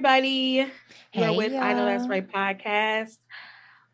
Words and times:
everybody. 0.00 0.66
Hey, 1.10 1.28
We're 1.28 1.36
with 1.36 1.52
y'all. 1.52 1.60
I 1.60 1.74
Know 1.74 1.84
That's 1.84 2.08
Right 2.08 2.26
podcast, 2.26 3.18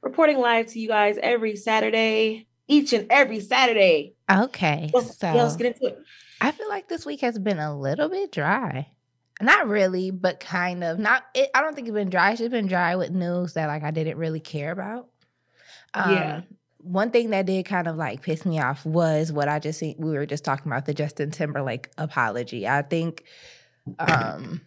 reporting 0.02 0.38
live 0.38 0.68
to 0.68 0.78
you 0.78 0.86
guys 0.86 1.18
every 1.20 1.56
Saturday, 1.56 2.46
each 2.68 2.92
and 2.92 3.08
every 3.10 3.40
Saturday. 3.40 4.14
Okay. 4.30 4.88
Let's, 4.94 5.18
so 5.18 5.26
yeah, 5.26 5.42
let's 5.42 5.56
get 5.56 5.74
into 5.74 5.86
it. 5.86 5.98
I 6.40 6.52
feel 6.52 6.68
like 6.68 6.86
this 6.86 7.04
week 7.04 7.22
has 7.22 7.40
been 7.40 7.58
a 7.58 7.76
little 7.76 8.08
bit 8.08 8.30
dry. 8.30 8.86
Not 9.40 9.66
really, 9.66 10.12
but 10.12 10.38
kind 10.38 10.84
of. 10.84 11.00
Not. 11.00 11.24
It, 11.34 11.50
I 11.52 11.60
don't 11.60 11.74
think 11.74 11.88
it's 11.88 11.94
been 11.94 12.08
dry. 12.08 12.30
It's 12.30 12.38
just 12.38 12.52
been 12.52 12.68
dry 12.68 12.94
with 12.94 13.10
news 13.10 13.54
that 13.54 13.66
like 13.66 13.82
I 13.82 13.90
didn't 13.90 14.16
really 14.16 14.38
care 14.38 14.70
about. 14.70 15.08
Um, 15.92 16.12
yeah. 16.12 16.40
One 16.78 17.10
thing 17.10 17.30
that 17.30 17.46
did 17.46 17.66
kind 17.66 17.88
of 17.88 17.96
like 17.96 18.22
piss 18.22 18.46
me 18.46 18.60
off 18.60 18.86
was 18.86 19.32
what 19.32 19.48
I 19.48 19.58
just 19.58 19.82
we 19.82 19.94
were 19.98 20.24
just 20.24 20.44
talking 20.44 20.70
about 20.70 20.86
the 20.86 20.94
Justin 20.94 21.32
Timberlake 21.32 21.90
apology. 21.98 22.68
I 22.68 22.82
think 22.82 23.24
um 23.98 24.60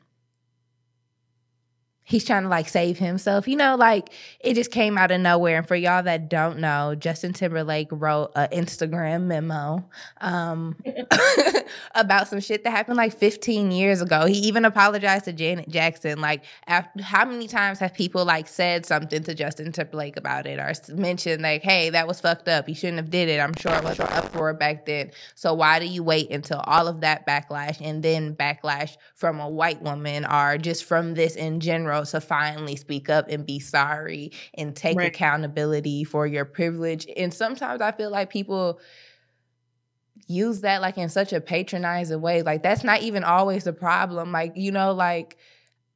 he's 2.10 2.26
trying 2.26 2.42
to 2.42 2.50
like 2.50 2.68
save 2.68 2.98
himself. 2.98 3.48
You 3.48 3.56
know, 3.56 3.76
like 3.76 4.10
it 4.40 4.56
just 4.56 4.72
came 4.72 4.98
out 4.98 5.12
of 5.12 5.22
nowhere. 5.22 5.60
And 5.60 5.68
for 5.68 5.76
y'all 5.76 6.04
that 6.04 6.28
don't 6.28 6.58
know, 6.60 6.96
Justin 6.96 7.34
Timberlake 7.34 7.88
wrote 7.92 8.32
an 8.36 8.50
Instagram 8.50 9.24
memo 9.24 9.86
um, 10.20 10.76
about 11.96 12.28
some 12.28 12.40
shit 12.40 12.64
that 12.64 12.72
happened 12.72 12.98
like 12.98 13.16
15 13.16 13.72
years 13.72 14.02
ago. 14.02 14.26
He 14.26 14.40
even 14.40 14.66
apologized 14.66 15.26
to 15.26 15.34
Janet 15.34 15.70
Jackson. 15.70 16.20
Like, 16.20 16.44
after, 16.68 17.02
how 17.04 17.26
many 17.26 17.48
times 17.48 17.78
have 17.80 17.94
people 17.94 18.26
like 18.26 18.48
said 18.48 18.86
something 18.86 19.24
to 19.24 19.36
Justin 19.36 19.72
Timberlake 19.72 20.18
about 20.18 20.48
it 20.48 20.60
or 20.60 20.74
mentioned 20.96 21.44
like, 21.44 21.62
"Hey, 21.62 21.92
that 21.92 22.08
was 22.08 22.20
fucked 22.20 22.48
up. 22.48 22.68
You 22.68 22.76
shouldn't 22.76 22.98
have 22.98 23.12
did 23.12 23.30
it." 23.30 23.40
I'm 23.40 23.54
sure 23.56 23.74
it 23.74 23.84
was 23.84 24.00
up 24.00 24.32
for 24.34 24.50
it 24.50 24.60
back 24.60 24.88
then. 24.88 25.12
So 25.36 25.54
why 25.54 25.80
do 25.80 25.86
you 25.86 26.04
wait 26.04 26.32
until 26.32 26.60
all 26.62 26.88
of 26.88 27.02
that 27.02 27.28
backlash 27.28 27.78
and 27.82 28.02
then 28.02 28.36
backlash 28.36 28.98
from 29.14 29.40
a 29.40 29.48
white 29.48 29.82
woman 29.84 30.26
or 30.26 30.58
just 30.58 30.86
from 30.86 31.14
this 31.14 31.36
in 31.36 31.60
general? 31.60 31.99
To 32.06 32.22
finally 32.22 32.76
speak 32.76 33.10
up 33.10 33.28
and 33.30 33.46
be 33.46 33.60
sorry 33.60 34.32
and 34.54 34.76
take 34.76 34.98
right. 34.98 35.08
accountability 35.08 36.04
for 36.04 36.26
your 36.26 36.46
privilege. 36.46 37.08
And 37.16 37.34
sometimes 37.34 37.82
I 37.82 37.92
feel 37.92 38.10
like 38.12 38.30
people 38.30 38.80
use 40.28 40.62
that 40.62 40.82
like 40.82 40.98
in 40.98 41.10
such 41.10 41.34
a 41.34 41.42
patronizing 41.42 42.22
way. 42.22 42.42
Like 42.42 42.64
that's 42.64 42.84
not 42.84 43.02
even 43.02 43.24
always 43.24 43.68
a 43.68 43.74
problem. 43.74 44.32
Like, 44.32 44.54
you 44.56 44.72
know, 44.72 44.94
like 44.94 45.38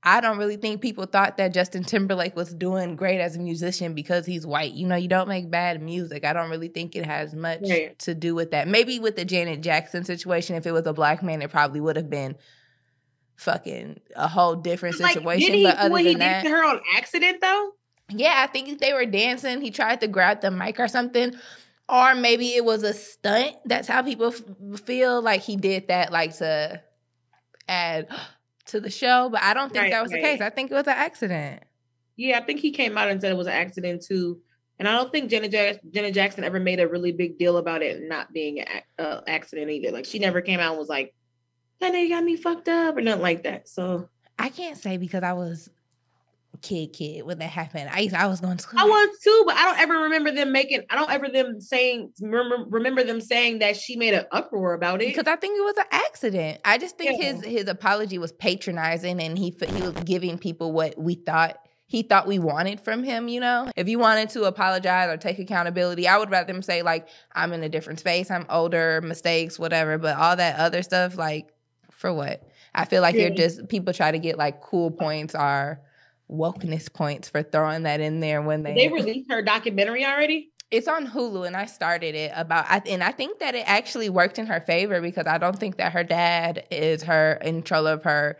I 0.06 0.20
don't 0.20 0.38
really 0.38 0.58
think 0.58 0.82
people 0.82 1.06
thought 1.06 1.38
that 1.38 1.54
Justin 1.54 1.84
Timberlake 1.84 2.36
was 2.36 2.54
doing 2.54 2.98
great 2.98 3.22
as 3.22 3.38
a 3.38 3.40
musician 3.40 3.94
because 3.94 4.26
he's 4.26 4.46
white. 4.46 4.74
You 4.74 4.86
know, 4.86 4.98
you 4.98 5.08
don't 5.08 5.30
make 5.30 5.50
bad 5.50 5.82
music. 5.82 6.26
I 6.26 6.34
don't 6.34 6.50
really 6.50 6.68
think 6.68 6.96
it 6.96 7.06
has 7.06 7.34
much 7.34 7.62
right. 7.70 7.98
to 8.00 8.14
do 8.14 8.36
with 8.36 8.52
that. 8.52 8.68
Maybe 8.68 9.00
with 9.00 9.16
the 9.16 9.24
Janet 9.24 9.62
Jackson 9.62 10.04
situation, 10.04 10.58
if 10.58 10.66
it 10.66 10.74
was 10.74 10.86
a 10.86 10.94
black 10.94 11.24
man, 11.24 11.42
it 11.42 11.52
probably 11.52 11.80
would 11.80 11.96
have 11.96 12.10
been 12.10 12.36
fucking 13.44 14.00
a 14.16 14.28
whole 14.28 14.56
different 14.56 14.96
situation. 14.96 15.24
Like, 15.24 15.40
did 15.40 15.54
he, 15.54 15.64
but 15.64 15.78
other 15.78 15.96
than 15.96 16.06
he 16.06 16.16
that, 16.16 16.48
her 16.48 16.64
on 16.64 16.80
accident 16.96 17.42
though? 17.42 17.72
Yeah, 18.10 18.34
I 18.38 18.48
think 18.48 18.80
they 18.80 18.94
were 18.94 19.06
dancing. 19.06 19.62
He 19.62 19.72
tried 19.72 20.02
to 20.02 20.08
grab 20.08 20.42
the 20.42 20.52
mic 20.52 20.80
or 20.80 20.88
something. 20.88 21.36
Or 21.90 22.16
maybe 22.16 22.56
it 22.56 22.64
was 22.64 22.84
a 22.84 22.94
stunt. 22.94 23.56
That's 23.66 23.88
how 23.88 24.02
people 24.02 24.34
f- 24.34 24.80
feel 24.82 25.22
like 25.22 25.42
he 25.42 25.58
did 25.58 25.90
that, 25.90 26.12
like 26.12 26.38
to 26.38 26.82
add 27.68 28.08
to 28.68 28.80
the 28.80 28.90
show. 28.90 29.30
But 29.32 29.44
I 29.44 29.54
don't 29.54 29.72
think 29.72 29.84
right, 29.84 29.92
that 29.92 30.04
was 30.04 30.12
right. 30.12 30.22
the 30.22 30.28
case. 30.28 30.42
I 30.42 30.50
think 30.50 30.72
it 30.72 30.76
was 30.76 30.88
an 30.88 30.94
accident. 30.94 31.64
Yeah, 32.16 32.40
I 32.40 32.42
think 32.42 32.60
he 32.60 32.72
came 32.72 32.98
out 32.98 33.10
and 33.10 33.20
said 33.20 33.32
it 33.32 33.38
was 33.38 33.48
an 33.48 33.54
accident 33.54 34.04
too. 34.04 34.40
And 34.80 34.88
I 34.88 34.94
don't 34.94 35.12
think 35.12 35.30
Janet, 35.30 35.52
Janet 35.92 36.14
Jackson 36.14 36.44
ever 36.44 36.60
made 36.60 36.80
a 36.80 36.88
really 36.88 37.12
big 37.12 37.38
deal 37.38 37.58
about 37.58 37.82
it 37.82 38.02
not 38.08 38.34
being 38.34 38.60
an 38.60 38.68
uh, 38.98 39.22
accident 39.28 39.70
either. 39.70 39.92
Like 39.92 40.06
she 40.06 40.20
never 40.20 40.42
came 40.42 40.60
out 40.60 40.72
and 40.72 40.80
was 40.80 40.90
like, 40.90 41.14
that 41.84 41.94
nigga 41.94 42.10
got 42.10 42.24
me 42.24 42.36
fucked 42.36 42.70
up 42.70 42.98
or 42.98 43.02
nothing 43.02 43.22
like 43.22 43.44
that. 43.44 43.70
So 43.70 44.10
I 44.40 44.50
can't 44.50 44.78
say 44.78 44.98
because 44.98 45.24
I 45.24 45.34
was 45.34 45.70
kid 46.62 46.94
kid 46.94 47.26
when 47.26 47.40
that 47.40 47.50
happened. 47.50 47.90
I 47.92 48.10
I 48.16 48.28
was 48.28 48.40
going 48.40 48.58
to 48.58 48.64
school. 48.64 48.80
I 48.80 48.86
was 48.86 49.20
too, 49.24 49.44
but 49.46 49.56
I 49.56 49.66
don't 49.66 49.80
ever 49.80 50.04
remember 50.04 50.32
them 50.32 50.52
making. 50.52 50.84
I 50.90 50.96
don't 50.96 51.12
ever 51.12 51.30
them 51.30 51.62
saying 51.62 52.14
remember 52.20 52.66
remember 52.70 53.04
them 53.04 53.22
saying 53.22 53.60
that 53.60 53.78
she 53.78 53.96
made 53.96 54.14
an 54.14 54.26
uproar 54.32 54.74
about 54.74 55.02
it 55.02 55.10
because 55.10 55.28
I 55.28 55.36
think 55.36 55.58
it 55.58 55.64
was 55.64 55.78
an 55.78 55.86
accident. 55.92 56.62
I 56.66 56.78
just 56.78 56.98
think 56.98 57.22
yeah. 57.22 57.34
his 57.34 57.46
his 57.46 57.68
apology 57.68 58.18
was 58.18 58.32
patronizing 58.32 59.22
and 59.22 59.38
he 59.38 59.56
he 59.68 59.82
was 59.82 59.94
giving 60.06 60.38
people 60.38 60.72
what 60.72 60.98
we 60.98 61.16
thought 61.16 61.58
he 61.86 62.02
thought 62.02 62.26
we 62.26 62.40
wanted 62.40 62.82
from 62.82 63.04
him, 63.04 63.28
you 63.28 63.40
know? 63.40 63.70
If 63.76 63.88
you 63.88 64.00
wanted 64.00 64.30
to 64.30 64.46
apologize 64.46 65.10
or 65.10 65.18
take 65.18 65.38
accountability, 65.38 66.08
I 66.08 66.18
would 66.18 66.32
rather 66.32 66.52
them 66.52 66.64
say, 66.64 66.82
like, 66.82 67.08
I'm 67.36 67.54
in 67.54 67.62
a 67.62 67.70
different 67.70 68.00
space, 68.00 68.32
I'm 68.32 68.48
older, 68.50 69.00
mistakes, 69.02 69.60
whatever. 69.60 70.00
But 70.00 70.18
all 70.18 70.36
that 70.36 70.58
other 70.58 70.82
stuff, 70.82 71.20
like, 71.20 71.50
for 72.04 72.14
what? 72.14 72.46
I 72.76 72.84
feel 72.84 73.02
like 73.02 73.16
yeah. 73.16 73.28
you're 73.28 73.36
just 73.36 73.70
people 73.70 73.94
try 73.94 74.12
to 74.12 74.20
get 74.20 74.38
like 74.38 74.60
cool 74.60 74.92
points 74.92 75.34
or 75.34 75.80
wokeness 76.30 76.92
points 76.92 77.30
for 77.30 77.42
throwing 77.44 77.84
that 77.84 78.02
in 78.02 78.20
there 78.20 78.42
when 78.42 78.62
they 78.62 78.74
they 78.74 78.90
released 78.90 79.32
her 79.32 79.42
documentary 79.42 80.06
already. 80.06 80.52
It's 80.70 80.90
on 80.90 81.08
Hulu, 81.08 81.48
and 81.48 81.56
I 81.56 81.66
started 81.66 82.14
it 82.14 82.34
about, 82.36 82.66
and 82.88 83.02
I 83.04 83.12
think 83.12 83.40
that 83.40 83.56
it 83.56 83.64
actually 83.68 84.10
worked 84.10 84.38
in 84.38 84.48
her 84.48 84.60
favor 84.60 85.00
because 85.00 85.28
I 85.28 85.38
don't 85.38 85.58
think 85.58 85.78
that 85.78 85.94
her 85.94 86.04
dad 86.04 86.66
is 86.72 87.04
her 87.04 87.40
in 87.42 87.62
control 87.62 87.88
of 87.88 88.04
her 88.04 88.38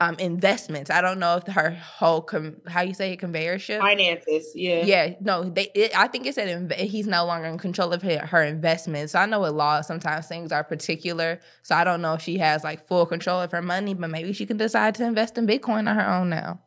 um, 0.00 0.16
investments. 0.18 0.90
I 0.90 1.02
don't 1.02 1.18
know 1.18 1.36
if 1.36 1.46
her 1.54 1.70
whole 1.70 2.22
com- 2.22 2.56
how 2.66 2.80
you 2.80 2.94
say 2.94 3.12
it 3.12 3.20
conveyorship 3.20 3.80
finances. 3.80 4.52
Yeah, 4.54 4.84
yeah. 4.84 5.14
No, 5.20 5.44
they. 5.44 5.70
It, 5.74 5.96
I 5.96 6.08
think 6.08 6.26
it 6.26 6.34
said 6.34 6.48
inv- 6.48 6.76
he's 6.76 7.06
no 7.06 7.26
longer 7.26 7.46
in 7.46 7.58
control 7.58 7.92
of 7.92 8.00
her, 8.02 8.18
her 8.26 8.42
investments. 8.42 9.12
So 9.12 9.18
I 9.18 9.26
know 9.26 9.40
with 9.40 9.52
law 9.52 9.82
sometimes 9.82 10.26
things 10.26 10.52
are 10.52 10.64
particular. 10.64 11.40
So 11.62 11.74
I 11.74 11.84
don't 11.84 12.00
know 12.00 12.14
if 12.14 12.22
she 12.22 12.38
has 12.38 12.64
like 12.64 12.86
full 12.86 13.04
control 13.04 13.42
of 13.42 13.52
her 13.52 13.62
money, 13.62 13.92
but 13.92 14.08
maybe 14.08 14.32
she 14.32 14.46
can 14.46 14.56
decide 14.56 14.94
to 14.96 15.04
invest 15.04 15.36
in 15.36 15.46
Bitcoin 15.46 15.88
on 15.88 15.96
her 15.96 16.08
own 16.08 16.30
now. 16.30 16.60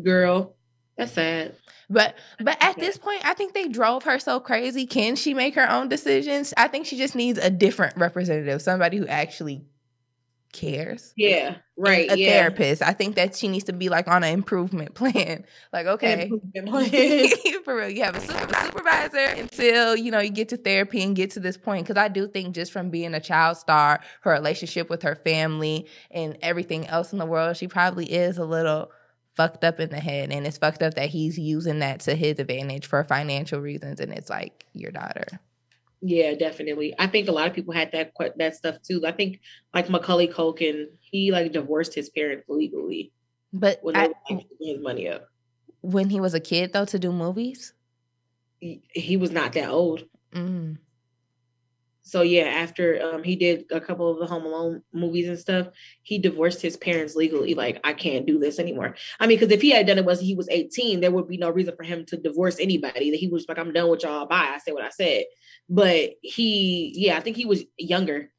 Girl, 0.00 0.54
that's 0.96 1.12
sad. 1.12 1.56
But 1.90 2.14
but 2.38 2.56
at 2.62 2.78
this 2.78 2.96
point, 2.96 3.26
I 3.26 3.34
think 3.34 3.54
they 3.54 3.68
drove 3.68 4.04
her 4.04 4.18
so 4.18 4.38
crazy. 4.38 4.86
Can 4.86 5.16
she 5.16 5.34
make 5.34 5.56
her 5.56 5.68
own 5.68 5.88
decisions? 5.88 6.54
I 6.56 6.68
think 6.68 6.86
she 6.86 6.96
just 6.96 7.16
needs 7.16 7.38
a 7.38 7.50
different 7.50 7.96
representative, 7.96 8.62
somebody 8.62 8.96
who 8.98 9.06
actually 9.08 9.64
cares. 10.52 11.12
Yeah, 11.16 11.56
right. 11.76 12.10
A 12.10 12.18
yeah. 12.18 12.30
therapist. 12.30 12.82
I 12.82 12.92
think 12.92 13.16
that 13.16 13.34
she 13.34 13.48
needs 13.48 13.64
to 13.64 13.72
be 13.72 13.88
like 13.88 14.08
on 14.08 14.22
an 14.22 14.32
improvement 14.32 14.94
plan. 14.94 15.44
Like, 15.72 15.86
okay, 15.86 16.30
for 17.64 17.76
real, 17.76 17.88
you 17.88 18.04
have 18.04 18.16
a, 18.16 18.20
super, 18.20 18.54
supervisor 18.54 19.40
until 19.40 19.96
you 19.96 20.10
know 20.10 20.20
you 20.20 20.30
get 20.30 20.50
to 20.50 20.56
therapy 20.56 21.02
and 21.02 21.16
get 21.16 21.30
to 21.32 21.40
this 21.40 21.56
point. 21.56 21.86
Because 21.86 22.00
I 22.00 22.08
do 22.08 22.28
think 22.28 22.54
just 22.54 22.72
from 22.72 22.90
being 22.90 23.14
a 23.14 23.20
child 23.20 23.56
star, 23.56 24.00
her 24.22 24.30
relationship 24.30 24.88
with 24.90 25.02
her 25.02 25.16
family 25.16 25.86
and 26.10 26.36
everything 26.42 26.86
else 26.86 27.12
in 27.12 27.18
the 27.18 27.26
world, 27.26 27.56
she 27.56 27.68
probably 27.68 28.06
is 28.06 28.38
a 28.38 28.44
little 28.44 28.90
fucked 29.36 29.64
up 29.64 29.80
in 29.80 29.88
the 29.88 30.00
head 30.00 30.30
and 30.30 30.46
it's 30.46 30.58
fucked 30.58 30.82
up 30.82 30.94
that 30.94 31.08
he's 31.08 31.38
using 31.38 31.78
that 31.78 32.00
to 32.00 32.14
his 32.14 32.38
advantage 32.38 32.86
for 32.86 33.02
financial 33.02 33.60
reasons 33.60 33.98
and 33.98 34.12
it's 34.12 34.28
like 34.28 34.66
your 34.74 34.90
daughter 34.90 35.40
yeah, 36.02 36.34
definitely. 36.34 36.94
I 36.98 37.06
think 37.06 37.28
a 37.28 37.32
lot 37.32 37.46
of 37.46 37.54
people 37.54 37.72
had 37.72 37.92
that 37.92 38.12
that 38.36 38.56
stuff 38.56 38.76
too. 38.82 39.06
I 39.06 39.12
think 39.12 39.40
like 39.72 39.88
Macaulay 39.88 40.26
Culkin, 40.26 40.86
he 40.98 41.30
like 41.30 41.52
divorced 41.52 41.94
his 41.94 42.10
parents 42.10 42.44
legally, 42.48 43.12
but 43.52 43.78
when 43.82 43.96
I, 43.96 44.10
like, 44.28 44.46
his 44.60 44.80
money 44.80 45.08
up. 45.08 45.28
When 45.80 46.10
he 46.10 46.20
was 46.20 46.34
a 46.34 46.40
kid, 46.40 46.72
though, 46.72 46.84
to 46.84 46.98
do 46.98 47.12
movies, 47.12 47.72
he, 48.60 48.82
he 48.90 49.16
was 49.16 49.30
not 49.30 49.52
that 49.54 49.68
old. 49.68 50.04
Mm. 50.32 50.78
So 52.12 52.20
yeah, 52.20 52.42
after 52.42 53.02
um, 53.02 53.22
he 53.22 53.36
did 53.36 53.64
a 53.70 53.80
couple 53.80 54.10
of 54.10 54.18
the 54.18 54.26
Home 54.26 54.44
Alone 54.44 54.82
movies 54.92 55.30
and 55.30 55.38
stuff, 55.38 55.68
he 56.02 56.18
divorced 56.18 56.60
his 56.60 56.76
parents 56.76 57.16
legally. 57.16 57.54
Like, 57.54 57.80
I 57.84 57.94
can't 57.94 58.26
do 58.26 58.38
this 58.38 58.58
anymore. 58.58 58.96
I 59.18 59.26
mean, 59.26 59.38
because 59.38 59.50
if 59.50 59.62
he 59.62 59.70
had 59.70 59.86
done 59.86 59.96
it 59.96 60.04
was 60.04 60.20
he 60.20 60.34
was 60.34 60.46
18, 60.50 61.00
there 61.00 61.10
would 61.10 61.26
be 61.26 61.38
no 61.38 61.48
reason 61.48 61.74
for 61.74 61.84
him 61.84 62.04
to 62.08 62.18
divorce 62.18 62.60
anybody. 62.60 63.12
That 63.12 63.16
he 63.16 63.28
was 63.28 63.46
like, 63.48 63.58
I'm 63.58 63.72
done 63.72 63.88
with 63.88 64.02
y'all. 64.02 64.26
Bye. 64.26 64.52
I 64.54 64.58
said 64.58 64.74
what 64.74 64.84
I 64.84 64.90
said. 64.90 65.24
But 65.70 66.10
he, 66.20 66.92
yeah, 66.94 67.16
I 67.16 67.20
think 67.20 67.38
he 67.38 67.46
was 67.46 67.64
younger, 67.78 68.30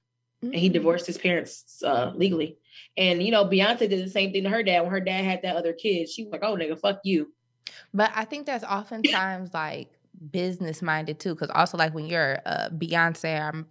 mm-hmm. 0.44 0.54
and 0.54 0.56
he 0.56 0.70
mm. 0.70 0.74
divorced 0.74 1.08
his 1.08 1.18
parents 1.18 1.82
uh, 1.84 2.12
legally. 2.14 2.60
And 2.96 3.24
you 3.24 3.32
know, 3.32 3.46
Beyonce 3.46 3.90
did 3.90 4.06
the 4.06 4.08
same 4.08 4.32
thing 4.32 4.44
to 4.44 4.52
her 4.52 4.62
dad 4.62 4.82
when 4.82 4.92
her 4.92 5.00
dad 5.00 5.26
had 5.26 5.42
that 5.42 5.56
other 5.56 5.74
kid. 5.74 6.10
She 6.10 6.26
was 6.26 6.32
like, 6.32 6.44
"Oh, 6.44 6.56
nigga, 6.56 6.80
fuck 6.80 7.00
you." 7.04 7.34
But 7.92 8.12
I 8.14 8.26
think 8.26 8.46
that's 8.46 8.64
oftentimes 8.64 9.52
like 9.52 9.90
business 10.32 10.82
minded 10.82 11.20
too, 11.20 11.34
because 11.34 11.50
also 11.50 11.78
like 11.78 11.94
when 11.94 12.06
you're 12.06 12.40
uh, 12.46 12.70
Beyonce, 12.70 13.42
I'm, 13.42 13.68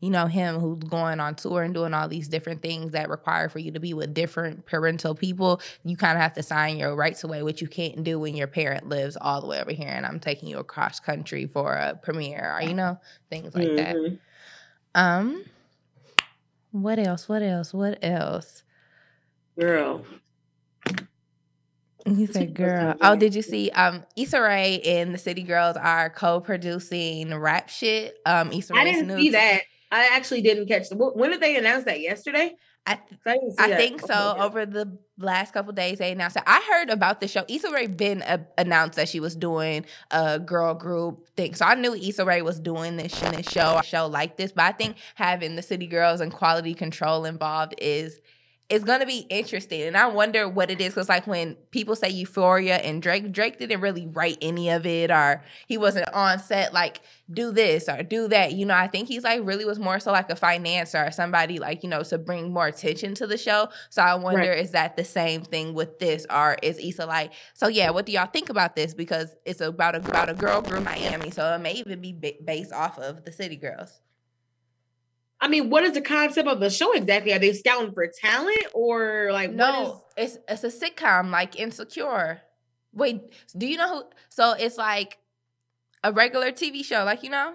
you 0.00 0.10
know, 0.10 0.26
him 0.26 0.58
who's 0.60 0.82
going 0.84 1.20
on 1.20 1.34
tour 1.36 1.62
and 1.62 1.72
doing 1.72 1.94
all 1.94 2.08
these 2.08 2.28
different 2.28 2.60
things 2.62 2.92
that 2.92 3.08
require 3.08 3.48
for 3.48 3.58
you 3.58 3.72
to 3.72 3.80
be 3.80 3.94
with 3.94 4.12
different 4.12 4.66
parental 4.66 5.14
people, 5.14 5.60
you 5.84 5.96
kind 5.96 6.16
of 6.16 6.22
have 6.22 6.34
to 6.34 6.42
sign 6.42 6.76
your 6.76 6.94
rights 6.94 7.24
away, 7.24 7.42
which 7.42 7.62
you 7.62 7.68
can't 7.68 8.04
do 8.04 8.18
when 8.18 8.36
your 8.36 8.46
parent 8.46 8.88
lives 8.88 9.16
all 9.20 9.40
the 9.40 9.46
way 9.46 9.60
over 9.60 9.72
here 9.72 9.88
and 9.88 10.04
I'm 10.04 10.20
taking 10.20 10.48
you 10.48 10.58
across 10.58 11.00
country 11.00 11.46
for 11.46 11.72
a 11.72 11.98
premiere 12.02 12.54
or 12.56 12.62
you 12.62 12.74
know 12.74 12.98
things 13.30 13.54
like 13.54 13.68
mm-hmm. 13.68 13.76
that. 13.76 14.18
Um, 14.94 15.44
what 16.72 16.98
else? 16.98 17.28
What 17.28 17.42
else? 17.42 17.72
What 17.72 17.98
else? 18.02 18.62
Girl, 19.58 20.04
he 22.06 22.26
said, 22.26 22.54
"Girl, 22.54 22.94
oh, 23.00 23.16
did 23.16 23.34
you 23.34 23.42
see? 23.42 23.70
Um, 23.70 24.04
Issa 24.16 24.40
Rae 24.40 24.80
and 24.80 25.14
the 25.14 25.18
City 25.18 25.42
Girls 25.42 25.76
are 25.76 26.10
co-producing 26.10 27.34
rap 27.34 27.68
shit. 27.68 28.18
Um, 28.26 28.52
Issa 28.52 28.74
Rae. 28.74 28.80
I 28.80 28.84
didn't 28.84 29.16
see 29.16 29.30
that. 29.30 29.62
I 29.90 30.08
actually 30.12 30.42
didn't 30.42 30.66
catch 30.66 30.88
the. 30.88 30.96
When 30.96 31.30
did 31.30 31.40
they 31.40 31.56
announce 31.56 31.84
that? 31.84 32.00
Yesterday. 32.00 32.56
I, 32.88 33.00
th- 33.24 33.54
I, 33.58 33.64
I 33.72 33.76
think 33.76 34.00
so. 34.00 34.36
Over 34.38 34.64
the 34.64 34.96
last 35.18 35.52
couple 35.52 35.72
days, 35.72 35.98
they 35.98 36.12
announced. 36.12 36.34
That. 36.34 36.44
I 36.46 36.62
heard 36.72 36.90
about 36.90 37.20
the 37.20 37.26
show. 37.26 37.44
Issa 37.48 37.72
Rae 37.72 37.88
been 37.88 38.22
uh, 38.22 38.38
announced 38.56 38.94
that 38.94 39.08
she 39.08 39.18
was 39.18 39.34
doing 39.34 39.86
a 40.12 40.38
girl 40.38 40.72
group 40.74 41.28
thing, 41.36 41.54
so 41.54 41.64
I 41.64 41.74
knew 41.74 41.94
Issa 41.94 42.24
Rae 42.24 42.42
was 42.42 42.60
doing 42.60 42.96
this, 42.96 43.18
this 43.18 43.48
show, 43.48 43.78
a 43.78 43.82
show 43.82 44.06
like 44.06 44.36
this. 44.36 44.52
But 44.52 44.66
I 44.66 44.72
think 44.72 44.96
having 45.16 45.56
the 45.56 45.62
City 45.62 45.88
Girls 45.88 46.20
and 46.20 46.32
Quality 46.32 46.74
Control 46.74 47.24
involved 47.24 47.74
is 47.78 48.20
it's 48.68 48.84
gonna 48.84 49.06
be 49.06 49.26
interesting. 49.28 49.82
And 49.82 49.96
I 49.96 50.08
wonder 50.08 50.48
what 50.48 50.70
it 50.70 50.80
is 50.80 50.88
because 50.88 51.08
like 51.08 51.26
when 51.26 51.54
people 51.70 51.94
say 51.94 52.08
Euphoria 52.08 52.76
and 52.78 53.00
Drake, 53.00 53.30
Drake 53.30 53.58
didn't 53.58 53.80
really 53.80 54.06
write 54.08 54.38
any 54.40 54.70
of 54.70 54.84
it 54.86 55.10
or 55.10 55.44
he 55.68 55.78
wasn't 55.78 56.12
on 56.12 56.40
set 56.40 56.72
like 56.72 57.00
do 57.32 57.52
this 57.52 57.88
or 57.88 58.02
do 58.02 58.26
that. 58.28 58.54
You 58.54 58.66
know, 58.66 58.74
I 58.74 58.88
think 58.88 59.06
he's 59.06 59.22
like 59.22 59.40
really 59.44 59.64
was 59.64 59.78
more 59.78 60.00
so 60.00 60.10
like 60.10 60.30
a 60.30 60.34
financer 60.34 61.06
or 61.06 61.12
somebody 61.12 61.60
like, 61.60 61.84
you 61.84 61.88
know, 61.88 62.02
to 62.02 62.18
bring 62.18 62.52
more 62.52 62.66
attention 62.66 63.14
to 63.16 63.26
the 63.28 63.38
show. 63.38 63.68
So 63.88 64.02
I 64.02 64.16
wonder 64.16 64.50
right. 64.50 64.58
is 64.58 64.72
that 64.72 64.96
the 64.96 65.04
same 65.04 65.42
thing 65.42 65.72
with 65.72 66.00
this 66.00 66.26
or 66.28 66.56
is 66.60 66.78
Issa 66.78 67.06
like, 67.06 67.32
so 67.54 67.68
yeah, 67.68 67.90
what 67.90 68.04
do 68.04 68.12
y'all 68.12 68.26
think 68.26 68.50
about 68.50 68.74
this? 68.74 68.94
Because 68.94 69.36
it's 69.44 69.60
about 69.60 69.94
a, 69.94 69.98
about 69.98 70.28
a 70.28 70.34
girl 70.34 70.60
group 70.60 70.82
Miami. 70.82 71.30
So 71.30 71.54
it 71.54 71.58
may 71.58 71.74
even 71.74 72.00
be 72.00 72.12
based 72.44 72.72
off 72.72 72.98
of 72.98 73.24
the 73.24 73.30
City 73.30 73.56
Girls. 73.56 74.00
I 75.40 75.48
mean, 75.48 75.68
what 75.68 75.84
is 75.84 75.92
the 75.92 76.00
concept 76.00 76.48
of 76.48 76.60
the 76.60 76.70
show 76.70 76.92
exactly? 76.94 77.32
Are 77.32 77.38
they 77.38 77.52
scouting 77.52 77.92
for 77.92 78.06
talent 78.06 78.66
or 78.72 79.28
like 79.32 79.52
no? 79.52 80.04
It's 80.16 80.38
it's 80.48 80.64
a 80.64 80.68
sitcom 80.68 81.30
like 81.30 81.58
Insecure. 81.58 82.42
Wait, 82.92 83.20
do 83.56 83.66
you 83.66 83.76
know 83.76 83.96
who? 83.96 84.04
So 84.30 84.52
it's 84.52 84.78
like 84.78 85.18
a 86.02 86.12
regular 86.12 86.52
TV 86.52 86.84
show, 86.84 87.04
like 87.04 87.22
you 87.22 87.30
know, 87.30 87.54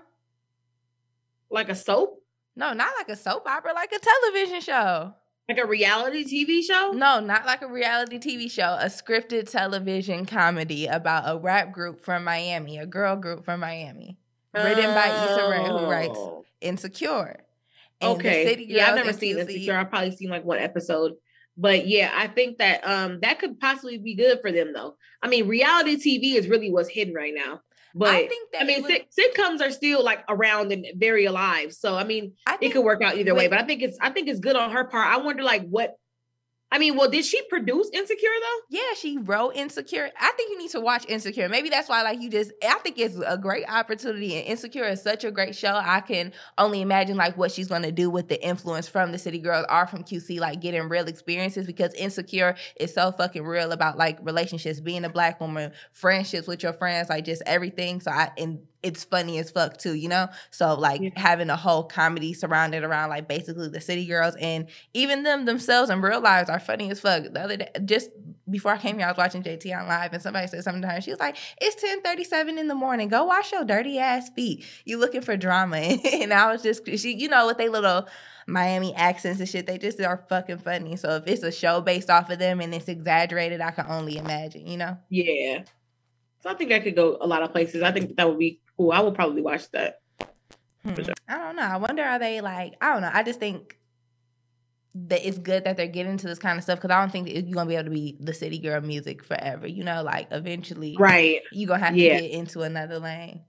like 1.50 1.70
a 1.70 1.76
soap. 1.76 2.22
No, 2.56 2.74
not 2.74 2.94
like 2.98 3.10
a 3.10 3.16
soap 3.16 3.48
opera, 3.48 3.74
like 3.74 3.92
a 3.92 4.00
television 4.00 4.62
show. 4.62 5.14
Like 5.50 5.58
a 5.58 5.66
reality 5.66 6.24
TV 6.24 6.64
show? 6.64 6.92
No, 6.92 7.20
not 7.20 7.46
like 7.46 7.62
a 7.62 7.68
reality 7.68 8.20
TV 8.20 8.50
show. 8.50 8.78
A 8.80 8.86
scripted 8.86 9.50
television 9.50 10.26
comedy 10.26 10.86
about 10.86 11.24
a 11.26 11.38
rap 11.38 11.72
group 11.72 12.00
from 12.00 12.24
Miami, 12.24 12.78
a 12.78 12.86
girl 12.86 13.16
group 13.16 13.44
from 13.44 13.62
Miami, 13.62 14.18
written 14.54 14.86
oh. 14.86 14.94
by 14.94 15.08
Issa 15.08 15.50
Rae, 15.50 15.68
who 15.68 15.90
writes 15.90 16.18
oh. 16.18 16.46
Okay. 18.02 18.66
yeah, 18.68 18.90
I've 18.90 18.96
never 18.96 19.14
seen 19.14 19.38
Insecure. 19.38 19.78
I've 19.78 19.90
probably 19.90 20.16
seen 20.16 20.30
like 20.30 20.44
one 20.44 20.60
episode. 20.60 21.14
But 21.58 21.88
yeah, 21.88 22.12
I 22.16 22.28
think 22.28 22.58
that 22.60 22.88
um 22.88 23.20
that 23.22 23.40
could 23.40 23.60
possibly 23.60 23.98
be 23.98 24.16
good 24.16 24.40
for 24.42 24.52
them 24.52 24.74
though. 24.74 24.96
I 25.22 25.28
mean, 25.28 25.48
reality 25.48 25.96
TV 25.98 26.36
is 26.36 26.48
really 26.48 26.72
what's 26.72 26.90
hidden 26.90 27.14
right 27.14 27.34
now. 27.36 27.62
But 27.94 28.10
I 28.10 28.28
think 28.28 28.52
that 28.54 28.62
I 28.62 28.66
mean, 28.66 28.84
would, 28.84 29.06
sitcoms 29.12 29.62
are 29.62 29.72
still 29.72 30.04
like 30.04 30.24
around 30.30 30.72
and 30.72 30.86
very 30.96 31.26
alive. 31.26 31.74
So 31.74 31.96
I 31.96 32.04
mean, 32.04 32.34
I 32.48 32.58
it 32.62 32.72
could 32.72 32.86
work 32.86 33.02
out 33.02 33.18
either 33.18 33.36
way. 33.36 33.48
But 33.48 33.60
I 33.60 33.64
think 33.64 33.82
it's 33.82 33.98
I 34.02 34.12
think 34.12 34.30
it's 34.30 34.40
good 34.40 34.56
on 34.56 34.72
her 34.72 34.86
part. 34.86 35.08
I 35.08 35.18
wonder 35.18 35.44
like 35.44 35.68
what 35.68 35.96
I 36.74 36.80
mean, 36.80 36.96
well, 36.96 37.10
did 37.10 37.26
she 37.26 37.42
produce 37.44 37.90
Insecure 37.92 38.30
though? 38.42 38.78
Yeah, 38.78 38.94
she 38.96 39.18
wrote 39.18 39.56
Insecure. 39.56 40.10
I 40.18 40.32
think 40.32 40.52
you 40.52 40.58
need 40.58 40.72
to 40.72 40.80
watch 40.80 41.06
Insecure. 41.10 41.50
Maybe 41.50 41.70
that's 41.70 41.90
why, 41.90 42.02
like, 42.02 42.22
you 42.22 42.30
just. 42.30 42.52
I 42.64 42.76
think 42.76 42.98
it's 42.98 43.18
a 43.26 43.38
great 43.38 43.66
opportunity, 43.68 44.38
and 44.38 44.48
Insecure 44.48 44.86
is 44.86 45.02
such 45.02 45.26
a 45.26 45.32
great 45.32 45.54
show. 45.54 45.74
I 45.74 46.00
can 46.00 46.32
only 46.58 46.82
imagine 46.82 47.18
like 47.18 47.38
what 47.38 47.52
she's 47.52 47.68
going 47.68 47.84
to 47.84 47.92
do 47.92 48.10
with 48.10 48.30
the 48.30 48.42
influence 48.42 48.88
from 48.88 49.12
the 49.12 49.18
City 49.18 49.40
Girls 49.40 49.66
or 49.70 49.86
from 49.86 50.04
QC, 50.04 50.40
like 50.40 50.62
getting 50.62 50.88
real 50.88 51.08
experiences 51.08 51.68
because 51.68 51.94
Insecure 51.96 52.56
is 52.80 52.94
so 52.94 53.12
fucking 53.12 53.44
real 53.44 53.74
about 53.74 53.98
like 53.98 54.20
relationships, 54.22 54.80
being 54.80 55.04
a 55.04 55.10
black 55.10 55.42
woman, 55.42 55.74
friendships 55.92 56.48
with 56.48 56.64
your 56.64 56.74
friends, 56.74 57.10
like 57.10 57.26
just 57.26 57.42
everything. 57.46 58.00
So 58.00 58.12
I 58.12 58.32
and 58.38 58.60
it's 58.84 59.04
funny 59.04 59.38
as 59.38 59.52
fuck 59.52 59.78
too, 59.78 59.94
you 59.94 60.10
know? 60.10 60.28
So 60.50 60.74
like 60.74 61.02
yeah. 61.02 61.10
having 61.16 61.50
a 61.50 61.56
whole 61.56 61.84
comedy 61.84 62.34
surrounded 62.34 62.84
around 62.84 63.10
like 63.10 63.28
basically 63.28 63.70
the 63.70 63.82
city 63.82 64.06
girls 64.06 64.36
and 64.40 64.68
even 64.94 65.24
them 65.24 65.46
themselves 65.46 65.90
in 65.90 66.02
real 66.02 66.22
lives 66.22 66.50
are 66.50 66.60
funny 66.60 66.90
as 66.90 67.00
fuck. 67.00 67.24
The 67.32 67.42
other 67.42 67.58
day, 67.58 67.70
just 67.86 68.10
before 68.50 68.74
I 68.74 68.78
came 68.78 68.98
here, 68.98 69.08
I 69.08 69.12
was 69.12 69.18
watching 69.18 69.44
JT 69.44 69.78
on 69.80 69.88
live 69.88 70.14
and 70.14 70.22
somebody 70.22 70.48
said 70.48 70.64
something 70.64 70.82
to 70.82 70.88
her. 70.88 71.02
She 71.02 71.12
was 71.12 71.20
like, 71.20 71.38
It's 71.60 71.82
1037 71.82 72.58
in 72.58 72.68
the 72.68 72.76
morning. 72.76 73.10
Go 73.10 73.26
wash 73.26 73.52
your 73.52 73.64
dirty 73.64 74.00
ass 74.00 74.30
feet. 74.30 74.66
You 74.86 74.98
looking 74.98 75.22
for 75.22 75.38
drama. 75.38 75.78
and 75.78 76.34
I 76.34 76.52
was 76.52 76.64
just 76.64 76.86
she, 76.98 77.16
you 77.16 77.30
know, 77.30 77.48
with 77.48 77.58
they 77.58 77.70
little 77.70 78.08
Miami 78.48 78.96
accents 78.96 79.40
and 79.40 79.48
shit, 79.48 79.68
they 79.68 79.78
just 79.78 80.02
are 80.02 80.26
fucking 80.28 80.58
funny. 80.60 80.96
So 80.96 81.18
if 81.18 81.28
it's 81.28 81.44
a 81.44 81.52
show 81.52 81.82
based 81.82 82.10
off 82.10 82.30
of 82.30 82.40
them 82.40 82.60
and 82.60 82.74
it's 82.74 82.88
exaggerated, 82.88 83.62
I 83.62 83.72
can 83.72 83.86
only 83.88 84.18
imagine, 84.18 84.68
you 84.68 84.78
know? 84.78 84.98
Yeah. 85.10 85.64
So 86.42 86.50
I 86.50 86.56
think 86.56 86.70
that 86.72 86.84
could 86.84 86.96
go 86.96 87.18
a 87.22 87.28
lot 87.28 87.44
of 87.44 87.52
places. 87.52 87.84
I 87.84 87.92
think 87.92 88.16
that 88.18 88.28
would 88.28 88.40
be 88.40 88.60
cool. 88.78 88.92
I 88.92 89.00
would 89.00 89.16
probably 89.16 89.42
watch 89.42 89.70
that. 89.72 90.02
Hmm. 90.84 90.96
Sure. 90.96 91.14
I 91.28 91.38
don't 91.38 91.56
know. 91.56 91.62
I 91.62 91.78
wonder 91.78 92.04
are 92.04 92.20
they 92.20 92.42
like 92.42 92.74
I 92.82 92.94
don't 92.94 93.02
know. 93.02 93.12
I 93.14 93.24
just 93.24 93.40
think 93.40 93.78
that 94.94 95.26
it's 95.26 95.38
good 95.38 95.64
that 95.64 95.78
they're 95.78 95.88
getting 95.88 96.18
to 96.18 96.28
this 96.28 96.40
kind 96.40 96.58
of 96.58 96.64
stuff 96.64 96.80
because 96.80 96.92
I 96.92 97.00
don't 97.00 97.12
think 97.12 97.30
you're 97.30 97.44
gonna 97.54 97.70
be 97.70 97.76
able 97.76 97.86
to 97.86 97.92
be 97.92 98.18
the 98.20 98.34
city 98.34 98.58
girl 98.58 98.82
music 98.82 99.24
forever. 99.24 99.68
You 99.68 99.84
know, 99.84 100.04
like 100.04 100.28
eventually, 100.32 100.98
right? 101.00 101.42
You're 101.52 101.68
gonna 101.68 101.86
have 101.86 101.96
yeah. 101.96 102.18
to 102.18 102.22
get 102.22 102.32
into 102.32 102.62
another 102.62 103.00
lane. 103.00 103.42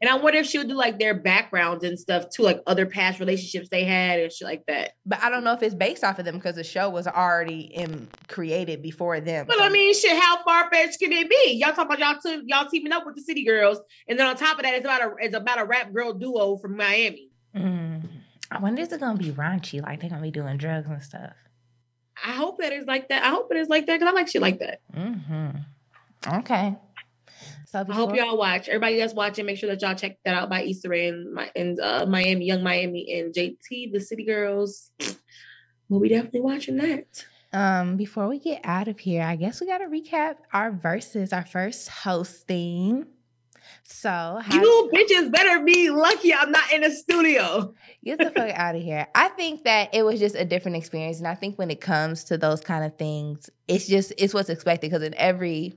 And 0.00 0.08
I 0.08 0.16
wonder 0.16 0.38
if 0.38 0.46
she 0.46 0.56
would 0.56 0.68
do 0.68 0.74
like 0.74 0.98
their 0.98 1.12
backgrounds 1.12 1.84
and 1.84 1.98
stuff 1.98 2.30
too, 2.30 2.42
like 2.42 2.60
other 2.66 2.86
past 2.86 3.20
relationships 3.20 3.68
they 3.68 3.84
had 3.84 4.18
and 4.18 4.32
shit 4.32 4.46
like 4.46 4.64
that. 4.66 4.92
But 5.04 5.22
I 5.22 5.28
don't 5.28 5.44
know 5.44 5.52
if 5.52 5.62
it's 5.62 5.74
based 5.74 6.04
off 6.04 6.18
of 6.18 6.24
them 6.24 6.36
because 6.36 6.54
the 6.54 6.64
show 6.64 6.88
was 6.88 7.06
already 7.06 7.60
in 7.60 8.08
created 8.26 8.80
before 8.80 9.20
them. 9.20 9.46
But 9.46 9.58
so. 9.58 9.64
I 9.64 9.68
mean, 9.68 9.94
shit, 9.94 10.18
how 10.18 10.42
far 10.42 10.70
fetched 10.70 11.00
can 11.00 11.12
it 11.12 11.28
be? 11.28 11.52
Y'all 11.52 11.74
talk 11.74 11.86
about 11.86 11.98
y'all 11.98 12.16
te- 12.24 12.44
y'all 12.46 12.66
teaming 12.66 12.92
up 12.92 13.04
with 13.04 13.16
the 13.16 13.22
City 13.22 13.44
Girls, 13.44 13.78
and 14.08 14.18
then 14.18 14.26
on 14.26 14.36
top 14.36 14.56
of 14.56 14.62
that, 14.62 14.74
it's 14.74 14.86
about 14.86 15.02
a 15.02 15.14
it's 15.18 15.36
about 15.36 15.60
a 15.60 15.64
rap 15.64 15.92
girl 15.92 16.14
duo 16.14 16.56
from 16.56 16.76
Miami. 16.76 17.28
Mm. 17.54 18.08
I 18.50 18.58
wonder 18.58 18.82
if 18.82 18.90
it's 18.90 18.98
gonna 18.98 19.18
be 19.18 19.32
raunchy, 19.32 19.82
like 19.82 20.00
they're 20.00 20.10
gonna 20.10 20.22
be 20.22 20.30
doing 20.30 20.56
drugs 20.56 20.88
and 20.88 21.02
stuff. 21.02 21.34
I 22.24 22.32
hope 22.32 22.58
that 22.60 22.72
is 22.72 22.86
like 22.86 23.08
that. 23.08 23.22
I 23.22 23.28
hope 23.28 23.48
it 23.50 23.58
is 23.58 23.68
like 23.68 23.86
that 23.86 23.98
because 23.98 24.10
I 24.10 24.14
like 24.14 24.28
shit 24.28 24.42
like 24.42 24.60
that. 24.60 24.80
Mm-hmm. 24.96 26.38
Okay. 26.38 26.76
So 27.66 27.84
before- 27.84 27.94
I 27.94 28.06
hope 28.06 28.16
y'all 28.16 28.36
watch. 28.36 28.68
Everybody 28.68 28.98
that's 28.98 29.14
watching, 29.14 29.46
make 29.46 29.58
sure 29.58 29.68
that 29.68 29.80
y'all 29.80 29.94
check 29.94 30.18
that 30.24 30.34
out 30.34 30.50
by 30.50 30.72
Rae 30.84 31.08
and 31.08 31.32
my 31.32 31.50
and 31.54 31.78
uh, 31.80 32.06
Miami, 32.06 32.46
Young 32.46 32.62
Miami, 32.62 33.20
and 33.20 33.34
JT, 33.34 33.92
the 33.92 34.00
City 34.00 34.24
Girls. 34.24 34.90
We'll 35.88 35.98
be 35.98 36.08
definitely 36.08 36.42
watching 36.42 36.76
that. 36.76 37.24
Um, 37.52 37.96
before 37.96 38.28
we 38.28 38.38
get 38.38 38.60
out 38.62 38.86
of 38.86 39.00
here, 39.00 39.22
I 39.24 39.34
guess 39.34 39.60
we 39.60 39.66
gotta 39.66 39.86
recap 39.86 40.36
our 40.52 40.70
verses, 40.70 41.32
our 41.32 41.44
first 41.44 41.88
hosting. 41.88 43.06
So 43.82 44.08
how- 44.08 44.62
you 44.62 44.90
bitches 44.94 45.32
better 45.32 45.64
be 45.64 45.90
lucky 45.90 46.32
I'm 46.32 46.52
not 46.52 46.72
in 46.72 46.82
the 46.82 46.92
studio. 46.92 47.74
Get 48.04 48.18
the 48.18 48.30
fuck 48.30 48.50
out 48.50 48.76
of 48.76 48.82
here. 48.82 49.08
I 49.16 49.28
think 49.28 49.64
that 49.64 49.92
it 49.92 50.04
was 50.04 50.20
just 50.20 50.36
a 50.36 50.44
different 50.44 50.76
experience, 50.76 51.18
and 51.18 51.26
I 51.26 51.34
think 51.34 51.58
when 51.58 51.72
it 51.72 51.80
comes 51.80 52.22
to 52.24 52.38
those 52.38 52.60
kind 52.60 52.84
of 52.84 52.96
things, 52.96 53.50
it's 53.66 53.88
just 53.88 54.12
it's 54.16 54.32
what's 54.32 54.48
expected 54.48 54.90
because 54.90 55.02
in 55.02 55.14
every 55.14 55.74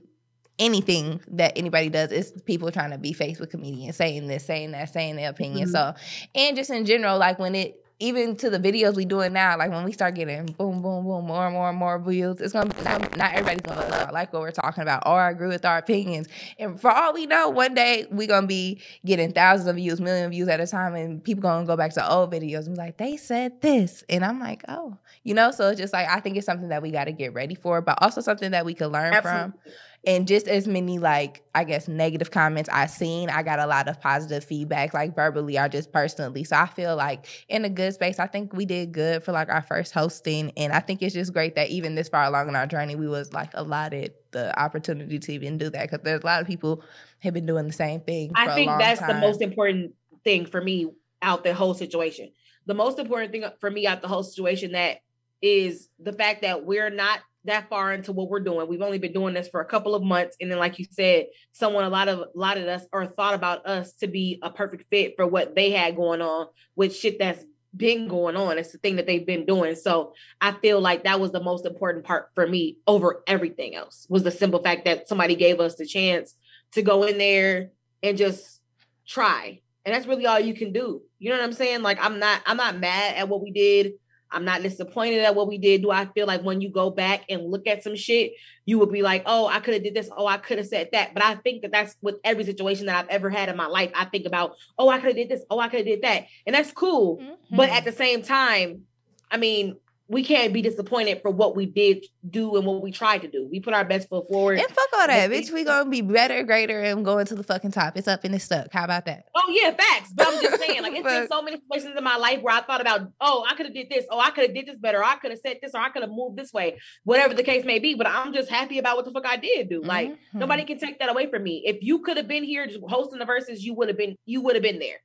anything 0.58 1.20
that 1.28 1.52
anybody 1.56 1.88
does 1.88 2.12
is 2.12 2.32
people 2.44 2.70
trying 2.70 2.90
to 2.90 2.98
be 2.98 3.12
faced 3.12 3.40
with 3.40 3.50
comedians, 3.50 3.96
saying 3.96 4.26
this, 4.28 4.44
saying 4.44 4.72
that, 4.72 4.92
saying 4.92 5.16
their 5.16 5.30
opinion. 5.30 5.68
Mm-hmm. 5.68 5.94
So, 5.94 5.94
and 6.34 6.56
just 6.56 6.70
in 6.70 6.86
general, 6.86 7.18
like 7.18 7.38
when 7.38 7.54
it 7.54 7.84
even 8.00 8.34
to 8.36 8.50
the 8.50 8.58
videos 8.58 8.96
we 8.96 9.04
doing 9.04 9.32
now, 9.32 9.56
like 9.56 9.70
when 9.70 9.84
we 9.84 9.92
start 9.92 10.14
getting 10.14 10.46
boom, 10.46 10.82
boom, 10.82 11.04
boom, 11.04 11.26
more 11.26 11.46
and 11.46 11.54
more 11.54 11.68
and 11.68 11.78
more 11.78 11.98
views, 11.98 12.40
it's 12.40 12.52
gonna 12.52 12.70
not, 12.82 13.16
not 13.16 13.32
everybody's 13.32 13.60
gonna 13.62 13.88
love, 13.88 14.10
like 14.10 14.32
what 14.32 14.42
we're 14.42 14.50
talking 14.50 14.82
about 14.82 15.04
or 15.06 15.28
agree 15.28 15.48
with 15.48 15.64
our 15.64 15.78
opinions. 15.78 16.26
And 16.58 16.80
for 16.80 16.90
all 16.90 17.14
we 17.14 17.26
know, 17.26 17.50
one 17.50 17.74
day 17.74 18.06
we 18.10 18.26
gonna 18.26 18.48
be 18.48 18.80
getting 19.06 19.32
thousands 19.32 19.68
of 19.68 19.76
views, 19.76 20.00
million 20.00 20.30
views 20.30 20.48
at 20.48 20.60
a 20.60 20.66
time, 20.66 20.94
and 20.94 21.22
people 21.22 21.42
gonna 21.42 21.66
go 21.66 21.76
back 21.76 21.92
to 21.94 22.12
old 22.12 22.32
videos 22.32 22.66
and 22.66 22.74
be 22.74 22.80
like, 22.80 22.96
they 22.96 23.16
said 23.16 23.60
this, 23.60 24.02
and 24.08 24.24
I'm 24.24 24.40
like, 24.40 24.64
oh, 24.68 24.98
you 25.22 25.34
know. 25.34 25.52
So 25.52 25.70
it's 25.70 25.80
just 25.80 25.92
like 25.92 26.08
I 26.08 26.18
think 26.18 26.36
it's 26.36 26.46
something 26.46 26.70
that 26.70 26.82
we 26.82 26.90
got 26.90 27.04
to 27.04 27.12
get 27.12 27.32
ready 27.32 27.54
for, 27.54 27.80
but 27.80 28.02
also 28.02 28.20
something 28.20 28.50
that 28.50 28.66
we 28.66 28.74
can 28.74 28.88
learn 28.88 29.14
Absolutely. 29.14 29.52
from 29.52 29.72
and 30.06 30.26
just 30.28 30.48
as 30.48 30.66
many 30.66 30.98
like 30.98 31.42
i 31.54 31.64
guess 31.64 31.88
negative 31.88 32.30
comments 32.30 32.68
i 32.72 32.86
seen 32.86 33.30
i 33.30 33.42
got 33.42 33.58
a 33.58 33.66
lot 33.66 33.88
of 33.88 34.00
positive 34.00 34.44
feedback 34.44 34.92
like 34.94 35.14
verbally 35.14 35.58
or 35.58 35.68
just 35.68 35.92
personally. 35.92 36.44
So 36.44 36.56
i 36.56 36.66
feel 36.66 36.96
like 36.96 37.26
in 37.48 37.64
a 37.64 37.68
good 37.68 37.94
space 37.94 38.18
i 38.18 38.26
think 38.26 38.52
we 38.52 38.64
did 38.64 38.92
good 38.92 39.22
for 39.22 39.32
like 39.32 39.48
our 39.48 39.62
first 39.62 39.92
hosting. 39.92 40.52
And 40.56 40.72
i 40.72 40.80
think 40.80 41.02
it's 41.02 41.14
just 41.14 41.32
great 41.32 41.54
that 41.56 41.70
even 41.70 41.94
this 41.94 42.08
far 42.08 42.24
along 42.24 42.48
in 42.48 42.56
our 42.56 42.66
journey 42.66 42.96
we 42.96 43.08
was 43.08 43.32
like 43.32 43.50
allotted 43.54 44.12
the 44.32 44.58
opportunity 44.60 45.18
to 45.20 45.32
even 45.32 45.58
do 45.58 45.70
that. 45.70 45.88
Because 45.88 46.02
there's 46.02 46.22
a 46.22 46.26
lot 46.26 46.40
of 46.40 46.48
people 46.48 46.82
have 47.20 47.34
been 47.34 47.46
doing 47.46 47.66
the 47.66 47.72
same 47.72 48.00
thing 48.00 48.32
i 48.34 48.54
think 48.54 48.70
that's 48.78 49.00
time. 49.00 49.08
the 49.08 49.20
most 49.20 49.40
important 49.40 49.92
thing 50.24 50.46
for 50.46 50.60
me 50.60 50.90
out 51.24 51.42
the 51.42 51.54
whole 51.54 51.74
situation. 51.74 52.30
The 52.66 52.74
most 52.74 52.98
important 52.98 53.32
thing 53.32 53.44
for 53.58 53.70
me 53.70 53.86
out 53.86 54.02
the 54.02 54.08
whole 54.08 54.22
situation 54.22 54.72
that 54.72 54.98
is 55.42 55.88
the 55.98 56.12
fact 56.12 56.42
that 56.42 56.64
we're 56.64 56.90
not 56.90 57.20
that 57.44 57.68
far 57.68 57.92
into 57.92 58.12
what 58.12 58.30
we're 58.30 58.40
doing. 58.40 58.68
We've 58.68 58.80
only 58.80 58.98
been 58.98 59.12
doing 59.12 59.34
this 59.34 59.48
for 59.48 59.60
a 59.60 59.66
couple 59.66 59.94
of 59.94 60.02
months. 60.02 60.36
And 60.40 60.50
then, 60.50 60.58
like 60.58 60.78
you 60.78 60.86
said, 60.90 61.26
someone 61.52 61.84
a 61.84 61.88
lot 61.88 62.08
of 62.08 62.20
a 62.20 62.28
lot 62.34 62.56
of 62.56 62.64
us 62.66 62.86
or 62.92 63.06
thought 63.06 63.34
about 63.34 63.66
us 63.66 63.92
to 63.94 64.06
be 64.06 64.38
a 64.42 64.50
perfect 64.50 64.86
fit 64.90 65.14
for 65.16 65.26
what 65.26 65.54
they 65.54 65.70
had 65.70 65.96
going 65.96 66.22
on 66.22 66.46
with 66.74 66.96
shit 66.96 67.18
that's 67.18 67.44
been 67.76 68.08
going 68.08 68.36
on. 68.36 68.58
It's 68.58 68.72
the 68.72 68.78
thing 68.78 68.96
that 68.96 69.06
they've 69.06 69.26
been 69.26 69.44
doing. 69.44 69.74
So 69.74 70.14
I 70.40 70.52
feel 70.52 70.80
like 70.80 71.04
that 71.04 71.20
was 71.20 71.32
the 71.32 71.42
most 71.42 71.66
important 71.66 72.04
part 72.04 72.30
for 72.34 72.46
me 72.46 72.78
over 72.86 73.22
everything 73.26 73.74
else 73.74 74.06
was 74.08 74.22
the 74.22 74.30
simple 74.30 74.62
fact 74.62 74.84
that 74.84 75.08
somebody 75.08 75.34
gave 75.34 75.60
us 75.60 75.74
the 75.74 75.86
chance 75.86 76.36
to 76.72 76.82
go 76.82 77.02
in 77.02 77.18
there 77.18 77.70
and 78.02 78.16
just 78.16 78.60
try. 79.06 79.60
And 79.84 79.94
that's 79.94 80.06
really 80.06 80.26
all 80.26 80.40
you 80.40 80.54
can 80.54 80.72
do. 80.72 81.02
You 81.18 81.30
know 81.30 81.36
what 81.36 81.44
I'm 81.44 81.52
saying? 81.52 81.82
Like 81.82 81.98
I'm 82.00 82.18
not 82.18 82.42
I'm 82.46 82.56
not 82.56 82.78
mad 82.78 83.16
at 83.16 83.28
what 83.28 83.42
we 83.42 83.50
did 83.50 83.94
I'm 84.30 84.44
not 84.44 84.62
disappointed 84.62 85.20
at 85.20 85.34
what 85.34 85.48
we 85.48 85.58
did. 85.58 85.82
Do 85.82 85.90
I 85.90 86.06
feel 86.06 86.26
like 86.26 86.42
when 86.42 86.60
you 86.60 86.68
go 86.68 86.90
back 86.90 87.24
and 87.28 87.50
look 87.50 87.66
at 87.66 87.84
some 87.84 87.94
shit, 87.94 88.32
you 88.66 88.78
would 88.78 88.90
be 88.90 89.02
like, 89.02 89.22
oh, 89.26 89.46
I 89.46 89.60
could 89.60 89.74
have 89.74 89.84
did 89.84 89.94
this. 89.94 90.10
Oh, 90.16 90.26
I 90.26 90.38
could 90.38 90.58
have 90.58 90.66
said 90.66 90.88
that. 90.92 91.14
But 91.14 91.24
I 91.24 91.36
think 91.36 91.62
that 91.62 91.70
that's 91.70 91.96
with 92.02 92.16
every 92.24 92.44
situation 92.44 92.86
that 92.86 92.96
I've 92.96 93.10
ever 93.10 93.30
had 93.30 93.48
in 93.48 93.56
my 93.56 93.66
life. 93.66 93.92
I 93.94 94.06
think 94.06 94.26
about, 94.26 94.56
oh, 94.78 94.88
I 94.88 94.98
could 94.98 95.08
have 95.08 95.16
did 95.16 95.28
this. 95.28 95.42
Oh, 95.50 95.60
I 95.60 95.68
could 95.68 95.80
have 95.80 95.86
did 95.86 96.02
that. 96.02 96.26
And 96.46 96.54
that's 96.54 96.72
cool. 96.72 97.18
Mm-hmm. 97.18 97.56
But 97.56 97.68
at 97.70 97.84
the 97.84 97.92
same 97.92 98.22
time, 98.22 98.82
I 99.30 99.36
mean, 99.36 99.76
we 100.06 100.22
can't 100.22 100.52
be 100.52 100.60
disappointed 100.60 101.22
for 101.22 101.30
what 101.30 101.56
we 101.56 101.64
did 101.64 102.04
do 102.28 102.56
and 102.56 102.66
what 102.66 102.82
we 102.82 102.92
tried 102.92 103.22
to 103.22 103.28
do. 103.28 103.48
We 103.50 103.60
put 103.60 103.72
our 103.72 103.86
best 103.86 104.08
foot 104.10 104.28
forward. 104.28 104.58
And 104.58 104.68
fuck 104.68 104.88
all 104.92 105.06
that, 105.06 105.30
bitch. 105.30 105.50
We 105.50 105.64
gonna 105.64 105.88
be 105.88 106.02
better, 106.02 106.42
greater, 106.42 106.78
and 106.82 107.04
going 107.04 107.24
to 107.26 107.34
the 107.34 107.42
fucking 107.42 107.70
top. 107.70 107.96
It's 107.96 108.06
up 108.06 108.22
and 108.22 108.34
it's 108.34 108.44
stuck. 108.44 108.70
How 108.70 108.84
about 108.84 109.06
that? 109.06 109.24
Oh 109.34 109.48
yeah, 109.48 109.70
facts. 109.70 110.12
But 110.14 110.28
I'm 110.28 110.42
just 110.42 110.60
saying, 110.60 110.82
like 110.82 110.92
it's 110.94 111.02
been 111.02 111.28
so 111.28 111.40
many 111.40 111.56
situations 111.56 111.96
in 111.96 112.04
my 112.04 112.16
life 112.16 112.42
where 112.42 112.54
I 112.54 112.60
thought 112.60 112.82
about, 112.82 113.10
oh, 113.20 113.46
I 113.48 113.54
could 113.54 113.66
have 113.66 113.74
did 113.74 113.88
this, 113.88 114.04
oh, 114.10 114.20
I 114.20 114.30
could 114.30 114.44
have 114.44 114.54
did 114.54 114.66
this 114.66 114.78
better, 114.78 115.02
I 115.02 115.16
could 115.16 115.30
have 115.30 115.40
said 115.40 115.58
this, 115.62 115.74
or 115.74 115.80
I 115.80 115.88
could 115.88 116.02
have 116.02 116.10
moved 116.10 116.36
this 116.36 116.52
way, 116.52 116.78
whatever 117.04 117.32
the 117.32 117.42
case 117.42 117.64
may 117.64 117.78
be. 117.78 117.94
But 117.94 118.06
I'm 118.06 118.34
just 118.34 118.50
happy 118.50 118.78
about 118.78 118.96
what 118.96 119.06
the 119.06 119.10
fuck 119.10 119.26
I 119.26 119.38
did 119.38 119.70
do. 119.70 119.82
Like 119.82 120.10
mm-hmm. 120.10 120.38
nobody 120.38 120.64
can 120.64 120.78
take 120.78 120.98
that 120.98 121.10
away 121.10 121.30
from 121.30 121.42
me. 121.42 121.62
If 121.64 121.78
you 121.80 122.00
could 122.00 122.18
have 122.18 122.28
been 122.28 122.44
here 122.44 122.66
just 122.66 122.80
hosting 122.86 123.20
the 123.20 123.24
verses, 123.24 123.64
you 123.64 123.72
would 123.74 123.88
have 123.88 123.96
been, 123.96 124.16
you 124.26 124.42
would 124.42 124.54
have 124.54 124.62
been 124.62 124.78
there. 124.78 125.00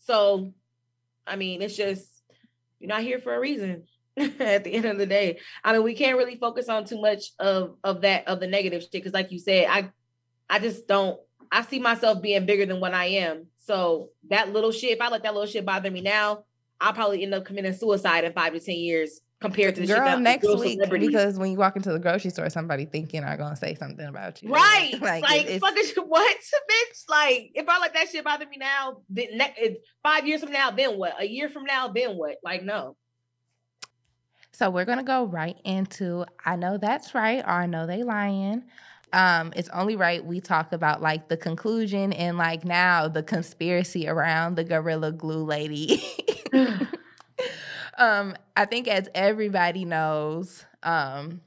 So, 0.00 0.52
I 1.26 1.36
mean, 1.36 1.62
it's 1.62 1.76
just 1.76 2.06
you're 2.80 2.88
not 2.88 3.02
here 3.02 3.20
for 3.20 3.34
a 3.34 3.40
reason. 3.40 3.84
at 4.40 4.64
the 4.64 4.72
end 4.72 4.84
of 4.84 4.98
the 4.98 5.06
day. 5.06 5.38
I 5.64 5.72
mean, 5.72 5.82
we 5.82 5.94
can't 5.94 6.18
really 6.18 6.36
focus 6.36 6.68
on 6.68 6.84
too 6.84 7.00
much 7.00 7.32
of 7.38 7.76
of 7.82 8.02
that 8.02 8.28
of 8.28 8.40
the 8.40 8.46
negative 8.46 8.82
shit 8.82 8.92
because, 8.92 9.12
like 9.12 9.32
you 9.32 9.38
said, 9.38 9.66
I 9.68 9.90
I 10.48 10.58
just 10.58 10.86
don't. 10.86 11.18
I 11.50 11.62
see 11.62 11.78
myself 11.78 12.22
being 12.22 12.46
bigger 12.46 12.64
than 12.64 12.80
what 12.80 12.94
I 12.94 13.06
am. 13.06 13.46
So 13.58 14.10
that 14.30 14.52
little 14.52 14.72
shit, 14.72 14.90
if 14.90 15.00
I 15.00 15.08
let 15.08 15.22
that 15.22 15.34
little 15.34 15.48
shit 15.48 15.66
bother 15.66 15.90
me 15.90 16.00
now, 16.00 16.44
I'll 16.80 16.94
probably 16.94 17.22
end 17.22 17.34
up 17.34 17.44
committing 17.44 17.74
suicide 17.74 18.24
in 18.24 18.32
five 18.32 18.52
to 18.54 18.60
ten 18.60 18.76
years 18.76 19.20
compared 19.42 19.74
to 19.74 19.80
the 19.82 19.86
girl 19.86 20.18
next 20.18 20.46
week 20.58 20.80
because 20.88 21.36
when 21.36 21.50
you 21.50 21.58
walk 21.58 21.76
into 21.76 21.92
the 21.92 21.98
grocery 21.98 22.30
store, 22.30 22.48
somebody 22.48 22.84
thinking 22.86 23.24
are 23.24 23.36
gonna 23.36 23.56
say 23.56 23.74
something 23.74 24.06
about 24.06 24.42
you. 24.42 24.50
Right? 24.50 24.92
like, 25.00 25.22
like 25.22 25.46
it's, 25.46 25.64
fuck 25.64 25.74
it's, 25.76 25.94
what, 26.06 26.36
bitch? 26.36 27.04
Like 27.08 27.50
if 27.54 27.68
I 27.68 27.78
let 27.78 27.94
that 27.94 28.08
shit 28.08 28.24
bother 28.24 28.46
me 28.46 28.56
now, 28.58 28.98
then 29.10 29.36
ne- 29.36 29.76
five 30.02 30.26
years 30.26 30.42
from 30.42 30.52
now, 30.52 30.70
then 30.70 30.96
what? 30.98 31.20
A 31.20 31.26
year 31.26 31.48
from 31.48 31.64
now, 31.64 31.88
then 31.88 32.16
what? 32.16 32.36
Like 32.42 32.62
no. 32.62 32.96
So 34.52 34.70
we're 34.70 34.84
gonna 34.84 35.02
go 35.02 35.24
right 35.24 35.56
into 35.64 36.24
I 36.44 36.56
know 36.56 36.76
that's 36.76 37.14
right 37.14 37.42
or 37.44 37.50
I 37.50 37.66
know 37.66 37.86
they 37.86 38.02
lying. 38.02 38.64
Um, 39.14 39.52
it's 39.56 39.68
only 39.70 39.96
right 39.96 40.24
we 40.24 40.40
talk 40.40 40.72
about 40.72 41.02
like 41.02 41.28
the 41.28 41.36
conclusion 41.36 42.12
and 42.14 42.38
like 42.38 42.64
now 42.64 43.08
the 43.08 43.22
conspiracy 43.22 44.08
around 44.08 44.56
the 44.56 44.64
gorilla 44.64 45.12
glue 45.12 45.44
lady. 45.44 46.02
um, 47.98 48.36
I 48.56 48.64
think 48.64 48.88
as 48.88 49.08
everybody 49.14 49.84
knows, 49.84 50.64
um, 50.82 51.40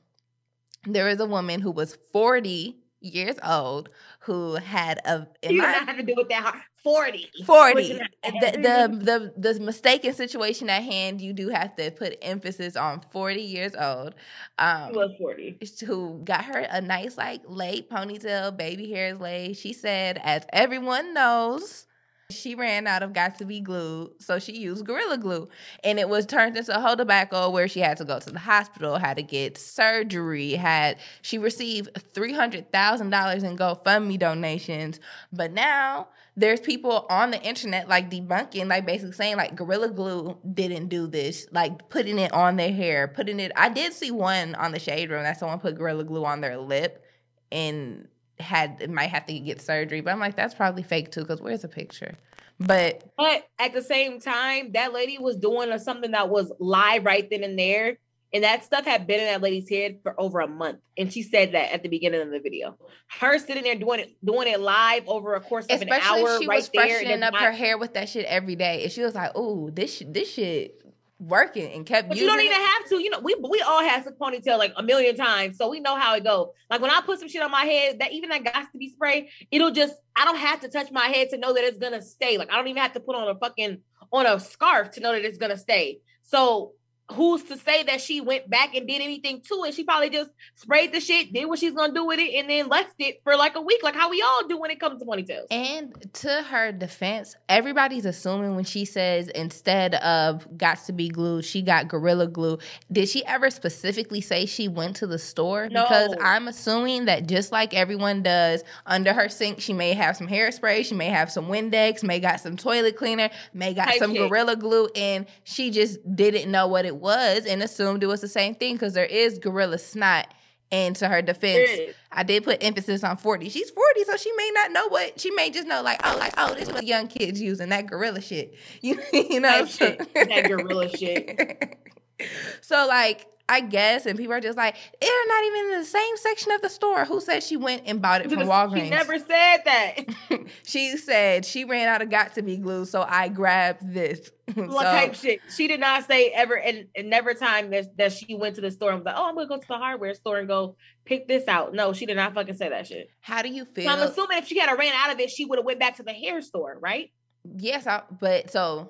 there 0.86 1.10
is 1.10 1.20
a 1.20 1.26
woman 1.26 1.62
who 1.62 1.72
was 1.72 1.98
40 2.12 2.78
years 3.02 3.36
old 3.44 3.90
who 4.25 4.55
had 4.55 5.00
a 5.05 5.27
you 5.50 5.62
don't 5.62 5.88
have 5.88 5.98
to 5.98 6.03
do 6.03 6.13
with 6.15 6.29
that 6.29 6.62
40 6.84 7.29
40 7.46 7.94
the, 7.94 8.01
the 8.24 9.34
the 9.36 9.53
the 9.53 9.60
mistaken 9.60 10.13
situation 10.13 10.70
at 10.70 10.84
hand 10.84 11.22
you 11.22 11.34
do 11.34 11.50
have 11.50 11.75
to 11.75 11.91
put 11.91 12.17
emphasis 12.22 12.75
on 12.75 13.01
40 13.12 13.41
years 13.41 13.74
old 13.75 14.15
um 14.60 14.94
was 14.94 15.12
40 15.17 15.58
who 15.86 16.22
got 16.24 16.46
her 16.46 16.60
a 16.60 16.82
nice 16.82 17.17
like 17.17 17.41
late 17.48 17.89
ponytail 17.89 18.55
baby 18.55 18.91
hairs 18.91 19.20
laid. 19.20 19.58
She 19.58 19.74
said 19.74 20.20
as 20.24 20.46
everyone 20.51 21.13
knows 21.13 21.86
she 22.32 22.55
ran 22.55 22.88
out 22.88 23.03
of 23.03 23.13
got 23.13 23.38
to 23.38 23.46
be 23.46 23.60
glue, 23.60 24.12
so 24.20 24.39
she 24.39 24.58
used 24.58 24.86
Gorilla 24.86 25.17
Glue. 25.17 25.48
And 25.84 26.00
it 26.00 26.10
was 26.10 26.25
turned 26.25 26.58
into 26.58 26.75
a 26.75 26.79
whole 26.79 26.96
debacle 26.96 27.51
where 27.51 27.67
she 27.67 27.82
had 27.82 27.98
to 27.98 28.05
go 28.05 28.20
to 28.20 28.32
the 28.32 28.39
hospital, 28.39 28.98
had 28.98 29.17
to 29.17 29.24
get 29.24 29.58
surgery, 29.58 30.53
had 30.53 30.98
she 31.22 31.38
received 31.38 31.89
$300,000 32.13 33.44
in 33.44 33.58
GoFundMe 33.58 34.17
donations. 34.17 35.00
But 35.32 35.51
now 35.51 36.08
there's 36.36 36.60
people 36.60 37.05
on 37.10 37.29
the 37.29 37.41
internet 37.44 37.88
like 37.88 38.10
debunking, 38.10 38.67
like 38.67 38.88
basically 38.88 39.13
saying 39.13 39.38
like 39.38 39.55
Gorilla 39.55 39.89
Glue 39.89 40.36
didn't 40.51 40.88
do 40.88 41.05
this, 41.05 41.48
like 41.51 41.89
putting 41.89 42.17
it 42.17 42.34
on 42.34 42.55
their 42.55 42.74
hair, 42.74 43.08
putting 43.08 43.39
it. 43.39 43.51
I 43.55 43.70
did 43.70 43.94
see 43.94 44.10
one 44.10 44.55
on 44.55 44.72
the 44.72 44.79
shade 44.79 45.12
room 45.12 45.24
that 45.24 45.39
someone 45.39 45.60
put 45.60 45.75
Gorilla 45.75 46.03
Glue 46.03 46.25
on 46.25 46.41
their 46.41 46.58
lip 46.58 47.05
and 47.51 48.08
had 48.39 48.89
might 48.89 49.10
have 49.10 49.25
to 49.25 49.39
get 49.39 49.62
surgery. 49.62 50.01
But 50.01 50.13
I'm 50.13 50.20
like, 50.20 50.36
that's 50.36 50.54
probably 50.54 50.84
fake 50.84 51.12
too, 51.12 51.22
because 51.22 51.42
where's 51.42 51.62
the 51.62 51.68
picture? 51.68 52.15
But 52.60 53.04
but 53.18 53.48
at 53.60 53.74
the 53.74 53.82
same 53.82 54.20
time, 54.20 54.72
that 54.74 54.94
lady 54.94 55.18
was 55.18 55.36
doing 55.36 55.77
something 55.80 56.12
that 56.12 56.30
was 56.30 56.51
live 56.60 57.06
right 57.06 57.30
then 57.30 57.44
and 57.44 57.58
there. 57.58 57.98
And 58.34 58.44
that 58.44 58.65
stuff 58.65 58.84
had 58.84 59.08
been 59.08 59.22
in 59.22 59.27
that 59.27 59.42
lady's 59.42 59.70
head 59.70 60.00
for 60.04 60.20
over 60.20 60.42
a 60.42 60.48
month. 60.48 60.80
And 60.98 61.13
she 61.13 61.22
said 61.22 61.54
that 61.54 61.74
at 61.74 61.84
the 61.84 61.89
beginning 61.89 62.22
of 62.22 62.32
the 62.32 62.42
video. 62.42 62.77
Her 63.08 63.39
sitting 63.39 63.63
there 63.63 63.75
doing 63.75 64.01
it, 64.01 64.18
doing 64.25 64.50
it 64.50 64.60
live 64.60 65.08
over 65.08 65.36
a 65.36 65.42
course 65.42 65.65
of 65.65 65.82
Especially 65.82 66.22
an 66.22 66.27
hour. 66.27 66.42
She 66.42 66.48
right 66.48 66.58
was 66.58 66.68
freshening 66.74 67.24
up 67.24 67.32
not- 67.32 67.44
her 67.44 67.54
hair 67.54 67.77
with 67.77 67.94
that 67.94 68.10
shit 68.10 68.25
every 68.25 68.58
day. 68.58 68.84
And 68.84 68.92
she 68.92 69.04
was 69.04 69.15
like, 69.15 69.32
oh, 69.36 69.70
this 69.70 70.04
this 70.06 70.34
shit 70.34 70.82
working 71.20 71.72
and 71.72 71.86
kept 71.86 72.10
but 72.10 72.18
you 72.18 72.26
don't 72.26 72.42
even 72.42 72.52
it. 72.52 72.66
have 72.66 72.90
to 72.90 73.02
you 73.02 73.10
know 73.10 73.20
we 73.20 73.34
we 73.50 73.62
all 73.62 73.82
have 73.82 74.04
some 74.04 74.14
ponytail 74.16 74.58
like 74.58 74.74
a 74.76 74.84
million 74.84 75.16
times 75.16 75.58
so 75.58 75.70
we 75.70 75.80
know 75.80 75.96
how 75.96 76.14
it 76.14 76.26
goes. 76.26 76.48
like 76.70 76.82
when 76.82 76.92
i 76.92 77.00
put 77.06 77.18
some 77.20 77.30
shit 77.30 77.42
on 77.42 77.50
my 77.50 77.64
head 77.64 78.00
that 78.00 78.12
even 78.12 78.30
that 78.30 78.44
got 78.44 78.70
to 78.70 78.78
be 78.78 78.90
sprayed 78.90 79.28
it'll 79.50 79.72
just 79.72 79.96
i 80.18 80.26
don't 80.26 80.38
have 80.38 80.60
to 80.60 80.68
touch 80.68 80.92
my 80.92 81.06
head 81.06 81.30
to 81.30 81.38
know 81.38 81.54
that 81.54 81.64
it's 81.64 81.78
gonna 81.78 82.02
stay 82.02 82.38
like 82.38 82.52
i 82.52 82.58
don't 82.58 82.68
even 82.68 82.82
have 82.82 82.92
to 82.92 83.00
put 83.00 83.16
on 83.16 83.30
a 83.30 83.36
fucking 83.40 83.78
on 84.12 84.26
a 84.26 84.38
scarf 84.40 84.92
to 84.92 85.00
know 85.00 85.14
that 85.14 85.24
it's 85.24 85.38
gonna 85.38 85.58
stay 85.58 86.00
so 86.24 86.74
who's 87.12 87.44
to 87.44 87.58
say 87.58 87.84
that 87.84 88.02
she 88.02 88.20
went 88.20 88.50
back 88.50 88.74
and 88.76 88.88
did 88.88 89.02
anything 89.02 89.42
to 89.42 89.64
it? 89.66 89.74
She 89.76 89.84
probably 89.84 90.10
just 90.10 90.32
sprayed 90.56 90.92
the 90.92 91.00
shit, 91.00 91.32
did 91.32 91.46
what 91.46 91.60
she's 91.60 91.74
gonna 91.74 91.94
do 91.94 92.06
with 92.06 92.20
it, 92.20 92.34
and 92.34 92.50
then 92.50 92.68
left 92.68 92.96
it 93.00 93.22
for 93.24 93.36
like 93.36 93.56
a 93.56 93.62
week, 93.62 93.84
like 93.84 93.96
how 93.96 94.10
we 94.10 94.22
all 94.22 94.48
do 94.48 94.58
when 94.58 94.72
it 94.72 94.80
comes 94.80 95.00
to 95.00 95.06
ponytails. 95.06 95.46
And 95.52 95.94
to 96.14 96.44
her 96.50 96.72
defense, 96.72 97.36
everybody's 97.48 98.06
assuming 98.06 98.56
when 98.56 98.64
she 98.64 98.86
says 98.86 99.28
instead 99.30 99.96
of 99.96 100.58
got 100.58 100.84
to 100.86 100.94
be 100.94 101.10
glued, 101.10 101.46
she 101.46 101.62
got 101.62 101.88
gorilla 101.88 102.28
glue. 102.28 102.58
Did 102.92 103.08
she 103.08 103.24
ever 103.26 103.52
specifically 103.52 104.22
say 104.22 104.46
she 104.48 104.68
went 104.68 104.96
to 104.98 105.08
the 105.08 105.20
store? 105.20 105.70
No. 105.70 105.84
Because 105.84 106.16
I'm 106.22 106.48
assuming 106.48 107.06
that 107.06 107.28
just 107.28 107.52
like 107.52 107.76
everyone 107.76 108.24
does, 108.24 108.64
under 108.88 109.14
her 109.14 109.30
sink, 109.30 109.62
she 109.62 109.74
may 109.74 109.94
have 109.94 110.18
some 110.18 110.28
hairspray, 110.28 110.84
she 110.84 110.96
may 110.96 111.10
have 111.10 111.32
some 111.32 111.48
Windex, 111.48 112.04
may 112.04 112.20
got 112.20 112.40
some 112.40 112.58
toilet 112.58 112.96
cleaner, 112.96 113.30
may 113.54 113.74
got 113.76 113.90
Type 113.90 114.00
some 114.00 114.14
shit. 114.14 114.28
gorilla 114.28 114.56
glue, 114.56 114.90
and 114.96 115.28
she 115.44 115.70
just 115.70 116.00
didn't 116.16 116.50
know 116.50 116.68
what 116.68 116.86
it 116.86 116.95
it 116.96 117.02
was 117.02 117.46
and 117.46 117.62
assumed 117.62 118.04
it 118.04 118.08
was 118.08 118.22
the 118.22 118.28
same 118.28 118.56
thing 118.56 118.75
because 118.75 118.94
there 118.94 119.06
is 119.06 119.40
gorilla 119.40 119.78
snot. 119.78 120.28
And 120.72 120.96
to 120.96 121.08
her 121.08 121.22
defense, 121.22 121.94
I 122.12 122.24
did 122.24 122.44
put 122.44 122.64
emphasis 122.64 123.04
on 123.04 123.18
40. 123.18 123.50
She's 123.50 123.70
40, 123.70 124.04
so 124.06 124.18
she 124.18 124.32
may 124.36 124.52
not 124.56 124.72
know 124.72 124.88
what 124.88 125.20
she 125.20 125.30
may 125.32 125.52
just 125.52 125.68
know, 125.68 125.84
like, 125.84 126.02
oh, 126.04 126.18
like, 126.18 126.34
oh, 126.38 126.56
this 126.56 126.68
is 126.68 126.74
what 126.74 126.88
young 126.88 127.08
kids 127.08 127.40
using 127.40 127.70
that 127.70 127.86
gorilla 127.86 128.20
shit. 128.20 128.56
You, 128.82 129.00
you 129.14 129.40
know, 129.40 129.66
that, 129.66 129.70
shit, 129.70 130.14
that 130.14 130.48
gorilla 130.48 130.90
shit. 130.90 131.78
so 132.62 132.88
like 132.88 133.28
I 133.48 133.62
guess, 133.62 134.08
and 134.08 134.18
people 134.18 134.34
are 134.34 134.42
just 134.42 134.58
like, 134.58 134.75
they're 135.00 135.28
not 135.28 135.44
even 135.44 135.74
in 135.74 135.80
the 135.80 135.86
same 135.86 136.18
section 136.18 136.52
of 136.54 136.62
the 136.62 136.70
store. 136.70 137.06
Who 137.06 137.22
said 137.22 137.44
she 137.44 137.58
went 137.58 137.84
and 137.86 138.02
bought 138.02 138.22
it 138.22 138.32
from 138.32 138.40
Walgreens? 138.40 138.86
She 138.86 138.90
never 138.90 139.20
said 139.20 139.58
that. 139.66 139.98
she 140.66 140.98
said 140.98 141.46
she 141.46 141.64
ran 141.64 141.88
out 141.88 142.02
of 142.02 142.10
got 142.10 142.34
to 142.36 142.42
be 142.42 142.58
glue, 142.58 142.86
so 142.86 143.06
I 143.08 143.30
grabbed 143.30 143.94
this. 143.94 144.32
what 144.54 144.72
so, 144.72 144.82
type 144.84 145.16
shit? 145.16 145.42
She 145.56 145.68
did 145.68 145.80
not 145.80 146.06
say 146.06 146.30
ever, 146.30 146.58
and, 146.58 146.88
and 146.96 147.10
never 147.10 147.34
time 147.34 147.70
that, 147.72 147.96
that 147.98 148.14
she 148.14 148.36
went 148.36 148.56
to 148.56 148.62
the 148.62 148.72
store 148.72 148.90
and 148.90 149.00
was 149.00 149.06
like, 149.06 149.16
oh, 149.18 149.28
I'm 149.28 149.36
gonna 149.36 149.48
go 149.48 149.58
to 149.58 149.68
the 149.68 149.78
hardware 149.78 150.14
store 150.16 150.38
and 150.40 150.48
go 150.48 150.75
pick 151.06 151.28
this 151.28 151.48
out. 151.48 151.74
No, 151.74 151.94
she 151.94 152.06
did 152.06 152.18
not 152.18 152.34
fucking 152.34 152.56
say 152.56 152.70
that 152.70 152.88
shit. 152.88 153.10
How 153.22 153.42
do 153.42 153.50
you 153.50 153.66
feel? 153.66 153.86
So 153.86 153.92
I'm 153.92 154.02
assuming 154.02 154.40
if 154.40 154.48
she 154.48 154.60
had 154.60 154.75
ran 154.78 154.94
out 154.94 155.14
of 155.14 155.20
it, 155.20 155.30
she 155.30 155.46
would 155.46 155.60
have 155.60 155.66
went 155.66 155.80
back 155.80 155.98
to 155.98 156.04
the 156.04 156.14
hair 156.14 156.42
store, 156.42 156.78
right? 156.82 157.12
Yes, 157.58 157.86
I, 157.86 158.02
but 158.20 158.50
so 158.50 158.90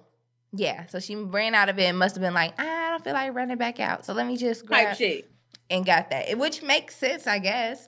yeah, 0.56 0.86
so 0.88 1.00
she 1.00 1.16
ran 1.16 1.56
out 1.56 1.70
of 1.70 1.78
it 1.80 1.84
and 1.84 1.98
must 1.98 2.16
have 2.16 2.22
been 2.22 2.34
like, 2.34 2.60
I 2.60 2.90
don't 2.92 3.04
feel 3.04 3.14
like 3.14 3.34
running 3.36 3.58
back 3.58 3.80
out. 3.80 4.06
So 4.06 4.14
let 4.14 4.26
me 4.28 4.38
just 4.38 4.66
grab 4.66 4.90
Type 4.90 4.98
shit. 4.98 5.32
and 5.70 5.86
got 5.86 6.10
that. 6.10 6.38
Which 6.38 6.62
makes 6.62 6.96
sense, 6.96 7.28
I 7.28 7.40
guess. 7.40 7.88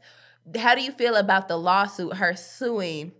How 0.58 0.76
do 0.76 0.82
you 0.82 0.92
feel 0.92 1.16
about 1.16 1.48
the 1.48 1.58
lawsuit, 1.58 2.16
her 2.16 2.36
suing 2.36 3.12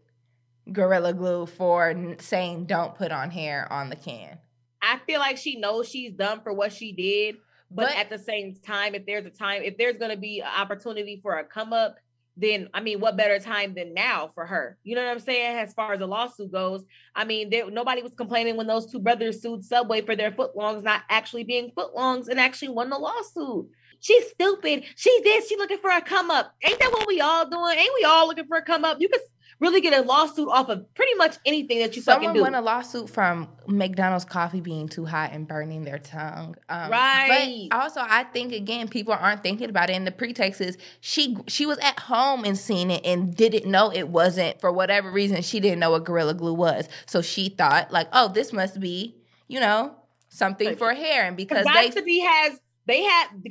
Gorilla 0.72 1.14
Glue 1.14 1.46
for 1.46 2.16
saying 2.20 2.66
don't 2.66 2.96
put 2.96 3.12
on 3.12 3.32
hair 3.32 3.72
on 3.72 3.90
the 3.90 3.96
can? 3.96 4.38
I 4.82 5.00
feel 5.06 5.20
like 5.20 5.38
she 5.38 5.58
knows 5.60 5.90
she's 5.90 6.14
done 6.14 6.42
for 6.42 6.54
what 6.54 6.72
she 6.72 6.92
did. 6.92 7.38
But, 7.70 7.88
but 7.90 7.98
at 7.98 8.10
the 8.10 8.18
same 8.20 8.56
time, 8.56 8.96
if 8.96 9.06
there's 9.06 9.26
a 9.26 9.30
time, 9.30 9.62
if 9.64 9.78
there's 9.78 9.98
going 9.98 10.12
to 10.12 10.18
be 10.18 10.40
an 10.40 10.48
opportunity 10.48 11.20
for 11.22 11.38
a 11.38 11.44
come 11.44 11.74
up, 11.74 11.98
then 12.38 12.70
I 12.74 12.82
mean, 12.82 13.00
what 13.00 13.18
better 13.18 13.40
time 13.40 13.74
than 13.74 13.94
now 13.94 14.30
for 14.34 14.46
her? 14.46 14.78
You 14.84 14.96
know 14.96 15.04
what 15.04 15.12
I'm 15.12 15.20
saying? 15.20 15.58
As 15.58 15.74
far 15.74 15.94
as 15.94 16.00
the 16.00 16.08
lawsuit 16.08 16.52
goes, 16.52 16.84
I 17.16 17.26
mean, 17.26 17.52
nobody 17.72 18.02
was 18.02 18.14
complaining 18.14 18.56
when 18.56 18.68
those 18.68 18.92
two 18.92 19.00
brothers 19.00 19.42
sued 19.42 19.64
Subway 19.64 20.02
for 20.02 20.16
their 20.16 20.32
footlongs 20.32 20.84
not 20.84 21.02
actually 21.10 21.44
being 21.44 21.72
footlongs 21.72 22.28
and 22.28 22.40
actually 22.40 22.70
won 22.70 22.90
the 22.90 22.98
lawsuit. 22.98 23.70
She's 24.00 24.30
stupid. 24.30 24.84
She 24.96 25.20
did. 25.24 25.44
She 25.46 25.58
looking 25.58 25.80
for 25.80 25.90
a 25.90 26.02
come 26.02 26.30
up. 26.30 26.54
Ain't 26.64 26.80
that 26.80 26.92
what 26.92 27.08
we 27.08 27.20
all 27.20 27.50
doing? 27.50 27.78
Ain't 27.78 27.94
we 28.00 28.06
all 28.06 28.28
looking 28.28 28.46
for 28.46 28.58
a 28.58 28.62
come 28.62 28.86
up? 28.86 28.98
You 29.00 29.10
could 29.10 29.22
really 29.60 29.82
get 29.82 29.94
a 29.94 30.06
lawsuit 30.06 30.48
off 30.50 30.70
of 30.70 30.94
pretty 30.94 31.14
much 31.16 31.38
anything 31.46 31.80
that 31.80 31.96
you 31.96 32.02
Someone 32.02 32.28
fucking 32.28 32.34
do. 32.34 32.40
Someone 32.40 32.54
won 32.54 32.64
a 32.64 32.66
lawsuit 32.66 33.10
from 33.10 33.50
McDonald's 33.68 34.26
coffee 34.26 34.62
being 34.62 34.88
too 34.88 35.06
hot 35.06 35.32
and 35.34 35.48
burning 35.48 35.84
their 35.84 35.98
tongue. 35.98 36.56
Um, 36.70 36.92
Right. 36.92 37.68
But 37.72 37.78
also, 37.78 38.02
I 38.04 38.24
think 38.24 38.54
again, 38.54 38.88
people 38.88 39.14
aren't 39.14 39.44
thinking 39.44 39.70
about 39.70 39.90
it. 39.90 39.94
And 39.94 40.06
the 40.06 40.12
pretext 40.12 40.62
is 40.62 40.78
she 41.00 41.38
she 41.48 41.66
was 41.66 41.78
at 41.80 42.00
home 42.00 42.44
and 42.44 42.58
seen 42.58 42.92
it 42.92 43.06
and 43.06 43.36
didn't 43.36 43.70
know 43.70 43.92
it 43.92 44.10
wasn't 44.10 44.60
for 44.62 44.72
whatever 44.72 45.12
reason. 45.12 45.42
She 45.42 45.60
didn't 45.60 45.80
know 45.80 45.92
what 45.92 46.06
gorilla 46.06 46.34
glue 46.34 46.54
was, 46.54 46.88
so 47.06 47.22
she 47.22 47.50
thought 47.50 47.92
like, 47.92 48.08
oh, 48.14 48.28
this 48.28 48.54
must 48.54 48.80
be 48.80 49.16
you 49.48 49.60
know 49.60 49.96
something 50.30 50.76
for 50.76 50.94
hair. 50.94 51.26
And 51.26 51.38
because 51.38 51.66
they 51.66 51.90
Got 51.90 51.94
to 51.94 52.04
be 52.04 52.20
has 52.20 52.60
they 52.86 53.04
have 53.04 53.30
be 53.44 53.50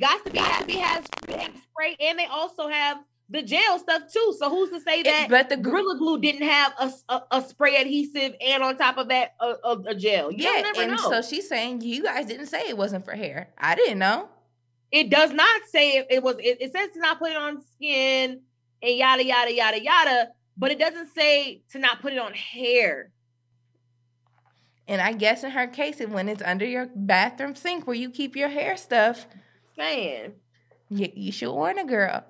has, 0.77 1.05
has 1.29 1.49
spray 1.61 1.95
and 1.99 2.17
they 2.17 2.25
also 2.25 2.67
have 2.67 2.97
the 3.29 3.41
gel 3.43 3.79
stuff 3.79 4.03
too. 4.11 4.35
So 4.39 4.49
who's 4.49 4.69
to 4.69 4.79
say 4.79 5.03
that? 5.03 5.23
it, 5.25 5.29
but 5.29 5.49
the 5.49 5.57
Gorilla 5.57 5.97
Glue 5.97 6.19
didn't 6.19 6.47
have 6.47 6.73
a, 6.79 6.91
a, 7.09 7.23
a 7.31 7.41
spray 7.41 7.75
adhesive 7.75 8.35
and 8.39 8.63
on 8.63 8.77
top 8.77 8.97
of 8.97 9.09
that 9.09 9.35
a, 9.39 9.55
a, 9.63 9.79
a 9.87 9.95
gel. 9.95 10.31
You 10.31 10.43
yeah, 10.43 10.61
never 10.61 10.81
and 10.81 10.91
know. 10.91 10.97
so 10.97 11.21
she's 11.21 11.47
saying 11.49 11.81
you 11.81 12.03
guys 12.03 12.25
didn't 12.25 12.47
say 12.47 12.67
it 12.69 12.77
wasn't 12.77 13.05
for 13.05 13.13
hair. 13.13 13.49
I 13.57 13.75
didn't 13.75 13.99
know. 13.99 14.29
it 14.91 15.09
does 15.09 15.31
not 15.33 15.61
say 15.69 15.97
it, 15.97 16.07
it 16.09 16.23
was. 16.23 16.37
It, 16.39 16.61
it 16.61 16.71
says 16.71 16.91
to 16.93 16.99
not 16.99 17.19
put 17.19 17.31
it 17.31 17.37
on 17.37 17.61
skin 17.73 18.41
and 18.81 18.97
yada 18.97 19.25
yada 19.25 19.53
yada 19.53 19.83
yada, 19.83 20.29
but 20.57 20.71
it 20.71 20.79
doesn't 20.79 21.09
say 21.13 21.63
to 21.71 21.79
not 21.79 22.01
put 22.01 22.13
it 22.13 22.19
on 22.19 22.33
hair. 22.33 23.11
And 24.87 25.01
I 25.01 25.11
guess 25.11 25.43
in 25.43 25.51
her 25.51 25.67
case, 25.67 25.99
it 25.99 26.09
when 26.09 26.29
it's 26.29 26.41
under 26.43 26.65
your 26.65 26.87
bathroom 26.95 27.55
sink 27.55 27.85
where 27.85 27.95
you 27.95 28.09
keep 28.09 28.37
your 28.37 28.47
hair 28.47 28.77
stuff, 28.77 29.27
Man, 29.77 30.31
you, 30.89 31.09
you 31.13 31.31
should 31.33 31.51
warn 31.51 31.77
a 31.77 31.83
girl. 31.85 32.23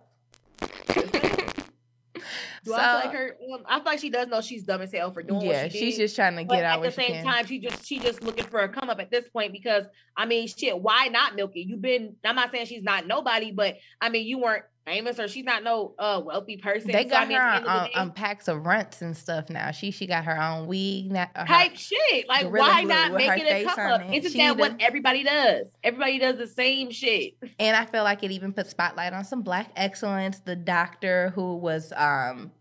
Do 2.68 2.74
I 2.74 2.84
feel 2.84 3.10
like 3.10 3.12
her? 3.12 3.38
I 3.68 3.76
feel 3.78 3.86
like 3.86 4.00
she 4.00 4.10
does 4.10 4.28
know 4.28 4.42
she's 4.42 4.64
dumb 4.64 4.82
as 4.82 4.92
hell 4.92 5.12
for 5.12 5.24
doing 5.24 5.42
yeah, 5.42 5.64
what 5.64 5.72
she 5.72 5.80
she's 5.80 5.96
did. 5.98 6.04
just 6.04 6.16
trying 6.16 6.36
to 6.36 6.44
get 6.44 6.64
out 6.64 6.84
at 6.84 6.96
the 6.96 7.02
same 7.02 7.24
time, 7.24 7.46
she 7.46 7.60
just 7.60 7.86
she 7.86 8.00
just 8.00 8.24
looking 8.24 8.46
for 8.46 8.60
a 8.60 8.70
come 8.70 8.90
up 8.90 9.00
at 9.00 9.12
this 9.12 9.28
point 9.30 9.54
because 9.54 9.86
I 10.16 10.26
mean, 10.26 10.48
shit, 10.48 10.80
why 10.80 11.08
not 11.08 11.36
milk 11.36 11.52
it? 11.56 11.68
You've 11.68 11.82
been. 11.82 12.16
I'm 12.26 12.36
not 12.36 12.52
saying 12.52 12.66
she's 12.66 12.84
not 12.84 13.08
nobody, 13.08 13.52
but 13.52 13.78
I 14.02 14.10
mean, 14.10 14.28
you 14.28 14.40
weren't 14.40 14.64
famous 14.88 15.20
or 15.20 15.28
she's 15.28 15.44
not 15.44 15.64
no 15.64 15.94
uh 16.00 16.22
wealthy 16.24 16.58
person. 16.58 16.92
They 16.92 17.04
So, 17.04 17.10
got 17.10 17.24
I 17.24 17.26
mean, 17.28 17.38
her 17.38 17.50
the 17.52 17.56
end 17.58 17.68
on, 17.68 17.90
the 17.94 18.00
on 18.00 18.12
packs 18.12 18.48
of 18.48 18.66
runts 18.66 19.02
and 19.02 19.16
stuff 19.16 19.50
now. 19.50 19.72
She 19.72 19.92
she 19.92 20.08
got 20.08 20.24
her 20.26 20.42
own 20.42 20.68
wig 20.68 21.12
now. 21.12 21.28
type 21.36 21.76
shit. 21.76 22.28
Like, 22.28 22.50
why 22.52 22.84
not 22.84 23.12
make 23.14 23.30
it 23.32 23.44
a 23.46 23.50
face 23.50 23.68
come 23.68 23.80
on 23.80 24.02
up? 24.02 24.10
it. 24.10 24.16
Isn't 24.16 24.32
She 24.32 24.38
that 24.38 24.58
what 24.58 24.76
everybody 24.80 25.24
does? 25.24 25.68
Everybody 25.84 26.20
does 26.20 26.38
the 26.38 26.48
same 26.48 26.90
shit. 26.92 27.34
And 27.60 27.76
I 27.76 27.86
feel 27.86 28.04
like 28.04 28.24
it 28.24 28.32
even 28.32 28.54
put 28.54 28.68
spotlight 28.68 29.14
on 29.14 29.26
some 29.26 29.42
black 29.42 29.72
excellence. 29.76 30.40
The 30.40 30.56
doctor 30.56 31.32
who 31.36 31.58
was 31.58 31.92
um 31.96 32.52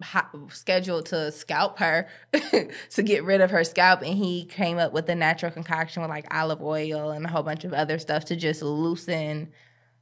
scheduled 0.50 1.06
to 1.06 1.30
scalp 1.30 1.78
her 1.78 2.08
to 2.32 3.02
get 3.02 3.24
rid 3.24 3.40
of 3.40 3.50
her 3.50 3.62
scalp, 3.64 4.02
and 4.02 4.14
he 4.16 4.44
came 4.46 4.78
up 4.78 4.92
with 4.92 5.08
a 5.08 5.14
natural 5.14 5.52
concoction 5.52 6.02
with 6.02 6.10
like 6.10 6.26
olive 6.34 6.62
oil 6.62 7.10
and 7.10 7.24
a 7.24 7.28
whole 7.28 7.42
bunch 7.42 7.64
of 7.64 7.72
other 7.72 7.98
stuff 7.98 8.24
to 8.26 8.36
just 8.36 8.62
loosen 8.62 9.52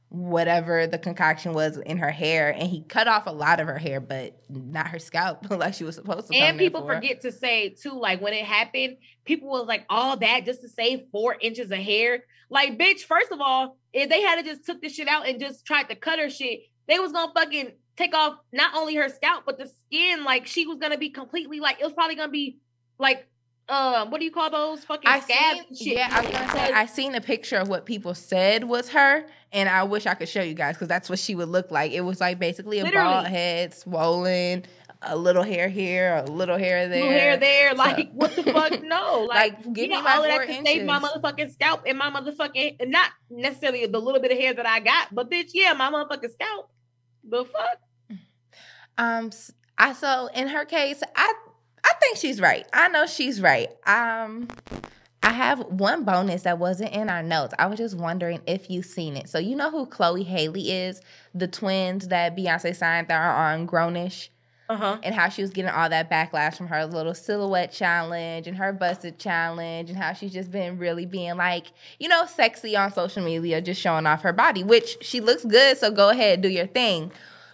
whatever 0.09 0.87
the 0.87 0.97
concoction 0.97 1.53
was 1.53 1.77
in 1.77 1.97
her 1.97 2.11
hair. 2.11 2.49
And 2.49 2.69
he 2.69 2.81
cut 2.83 3.07
off 3.07 3.25
a 3.25 3.31
lot 3.31 3.59
of 3.59 3.67
her 3.67 3.77
hair, 3.77 3.99
but 3.99 4.39
not 4.49 4.87
her 4.87 4.99
scalp 4.99 5.49
like 5.49 5.73
she 5.73 5.83
was 5.83 5.95
supposed 5.95 6.27
to. 6.31 6.37
And 6.37 6.57
people 6.57 6.81
for. 6.81 6.95
forget 6.95 7.21
to 7.21 7.31
say 7.31 7.69
too, 7.69 7.99
like 7.99 8.21
when 8.21 8.33
it 8.33 8.45
happened, 8.45 8.97
people 9.25 9.49
was 9.49 9.67
like, 9.67 9.85
all 9.89 10.17
that 10.17 10.45
just 10.45 10.61
to 10.61 10.69
save 10.69 11.01
four 11.11 11.35
inches 11.41 11.71
of 11.71 11.79
hair. 11.79 12.23
Like, 12.49 12.77
bitch, 12.77 13.01
first 13.01 13.31
of 13.31 13.41
all, 13.41 13.77
if 13.91 14.09
they 14.09 14.21
had 14.21 14.35
to 14.35 14.43
just 14.43 14.65
took 14.65 14.81
this 14.81 14.93
shit 14.93 15.07
out 15.07 15.27
and 15.27 15.39
just 15.39 15.65
tried 15.65 15.89
to 15.89 15.95
cut 15.95 16.19
her 16.19 16.29
shit, 16.29 16.59
they 16.87 16.99
was 16.99 17.11
gonna 17.11 17.33
fucking 17.33 17.71
take 17.97 18.13
off 18.13 18.35
not 18.53 18.75
only 18.75 18.95
her 18.95 19.09
scalp, 19.09 19.43
but 19.45 19.57
the 19.57 19.67
skin. 19.67 20.23
Like 20.23 20.45
she 20.45 20.67
was 20.67 20.77
gonna 20.77 20.97
be 20.97 21.09
completely 21.09 21.59
like 21.59 21.79
it 21.79 21.83
was 21.83 21.93
probably 21.93 22.15
gonna 22.15 22.31
be 22.31 22.59
like 22.99 23.27
um, 23.69 24.11
what 24.11 24.19
do 24.19 24.25
you 24.25 24.31
call 24.31 24.49
those 24.49 24.83
fucking 24.85 25.09
I 25.09 25.19
scabs 25.21 25.59
seen, 25.77 25.87
shit? 25.89 25.97
yeah, 25.97 26.09
I 26.11 26.21
was 26.21 26.31
gonna 26.31 26.51
say 26.51 26.71
I 26.73 26.85
seen 26.85 27.15
a 27.15 27.21
picture 27.21 27.57
of 27.57 27.67
what 27.67 27.85
people 27.85 28.13
said 28.13 28.63
was 28.65 28.89
her, 28.89 29.25
and 29.51 29.67
I 29.69 29.83
wish 29.83 30.05
I 30.05 30.13
could 30.13 30.29
show 30.29 30.41
you 30.41 30.53
guys 30.53 30.75
because 30.75 30.87
that's 30.87 31.09
what 31.09 31.19
she 31.19 31.33
would 31.35 31.49
look 31.49 31.71
like. 31.71 31.91
It 31.91 32.01
was 32.01 32.21
like 32.21 32.37
basically 32.39 32.79
a 32.79 32.83
Literally. 32.83 33.05
bald 33.13 33.27
head, 33.27 33.73
swollen, 33.73 34.65
a 35.01 35.15
little 35.17 35.43
hair 35.43 35.67
here, 35.67 36.23
a 36.27 36.29
little 36.29 36.57
hair 36.57 36.87
there, 36.87 37.01
Little 37.03 37.11
hair 37.17 37.37
there, 37.37 37.73
like 37.73 38.11
what 38.13 38.35
the 38.35 38.43
fuck? 38.43 38.81
No, 38.83 39.25
like, 39.29 39.53
Like, 39.65 39.73
give 39.73 39.85
you 39.85 39.89
know, 39.89 39.97
me 39.97 40.03
my 40.03 40.15
all 40.15 40.23
of 40.23 40.29
that 40.29 40.47
to 40.47 40.63
save 40.65 40.85
my 40.85 40.99
motherfucking 40.99 41.51
scalp 41.53 41.83
and 41.87 41.97
my 41.97 42.11
motherfucking 42.11 42.87
not 42.87 43.09
necessarily 43.29 43.85
the 43.87 43.99
little 43.99 44.21
bit 44.21 44.31
of 44.31 44.37
hair 44.37 44.53
that 44.53 44.65
I 44.67 44.79
got, 44.79 45.13
but 45.13 45.29
bitch, 45.31 45.49
yeah, 45.53 45.73
my 45.73 45.89
motherfucking 45.91 46.31
scalp. 46.33 46.69
The 47.27 47.45
fuck? 47.45 47.79
Um, 48.97 49.31
I 49.77 49.93
so 49.93 50.29
in 50.35 50.47
her 50.49 50.65
case, 50.65 51.01
I 51.15 51.33
I 51.85 51.93
think 52.01 52.17
she's 52.17 52.41
right. 52.41 52.65
I 52.73 52.87
know 52.89 53.05
she's 53.05 53.39
right. 53.39 53.69
Um, 53.85 54.47
I 55.23 55.31
have 55.31 55.59
one 55.67 56.03
bonus 56.03 56.43
that 56.43 56.59
wasn't 56.59 56.93
in 56.93 57.09
our 57.09 57.23
notes. 57.23 57.53
I 57.59 57.67
was 57.67 57.77
just 57.77 57.95
wondering 57.97 58.41
if 58.47 58.69
you've 58.69 58.85
seen 58.85 59.15
it. 59.15 59.29
So 59.29 59.39
you 59.39 59.55
know 59.55 59.69
who 59.71 59.85
Chloe 59.85 60.23
Haley 60.23 60.71
is, 60.71 61.01
the 61.33 61.47
twins 61.47 62.07
that 62.09 62.35
Beyonce 62.35 62.75
signed 62.75 63.07
that 63.07 63.19
are 63.19 63.51
on 63.53 63.67
Grownish, 63.67 64.29
Uh 64.69 64.77
huh. 64.77 64.97
and 65.03 65.13
how 65.15 65.29
she 65.29 65.41
was 65.43 65.51
getting 65.51 65.69
all 65.71 65.89
that 65.89 66.09
backlash 66.09 66.55
from 66.57 66.67
her 66.67 66.85
little 66.85 67.13
silhouette 67.13 67.71
challenge 67.71 68.47
and 68.47 68.57
her 68.57 68.73
busted 68.73 69.19
challenge, 69.19 69.89
and 69.89 69.97
how 69.97 70.13
she's 70.13 70.33
just 70.33 70.49
been 70.51 70.77
really 70.79 71.05
being 71.05 71.37
like, 71.37 71.67
you 71.99 72.07
know, 72.07 72.25
sexy 72.25 72.75
on 72.75 72.91
social 72.91 73.23
media, 73.23 73.61
just 73.61 73.79
showing 73.81 74.05
off 74.07 74.21
her 74.23 74.33
body, 74.33 74.63
which 74.63 74.97
she 75.01 75.21
looks 75.21 75.45
good. 75.45 75.77
So 75.77 75.91
go 75.91 76.09
ahead, 76.09 76.41
do 76.41 76.49
your 76.49 76.67
thing. 76.67 77.11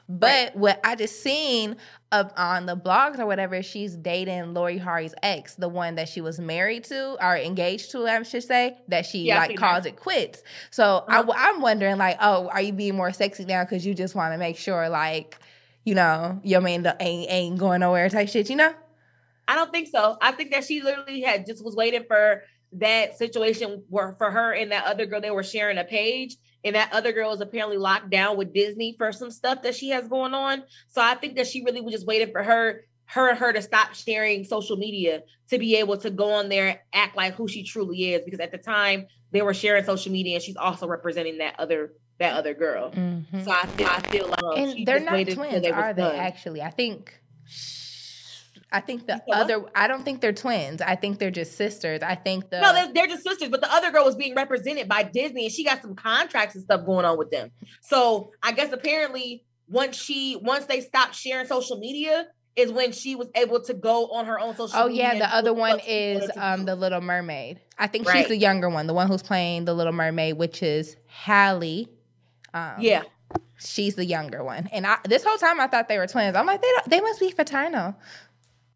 But 0.10 0.56
what 0.58 0.82
I 0.84 0.96
just 0.96 1.22
seen 1.24 1.78
up 2.12 2.34
on 2.38 2.66
the 2.66 2.76
blogs 2.76 3.20
or 3.20 3.26
whatever, 3.26 3.62
she's 3.64 3.96
dating 3.96 4.54
Lori 4.54 4.78
Harvey's 4.78 5.14
ex, 5.24 5.56
the 5.56 5.70
one 5.70 5.96
that 5.96 6.10
she 6.10 6.22
was 6.22 6.40
married 6.40 6.84
to 6.86 7.18
or 7.26 7.38
engaged 7.38 7.92
to, 7.92 8.06
I 8.06 8.22
should 8.24 8.44
say, 8.44 8.78
that 8.90 9.06
she 9.06 9.26
Yeah, 9.26 9.38
like 9.38 9.56
calls 9.56 9.86
it 9.86 9.96
quits. 9.96 10.44
So 10.72 11.06
I, 11.10 11.20
Uh-huh. 11.22 11.34
I'm 11.36 11.62
wondering, 11.62 11.98
like, 11.98 12.18
oh, 12.22 12.50
are 12.50 12.62
you 12.62 12.74
being 12.74 12.96
more 12.96 13.14
sexy 13.14 13.46
now 13.46 13.64
because 13.64 13.86
you 13.86 13.94
just 13.94 14.16
want 14.16 14.34
to 14.34 14.38
make 14.38 14.58
sure, 14.58 14.90
like, 14.90 15.38
you 15.86 15.96
know, 15.96 16.40
your 16.44 16.62
man 16.62 16.86
ain't 17.00 17.30
ain't 17.32 17.58
going 17.58 17.80
nowhere 17.80 18.10
type 18.10 18.30
shit, 18.30 18.50
you 18.50 18.56
know? 18.56 18.74
I 19.48 19.56
don't 19.56 19.72
think 19.72 19.88
so. 19.90 20.18
I 20.22 20.32
think 20.32 20.52
that 20.52 20.64
she 20.64 20.82
literally 20.82 21.22
had 21.22 21.46
just 21.46 21.64
was 21.64 21.76
waiting 21.76 22.04
for 22.08 22.44
that 22.74 23.18
situation 23.18 23.84
where 23.90 24.16
for 24.18 24.32
her 24.32 24.54
and 24.54 24.72
that 24.72 24.86
other 24.86 25.06
girl 25.06 25.20
they 25.20 25.32
were 25.32 25.44
sharing 25.44 25.78
a 25.78 25.84
page 25.84 26.38
and 26.64 26.76
that 26.76 26.92
other 26.94 27.12
girl 27.12 27.32
is 27.34 27.42
apparently 27.42 27.78
locked 27.78 28.10
down 28.10 28.38
with 28.38 28.54
Disney 28.54 28.96
for 28.98 29.12
some 29.12 29.32
stuff 29.32 29.62
that 29.64 29.76
she 29.76 29.90
has 29.90 30.08
going 30.08 30.34
on. 30.34 30.64
So 30.90 31.02
I 31.02 31.16
think 31.16 31.36
that 31.36 31.48
she 31.48 31.64
really 31.64 31.82
was 31.82 31.94
just 31.94 32.06
waiting 32.08 32.32
for 32.32 32.44
her 32.44 32.82
her 33.06 33.30
and 33.30 33.38
her 33.40 33.52
to 33.52 33.62
stop 33.62 33.94
sharing 33.94 34.46
social 34.46 34.78
media 34.78 35.22
to 35.50 35.58
be 35.60 35.76
able 35.76 35.98
to 35.98 36.10
go 36.10 36.32
on 36.32 36.48
there 36.48 36.68
and 36.70 36.80
act 36.94 37.18
like 37.18 37.34
who 37.34 37.46
she 37.46 37.62
truly 37.64 38.14
is 38.14 38.22
because 38.24 38.40
at 38.40 38.52
the 38.54 38.58
time 38.58 39.06
they 39.32 39.42
were 39.42 39.54
sharing 39.54 39.84
social 39.84 40.14
media 40.14 40.36
and 40.36 40.44
she's 40.44 40.56
also 40.56 40.88
representing 40.88 41.40
that 41.40 41.54
other 41.60 41.92
that 42.20 42.34
other 42.36 42.54
girl. 42.54 42.92
Mhm. 42.92 43.44
So 43.44 43.52
I 43.52 43.66
feel 43.66 43.88
I 43.88 44.00
feel 44.02 44.28
like 44.30 44.56
she 44.70 44.78
And 44.78 44.86
they're 44.88 45.00
not 45.00 45.28
twins, 45.28 45.62
they 45.62 45.72
are 45.72 45.94
they? 45.94 46.02
done. 46.04 46.16
Actually, 46.16 46.62
I 46.62 46.70
think. 46.70 47.20
I 48.72 48.80
think 48.80 49.06
the 49.08 49.22
what? 49.26 49.38
other. 49.40 49.66
I 49.76 49.88
don't 49.88 50.04
think 50.04 50.22
they're 50.22 50.32
twins. 50.34 50.82
I 50.82 50.96
think 50.96 51.20
they're 51.20 51.32
just 51.32 51.58
sisters. 51.58 52.02
I 52.02 52.16
think 52.16 52.50
the. 52.50 52.62
No, 52.62 52.74
they're, 52.74 52.94
they're 52.94 53.08
just 53.08 53.24
sisters, 53.24 53.50
but 53.50 53.62
the 53.62 53.72
other 53.72 53.92
girl 53.92 54.06
was 54.06 54.16
being 54.16 54.34
represented 54.36 54.88
by 54.88 55.04
Disney 55.04 55.46
and 55.46 55.52
she 55.54 55.64
got 55.66 55.82
some 55.82 55.96
contracts 55.96 56.56
and 56.56 56.64
stuff 56.64 56.86
going 56.86 57.06
on 57.06 57.18
with 57.18 57.32
them. 57.32 57.52
So 57.82 58.32
I 58.42 58.54
guess 58.54 58.72
apparently 58.72 59.44
once 59.68 59.98
she 59.98 60.38
once 60.42 60.66
they 60.66 60.82
stopped 60.82 61.16
sharing 61.16 61.48
social 61.48 61.78
media 61.80 62.28
is 62.56 62.72
when 62.72 62.92
she 62.92 63.16
was 63.16 63.28
able 63.36 63.62
to 63.62 63.74
go 63.74 64.08
on 64.12 64.26
her 64.26 64.40
own 64.40 64.56
social 64.56 64.78
Oh 64.78 64.88
yeah, 64.88 65.18
the 65.18 65.34
other 65.36 65.54
one 65.54 65.80
is 65.86 66.30
um 66.38 66.66
the 66.66 66.76
Little 66.76 67.02
Mermaid. 67.02 67.60
I 67.78 67.88
think 67.88 68.08
Right. 68.08 68.20
she's 68.20 68.28
the 68.28 68.38
younger 68.38 68.70
one, 68.70 68.88
the 68.88 68.94
one 68.94 69.08
who's 69.08 69.24
playing 69.24 69.66
the 69.66 69.74
Little 69.74 69.94
Mermaid, 69.94 70.38
which 70.38 70.62
is 70.62 70.96
Halle. 71.08 71.88
Um, 72.54 72.74
yeah. 72.80 73.04
she's 73.58 73.96
the 73.96 74.06
younger 74.06 74.44
one. 74.44 74.68
And 74.74 74.86
I 74.86 74.98
this 75.06 75.24
whole 75.24 75.38
time 75.38 75.60
I 75.62 75.68
thought 75.68 75.88
they 75.88 75.98
were 75.98 76.08
twins. 76.08 76.36
I'm 76.36 76.46
like, 76.46 76.62
they 76.62 76.72
don't, 76.72 76.90
they 76.90 77.00
must 77.02 77.20
be 77.20 77.32
fraternal. 77.32 77.96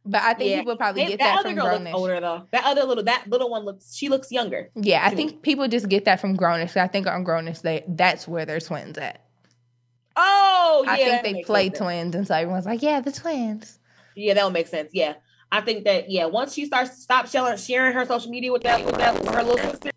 But 0.05 0.21
I 0.21 0.33
think 0.35 0.51
Yeah. 0.51 0.59
people 0.59 0.77
probably 0.77 1.05
get 1.05 1.17
that, 1.19 1.25
that, 1.25 1.39
other 1.39 1.49
from 1.49 1.55
girl 1.55 1.79
looks 1.79 1.93
older 1.93 2.19
though. 2.19 2.43
That 2.51 2.63
other 2.65 2.83
little 2.83 3.03
that 3.05 3.27
little 3.27 3.49
one 3.49 3.65
looks 3.65 3.95
she 3.95 4.07
looks 4.09 4.31
younger. 4.31 4.69
Yeah, 4.75 5.01
I 5.03 5.15
think 5.15 5.41
people 5.41 5.67
just 5.67 5.89
get 5.89 6.05
that 6.05 6.19
from 6.19 6.37
Grownish. 6.37 6.77
I 6.77 6.87
think 6.87 7.07
on 7.07 7.25
Grownish 7.25 7.61
they 7.61 7.83
that's 7.87 8.27
where 8.27 8.45
they're 8.45 8.59
twins 8.59 8.97
at. 8.97 9.21
Oh 10.15 10.83
yeah. 10.85 10.91
I 10.91 10.97
think 10.97 11.23
they 11.23 11.43
play 11.43 11.65
sense 11.69 11.79
twins, 11.79 12.15
and 12.15 12.27
so 12.27 12.35
everyone's 12.35 12.65
like, 12.65 12.81
yeah, 12.81 13.01
the 13.01 13.11
twins. 13.11 13.79
Yeah, 14.15 14.33
that 14.35 14.43
would 14.45 14.53
make 14.53 14.67
sense. 14.67 14.91
Yeah. 14.93 15.15
I 15.51 15.61
think 15.61 15.85
that 15.85 16.09
yeah, 16.09 16.25
once 16.25 16.53
she 16.53 16.65
starts 16.65 17.01
stop 17.01 17.27
sharing 17.27 17.57
sharing 17.57 17.93
her 17.93 18.05
social 18.05 18.29
media 18.31 18.51
with 18.51 18.63
that 18.63 18.85
with 18.85 18.95
that 18.97 19.19
with 19.19 19.33
her 19.33 19.43
little 19.43 19.71
sister, 19.71 19.91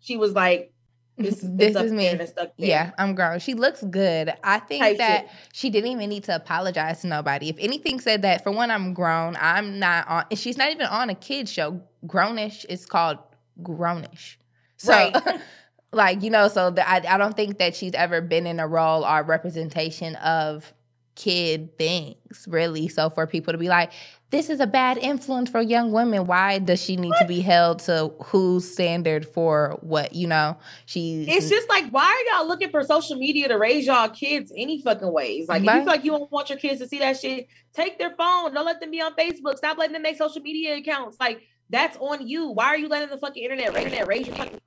she 0.00 0.16
was 0.16 0.32
like, 0.32 0.72
This, 1.18 1.40
This 1.42 1.76
it's 1.76 1.80
is 1.80 1.92
me. 1.92 2.04
there 2.04 2.12
and 2.12 2.20
it's 2.22 2.30
stuck 2.32 2.56
there. 2.58 2.68
Yeah, 2.68 2.90
I'm 2.98 3.14
grown. 3.14 3.38
She 3.38 3.54
looks 3.54 3.82
good. 3.84 4.34
I 4.42 4.58
think 4.58 4.82
Type 4.82 4.98
that 4.98 5.28
she 5.52 5.70
didn't 5.70 5.90
even 5.92 6.08
need 6.08 6.24
to 6.24 6.34
apologize 6.34 7.02
to 7.02 7.06
nobody. 7.06 7.48
If 7.48 7.56
anything 7.60 8.00
said 8.00 8.22
that, 8.22 8.42
for 8.42 8.50
one, 8.50 8.70
I'm 8.70 8.94
grown. 8.94 9.36
I'm 9.40 9.78
not 9.78 10.08
on. 10.08 10.24
and 10.30 10.38
She's 10.38 10.56
not 10.56 10.70
even 10.72 10.86
on 10.86 11.10
a 11.10 11.14
kid 11.14 11.48
show. 11.48 11.80
Grownish 12.06 12.64
is 12.68 12.84
called 12.84 13.18
Grownish. 13.62 14.36
So, 14.76 14.92
Right. 14.92 15.40
like 15.92 16.22
you 16.22 16.30
know, 16.30 16.48
so 16.48 16.70
the, 16.70 16.88
I 16.88 16.96
I 17.08 17.16
don't 17.16 17.36
think 17.36 17.58
that 17.58 17.76
she's 17.76 17.92
ever 17.94 18.20
been 18.20 18.46
in 18.46 18.58
a 18.58 18.66
role 18.66 19.04
or 19.04 19.22
representation 19.22 20.16
of 20.16 20.72
kid 21.14 21.76
things, 21.78 22.46
really. 22.48 22.88
So 22.88 23.10
for 23.10 23.26
people 23.26 23.52
to 23.52 23.58
be 23.58 23.68
like, 23.68 23.92
this 24.30 24.50
is 24.50 24.58
a 24.58 24.66
bad 24.66 24.98
influence 24.98 25.48
for 25.48 25.60
young 25.60 25.92
women. 25.92 26.26
Why 26.26 26.58
does 26.58 26.82
she 26.82 26.96
need 26.96 27.10
what? 27.10 27.20
to 27.20 27.26
be 27.26 27.40
held 27.40 27.78
to 27.80 28.12
whose 28.24 28.70
standard 28.70 29.26
for 29.26 29.78
what? 29.80 30.14
You 30.14 30.26
know, 30.26 30.56
she's. 30.86 31.28
It's 31.28 31.48
just 31.48 31.68
like, 31.68 31.88
why 31.90 32.04
are 32.04 32.38
y'all 32.38 32.48
looking 32.48 32.70
for 32.70 32.82
social 32.82 33.16
media 33.16 33.46
to 33.48 33.58
raise 33.58 33.86
y'all 33.86 34.08
kids 34.08 34.52
any 34.56 34.80
fucking 34.82 35.12
ways? 35.12 35.48
Like, 35.48 35.64
right. 35.64 35.68
if 35.68 35.74
you 35.74 35.80
feel 35.82 35.92
like 35.92 36.04
you 36.04 36.10
don't 36.10 36.32
want 36.32 36.50
your 36.50 36.58
kids 36.58 36.80
to 36.80 36.88
see 36.88 36.98
that 36.98 37.18
shit, 37.18 37.46
take 37.72 37.98
their 37.98 38.14
phone. 38.16 38.52
Don't 38.52 38.66
let 38.66 38.80
them 38.80 38.90
be 38.90 39.00
on 39.00 39.14
Facebook. 39.14 39.56
Stop 39.56 39.78
letting 39.78 39.92
them 39.92 40.02
make 40.02 40.16
social 40.16 40.42
media 40.42 40.76
accounts. 40.76 41.16
Like, 41.20 41.42
that's 41.70 41.96
on 41.98 42.26
you. 42.26 42.48
Why 42.48 42.66
are 42.66 42.78
you 42.78 42.88
letting 42.88 43.10
the 43.10 43.18
fucking 43.18 43.42
internet 43.42 43.72
raise, 43.72 43.84
internet 43.84 44.06
raise 44.08 44.26
your 44.26 44.36
fucking 44.36 44.60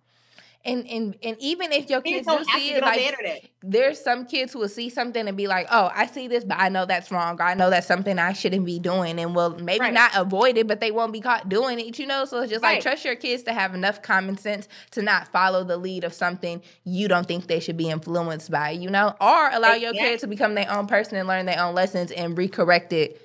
and 0.68 0.88
and 0.88 1.18
and 1.24 1.38
even 1.40 1.72
if 1.72 1.90
your 1.90 2.02
kids, 2.02 2.28
do 2.28 2.44
see 2.54 2.74
it, 2.74 2.82
like 2.82 3.00
the 3.00 3.42
there's 3.64 4.00
some 4.00 4.26
kids 4.26 4.54
who 4.54 4.60
will 4.60 4.70
see 4.70 4.90
something 4.90 5.28
and 5.28 5.36
be 5.36 5.48
like, 5.48 5.68
"Oh, 5.72 5.90
I 5.94 6.06
see 6.06 6.28
this, 6.28 6.44
but 6.44 6.58
I 6.60 6.70
know 6.70 6.86
that's 6.86 7.10
wrong. 7.10 7.40
Or 7.40 7.44
I 7.44 7.54
know 7.54 7.70
that's 7.70 7.88
something 7.88 8.20
I 8.20 8.34
shouldn't 8.34 8.66
be 8.66 8.78
doing," 8.78 9.20
and 9.20 9.34
will 9.34 9.58
maybe 9.58 9.80
right. 9.80 9.94
not 9.94 10.12
avoid 10.16 10.58
it, 10.58 10.68
but 10.68 10.80
they 10.80 10.92
won't 10.92 11.14
be 11.14 11.22
caught 11.22 11.50
doing 11.50 11.80
it. 11.80 11.98
You 11.98 12.06
know, 12.06 12.26
so 12.26 12.42
it's 12.42 12.52
just 12.52 12.64
right. 12.64 12.76
like 12.76 12.84
trust 12.84 13.06
your 13.06 13.16
kids 13.16 13.44
to 13.44 13.54
have 13.54 13.74
enough 13.74 14.02
common 14.02 14.38
sense 14.38 14.68
to 14.92 15.02
not 15.02 15.30
follow 15.30 15.64
the 15.64 15.78
lead 15.78 16.04
of 16.04 16.14
something 16.14 16.62
you 16.84 17.08
don't 17.08 17.28
think 17.28 17.48
they 17.48 17.60
should 17.60 17.78
be 17.78 17.90
influenced 17.90 18.52
by. 18.52 18.72
You 18.72 18.90
know, 18.90 19.16
or 19.22 19.50
allow 19.52 19.74
your 19.74 19.94
yeah. 19.94 20.04
kids 20.04 20.22
to 20.22 20.28
become 20.28 20.54
their 20.54 20.72
own 20.72 20.88
person 20.88 21.18
and 21.18 21.28
learn 21.28 21.46
their 21.46 21.62
own 21.62 21.74
lessons 21.74 22.12
and 22.12 22.38
recorrect 22.38 22.92
it 22.94 23.22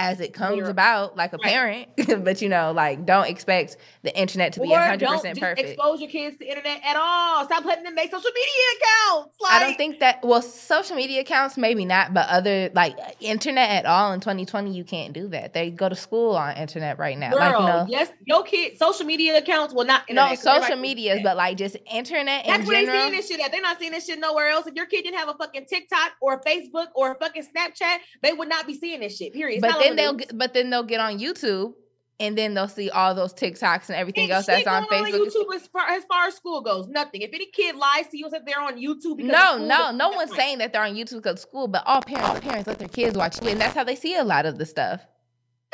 as 0.00 0.18
it 0.18 0.32
comes 0.32 0.66
about, 0.66 1.14
like 1.16 1.34
a 1.34 1.36
right. 1.36 1.94
parent. 1.96 2.24
but 2.24 2.40
you 2.40 2.48
know, 2.48 2.72
like 2.72 3.04
don't 3.04 3.28
expect 3.28 3.76
the 4.02 4.18
internet 4.18 4.54
to 4.54 4.60
be 4.60 4.72
hundred 4.72 5.06
percent 5.06 5.38
perfect. 5.38 5.68
Expose 5.68 6.00
your 6.00 6.10
kids 6.10 6.38
to 6.38 6.48
internet 6.48 6.80
at 6.82 6.96
all. 6.96 7.44
Stop 7.44 7.64
letting 7.66 7.84
them 7.84 7.94
make 7.94 8.10
social 8.10 8.30
media 8.34 8.64
accounts. 8.78 9.36
Like, 9.40 9.52
I 9.52 9.60
don't 9.60 9.76
think 9.76 10.00
that. 10.00 10.24
Well, 10.24 10.40
social 10.40 10.96
media 10.96 11.20
accounts 11.20 11.58
maybe 11.58 11.84
not, 11.84 12.14
but 12.14 12.28
other 12.28 12.70
like 12.74 12.96
internet 13.20 13.70
at 13.70 13.86
all 13.86 14.12
in 14.12 14.20
2020, 14.20 14.74
you 14.74 14.84
can't 14.84 15.12
do 15.12 15.28
that. 15.28 15.52
They 15.52 15.70
go 15.70 15.88
to 15.88 15.94
school 15.94 16.34
on 16.34 16.56
internet 16.56 16.98
right 16.98 17.18
now. 17.18 17.32
Girl, 17.32 17.60
like 17.60 17.90
yes, 17.90 18.10
your 18.24 18.42
kid 18.42 18.78
social 18.78 19.04
media 19.04 19.36
accounts 19.36 19.74
will 19.74 19.84
not. 19.84 20.08
Internet, 20.08 20.30
no, 20.30 20.34
social 20.34 20.76
media, 20.76 21.20
but 21.22 21.36
like 21.36 21.58
just 21.58 21.76
internet. 21.92 22.46
That's 22.46 22.66
where 22.66 22.86
they're 22.86 23.00
seeing 23.02 23.12
this 23.12 23.28
shit 23.28 23.40
at. 23.40 23.52
They're 23.52 23.60
not 23.60 23.78
seeing 23.78 23.92
this 23.92 24.06
shit 24.06 24.18
nowhere 24.18 24.48
else. 24.48 24.66
If 24.66 24.74
your 24.74 24.86
kid 24.86 25.02
didn't 25.02 25.18
have 25.18 25.28
a 25.28 25.34
fucking 25.34 25.66
TikTok 25.66 26.12
or 26.22 26.34
a 26.34 26.40
Facebook 26.40 26.86
or 26.94 27.12
a 27.12 27.14
fucking 27.16 27.44
Snapchat, 27.44 27.98
they 28.22 28.32
would 28.32 28.48
not 28.48 28.66
be 28.66 28.74
seeing 28.74 29.00
this 29.00 29.16
shit. 29.16 29.34
Period. 29.34 29.62
It's 29.62 29.74
but 29.74 29.89
then 29.90 29.96
they'll, 29.96 30.14
get, 30.14 30.38
but 30.38 30.54
then 30.54 30.70
they'll 30.70 30.82
get 30.82 31.00
on 31.00 31.18
YouTube 31.18 31.74
and 32.20 32.36
then 32.36 32.52
they'll 32.54 32.68
see 32.68 32.90
all 32.90 33.14
those 33.14 33.32
TikToks 33.32 33.88
and 33.88 33.96
everything 33.96 34.24
and 34.24 34.32
else 34.32 34.46
that's 34.46 34.66
on 34.66 34.84
Facebook. 34.84 35.14
On 35.14 35.26
YouTube 35.26 35.54
as 35.54 35.66
far, 35.68 35.88
as 35.88 36.04
far 36.04 36.26
as 36.26 36.34
school 36.34 36.60
goes, 36.60 36.86
nothing. 36.86 37.22
If 37.22 37.30
any 37.32 37.46
kid 37.46 37.76
lies 37.76 38.08
to 38.08 38.18
you 38.18 38.26
and 38.26 38.32
says 38.32 38.42
they're 38.46 38.60
on 38.60 38.76
YouTube, 38.76 39.18
no, 39.18 39.58
no, 39.58 39.90
no 39.90 40.10
one's 40.10 40.34
saying 40.34 40.58
that 40.58 40.72
they're 40.72 40.82
on 40.82 40.94
YouTube 40.94 41.16
because 41.16 41.34
of 41.34 41.38
school, 41.38 41.66
but 41.66 41.82
all 41.86 42.02
parents, 42.02 42.40
parents 42.40 42.66
let 42.66 42.78
their 42.78 42.88
kids 42.88 43.16
watch 43.16 43.38
it, 43.38 43.46
and 43.46 43.60
that's 43.60 43.74
how 43.74 43.84
they 43.84 43.96
see 43.96 44.16
a 44.16 44.24
lot 44.24 44.44
of 44.44 44.58
the 44.58 44.66
stuff. 44.66 45.00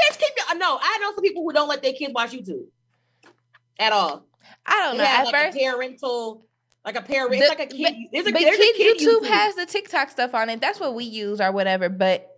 Bitch, 0.01 0.15
uh, 0.15 0.17
keep 0.19 0.59
no. 0.59 0.79
I 0.81 0.99
know 1.03 1.13
some 1.15 1.23
people 1.23 1.43
who 1.43 1.53
don't 1.53 1.69
let 1.69 1.83
their 1.83 1.95
kids 1.95 2.13
watch 2.15 2.33
YouTube 2.33 2.67
at 3.79 3.93
all. 3.93 4.27
I 4.65 4.83
don't 4.85 4.99
they 4.99 5.05
know. 5.05 5.11
At 5.11 5.25
like 5.25 5.35
first, 5.35 5.59
parental. 5.59 6.47
Like 6.85 6.97
a 6.97 7.03
parent, 7.03 7.33
the, 7.33 7.39
it's 7.39 7.49
like 7.49 7.59
a 7.59 7.67
kid. 7.67 7.95
There's 8.13 8.29
a, 8.29 8.31
but 8.31 8.39
kid, 8.39 8.77
kid 8.77 8.99
YouTube, 8.99 9.23
YouTube 9.23 9.27
has 9.27 9.57
the 9.57 9.67
TikTok 9.67 10.09
stuff 10.09 10.37
on 10.37 10.49
it. 10.49 10.61
That's 10.61 10.79
what 10.79 10.95
we 10.95 11.03
use 11.03 11.41
or 11.41 11.51
whatever. 11.51 11.89
But 11.89 12.31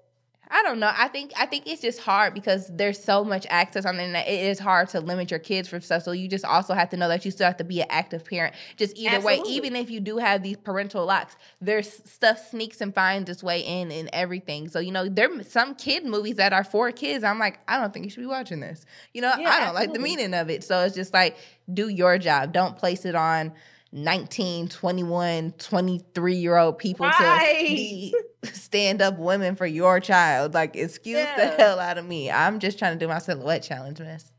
I 0.51 0.63
don't 0.63 0.79
know. 0.79 0.91
I 0.95 1.09
think 1.09 1.33
I 1.39 1.47
think 1.47 1.67
it's 1.67 1.83
just 1.83 2.01
hard 2.01 2.35
because 2.35 2.69
there's 2.69 3.03
so 3.03 3.25
much 3.25 3.47
access 3.51 3.85
on 3.85 3.97
the 3.97 4.03
internet. 4.03 4.29
It 4.29 4.47
is 4.47 4.59
hard 4.59 4.89
to 4.91 5.01
limit 5.01 5.31
your 5.31 5.41
kids 5.41 5.69
from 5.69 5.81
stuff. 5.81 6.03
So 6.03 6.13
you 6.13 6.29
just 6.29 6.45
also 6.45 6.75
have 6.75 6.89
to 6.91 6.97
know 6.97 7.09
that 7.09 7.25
you 7.25 7.31
still 7.31 7.47
have 7.47 7.59
to 7.59 7.65
be 7.65 7.81
an 7.81 7.87
active 7.91 8.25
parent. 8.25 8.55
Just 8.77 8.97
either 8.97 9.17
Absolutely. 9.17 9.43
way, 9.43 9.57
even 9.57 9.77
if 9.77 9.91
you 9.91 10.01
do 10.01 10.19
have 10.19 10.43
these 10.43 10.57
parental 10.57 11.05
locks, 11.05 11.37
there's 11.61 12.01
stuff 12.11 12.39
sneaks 12.51 12.81
and 12.81 12.95
finds 12.95 13.29
its 13.29 13.43
way 13.43 13.61
in 13.61 13.91
and 13.91 14.09
everything. 14.13 14.69
So 14.69 14.79
you 14.79 14.93
know, 14.93 15.09
there 15.09 15.29
some 15.43 15.75
kid 15.75 16.05
movies 16.05 16.37
that 16.37 16.53
are 16.53 16.65
for 16.65 16.91
kids. 16.93 17.25
I'm 17.25 17.39
like, 17.39 17.59
I 17.69 17.79
don't 17.79 17.93
think 17.93 18.07
you 18.07 18.11
should 18.11 18.21
be 18.21 18.27
watching 18.27 18.61
this. 18.61 18.85
You 19.13 19.23
know, 19.23 19.29
yeah, 19.29 19.35
I 19.35 19.61
don't 19.61 19.69
absolutely. 19.69 19.87
like 19.87 19.93
the 19.93 20.01
meaning 20.01 20.35
of 20.35 20.51
it. 20.51 20.65
So 20.65 20.85
it's 20.85 20.95
just 20.95 21.13
like, 21.13 21.37
do 21.73 21.89
your 21.89 22.19
job. 22.19 22.53
Don't 22.53 22.77
place 22.77 23.05
it 23.05 23.15
on 23.15 23.53
19, 23.92 24.68
21, 24.68 25.53
23 25.53 26.35
year 26.35 26.57
old 26.57 26.79
people 26.79 27.07
right. 27.07 27.57
to 27.59 27.74
be 27.74 28.14
stand 28.53 29.01
up 29.01 29.18
women 29.18 29.57
for 29.57 29.66
your 29.66 30.01
child. 30.01 30.55
Like, 30.55 30.77
excuse 30.77 31.18
yeah. 31.18 31.37
the 31.37 31.46
hell 31.57 31.81
out 31.81 31.98
of 31.98 32.07
me. 32.07 32.31
I'm 32.31 32.59
just 32.59 32.79
trying 32.79 32.98
to 32.98 33.05
do 33.05 33.09
my 33.09 33.18
silhouette 33.18 33.62
challenge, 33.62 34.01
miss. 34.01 34.33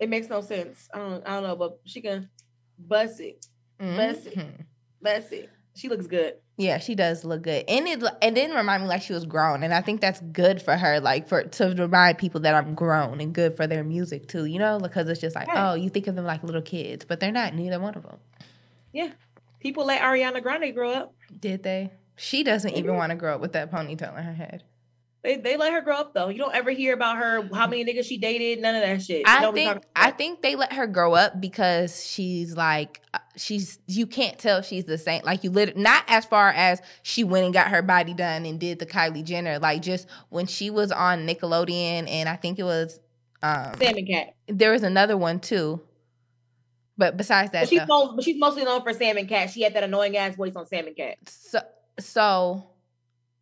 It 0.00 0.08
makes 0.08 0.28
no 0.28 0.40
sense. 0.40 0.88
I 0.92 0.98
don't, 0.98 1.26
I 1.26 1.34
don't 1.34 1.42
know, 1.44 1.56
but 1.56 1.80
she 1.84 2.00
can 2.00 2.28
bust 2.78 3.20
it. 3.20 3.46
Mm-hmm. 3.80 3.96
Bust 3.96 4.26
it. 4.26 4.66
Bust 5.02 5.32
it. 5.32 5.50
She 5.74 5.88
looks 5.88 6.06
good. 6.06 6.34
Yeah, 6.56 6.78
she 6.78 6.94
does 6.94 7.24
look 7.24 7.42
good, 7.42 7.64
and 7.66 7.88
it 7.88 8.00
it 8.22 8.32
didn't 8.32 8.54
remind 8.54 8.84
me 8.84 8.88
like 8.88 9.02
she 9.02 9.12
was 9.12 9.24
grown, 9.24 9.64
and 9.64 9.74
I 9.74 9.80
think 9.80 10.00
that's 10.00 10.20
good 10.20 10.62
for 10.62 10.76
her, 10.76 11.00
like 11.00 11.26
for 11.26 11.42
to 11.42 11.74
remind 11.76 12.16
people 12.16 12.42
that 12.42 12.54
I'm 12.54 12.76
grown, 12.76 13.20
and 13.20 13.34
good 13.34 13.56
for 13.56 13.66
their 13.66 13.82
music 13.82 14.28
too, 14.28 14.44
you 14.44 14.60
know, 14.60 14.78
because 14.78 15.08
it's 15.08 15.20
just 15.20 15.34
like, 15.34 15.48
right. 15.48 15.72
oh, 15.72 15.74
you 15.74 15.90
think 15.90 16.06
of 16.06 16.14
them 16.14 16.24
like 16.24 16.44
little 16.44 16.62
kids, 16.62 17.04
but 17.04 17.18
they're 17.18 17.32
not. 17.32 17.54
Neither 17.54 17.80
one 17.80 17.96
of 17.96 18.04
them. 18.04 18.18
Yeah. 18.94 19.10
People 19.60 19.86
let 19.86 20.00
Ariana 20.00 20.42
Grande 20.42 20.72
grow 20.72 20.92
up. 20.92 21.14
Did 21.40 21.62
they? 21.62 21.90
She 22.16 22.44
doesn't 22.44 22.70
mm-hmm. 22.70 22.78
even 22.78 22.96
want 22.96 23.10
to 23.10 23.16
grow 23.16 23.34
up 23.34 23.40
with 23.40 23.52
that 23.52 23.70
ponytail 23.70 24.16
in 24.16 24.24
her 24.24 24.32
head. 24.32 24.62
They, 25.24 25.36
they 25.36 25.56
let 25.56 25.72
her 25.72 25.80
grow 25.80 25.96
up 25.96 26.12
though. 26.12 26.28
You 26.28 26.36
don't 26.36 26.54
ever 26.54 26.70
hear 26.70 26.92
about 26.92 27.16
her 27.16 27.48
how 27.54 27.66
many 27.66 27.82
niggas 27.82 28.04
she 28.04 28.18
dated, 28.18 28.60
none 28.60 28.74
of 28.74 28.82
that 28.82 29.00
shit. 29.00 29.22
I 29.26 29.50
think 29.52 29.82
I 29.96 30.10
think 30.10 30.42
they 30.42 30.54
let 30.54 30.74
her 30.74 30.86
grow 30.86 31.14
up 31.14 31.40
because 31.40 32.04
she's 32.04 32.54
like 32.54 33.00
uh, 33.14 33.20
she's 33.34 33.78
you 33.86 34.06
can't 34.06 34.38
tell 34.38 34.60
she's 34.60 34.84
the 34.84 34.98
same. 34.98 35.22
Like 35.24 35.42
you 35.42 35.48
lit 35.48 35.78
not 35.78 36.04
as 36.08 36.26
far 36.26 36.50
as 36.50 36.82
she 37.02 37.24
went 37.24 37.46
and 37.46 37.54
got 37.54 37.68
her 37.68 37.80
body 37.80 38.12
done 38.12 38.44
and 38.44 38.60
did 38.60 38.78
the 38.80 38.86
Kylie 38.86 39.24
Jenner. 39.24 39.58
Like 39.58 39.80
just 39.80 40.06
when 40.28 40.44
she 40.44 40.68
was 40.68 40.92
on 40.92 41.26
Nickelodeon 41.26 42.06
and 42.06 42.28
I 42.28 42.36
think 42.36 42.58
it 42.58 42.64
was 42.64 43.00
um 43.42 43.72
Sam 43.78 43.96
and 43.96 44.06
Cat. 44.06 44.34
There 44.46 44.72
was 44.72 44.82
another 44.82 45.16
one 45.16 45.40
too. 45.40 45.80
But 46.96 47.16
besides 47.16 47.50
that, 47.52 47.62
but 47.62 47.68
she's, 47.68 47.86
known, 47.86 48.14
but 48.16 48.24
she's 48.24 48.38
mostly 48.38 48.64
known 48.64 48.82
for 48.82 48.92
Sam 48.92 49.16
and 49.16 49.28
Cat. 49.28 49.50
She 49.50 49.62
had 49.62 49.74
that 49.74 49.82
annoying 49.82 50.16
ass 50.16 50.36
voice 50.36 50.54
on 50.54 50.66
Sam 50.66 50.86
and 50.86 50.96
Cat. 50.96 51.18
So, 51.26 51.60
so 51.98 52.66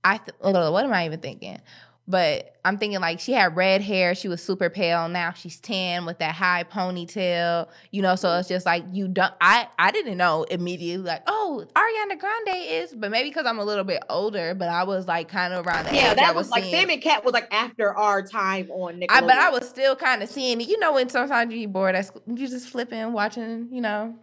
I 0.03 0.19
th- 0.19 0.37
what 0.41 0.85
am 0.85 0.93
I 0.93 1.05
even 1.07 1.21
thinking? 1.21 1.61
But 2.09 2.57
I'm 2.65 2.79
thinking 2.79 3.01
like 3.01 3.21
she 3.21 3.33
had 3.33 3.55
red 3.55 3.81
hair, 3.81 4.17
she 4.17 4.27
was 4.27 4.43
super 4.43 4.69
pale. 4.69 5.09
Now 5.09 5.33
she's 5.33 5.61
tan 5.61 6.05
with 6.05 6.19
that 6.19 6.35
high 6.35 6.65
ponytail, 6.65 7.69
you 7.93 8.03
know. 8.03 8.17
So 8.17 8.38
it's 8.38 8.49
just 8.49 8.67
like 8.67 8.85
you 8.91 9.07
don't. 9.07 9.33
I 9.41 9.69
I 9.79 9.93
didn't 9.93 10.19
know 10.19 10.43
immediately 10.45 11.05
like 11.05 11.23
oh 11.29 11.65
Ariana 11.77 12.19
Grande 12.19 12.57
is, 12.57 12.93
but 12.93 13.12
maybe 13.12 13.29
because 13.29 13.47
I'm 13.47 13.61
a 13.61 13.65
little 13.65 13.85
bit 13.85 14.03
older. 14.11 14.53
But 14.55 14.69
I 14.69 14.83
was 14.83 15.07
like 15.07 15.29
kind 15.29 15.55
of 15.55 15.65
around 15.65 15.87
the 15.87 15.95
yeah, 15.95 16.12
that 16.15 16.25
I 16.25 16.33
was, 16.33 16.47
was 16.47 16.51
like 16.51 16.65
seeing. 16.65 16.75
Sam 16.75 16.91
and 16.91 17.03
Cat 17.03 17.25
was 17.25 17.35
like 17.35 17.53
after 17.53 17.95
our 17.95 18.21
time 18.21 18.69
on 18.73 18.95
Nickelodeon. 19.01 19.07
I, 19.09 19.21
but 19.21 19.38
I 19.38 19.51
was 19.51 19.69
still 19.69 19.95
kind 19.95 20.25
of 20.25 20.29
seeing 20.29 20.61
it. 20.61 20.69
You 20.69 20.81
know 20.81 20.95
when 20.95 21.09
sometimes 21.09 21.53
you 21.53 21.61
get 21.61 21.73
bored, 21.73 21.95
you 22.27 22.49
just 22.49 22.69
flipping, 22.69 23.12
watching. 23.12 23.69
You 23.71 23.81
know, 23.81 24.17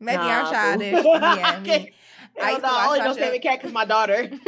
maybe 0.00 0.18
nah, 0.18 0.50
I'm 0.50 0.52
childish. 0.52 1.04
yeah. 1.04 1.84
I, 2.40 2.50
used 2.50 2.62
to 2.62 2.68
I 2.68 2.86
only 2.86 2.98
know 3.00 3.12
Sammy 3.12 3.38
Cat 3.38 3.58
because 3.58 3.72
my 3.72 3.84
daughter. 3.84 4.30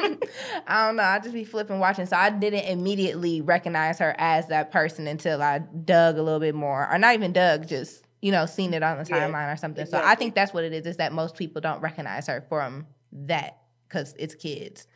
I 0.67 0.87
don't 0.87 0.97
know. 0.97 1.03
I 1.03 1.19
just 1.19 1.33
be 1.33 1.45
flipping 1.45 1.79
watching, 1.79 2.07
so 2.07 2.17
I 2.17 2.31
didn't 2.31 2.65
immediately 2.65 3.41
recognize 3.41 3.99
her 3.99 4.15
as 4.19 4.49
that 4.49 4.71
person 4.71 5.07
until 5.07 5.43
I 5.43 5.59
dug 5.59 6.19
a 6.19 6.23
little 6.23 6.41
bit 6.41 6.55
more, 6.55 6.89
or 6.91 6.99
not 6.99 7.15
even 7.15 7.33
dug, 7.33 7.69
just 7.69 8.05
you 8.21 8.31
know, 8.31 8.47
seen 8.47 8.73
it 8.73 8.83
on 8.83 8.99
the 8.99 9.05
timeline 9.05 9.33
yeah, 9.33 9.53
or 9.53 9.57
something. 9.57 9.83
Exactly. 9.83 10.07
So 10.07 10.11
I 10.11 10.15
think 10.15 10.35
that's 10.35 10.55
what 10.55 10.65
it 10.65 10.73
is. 10.73 10.87
Is 10.87 10.97
that 10.99 11.13
most 11.13 11.37
people 11.37 11.61
don't 11.61 11.81
recognize 11.81 12.29
her 12.29 12.45
from 12.49 12.87
that 13.13 13.59
because 13.89 14.15
it's 14.19 14.35
kids. 14.35 14.87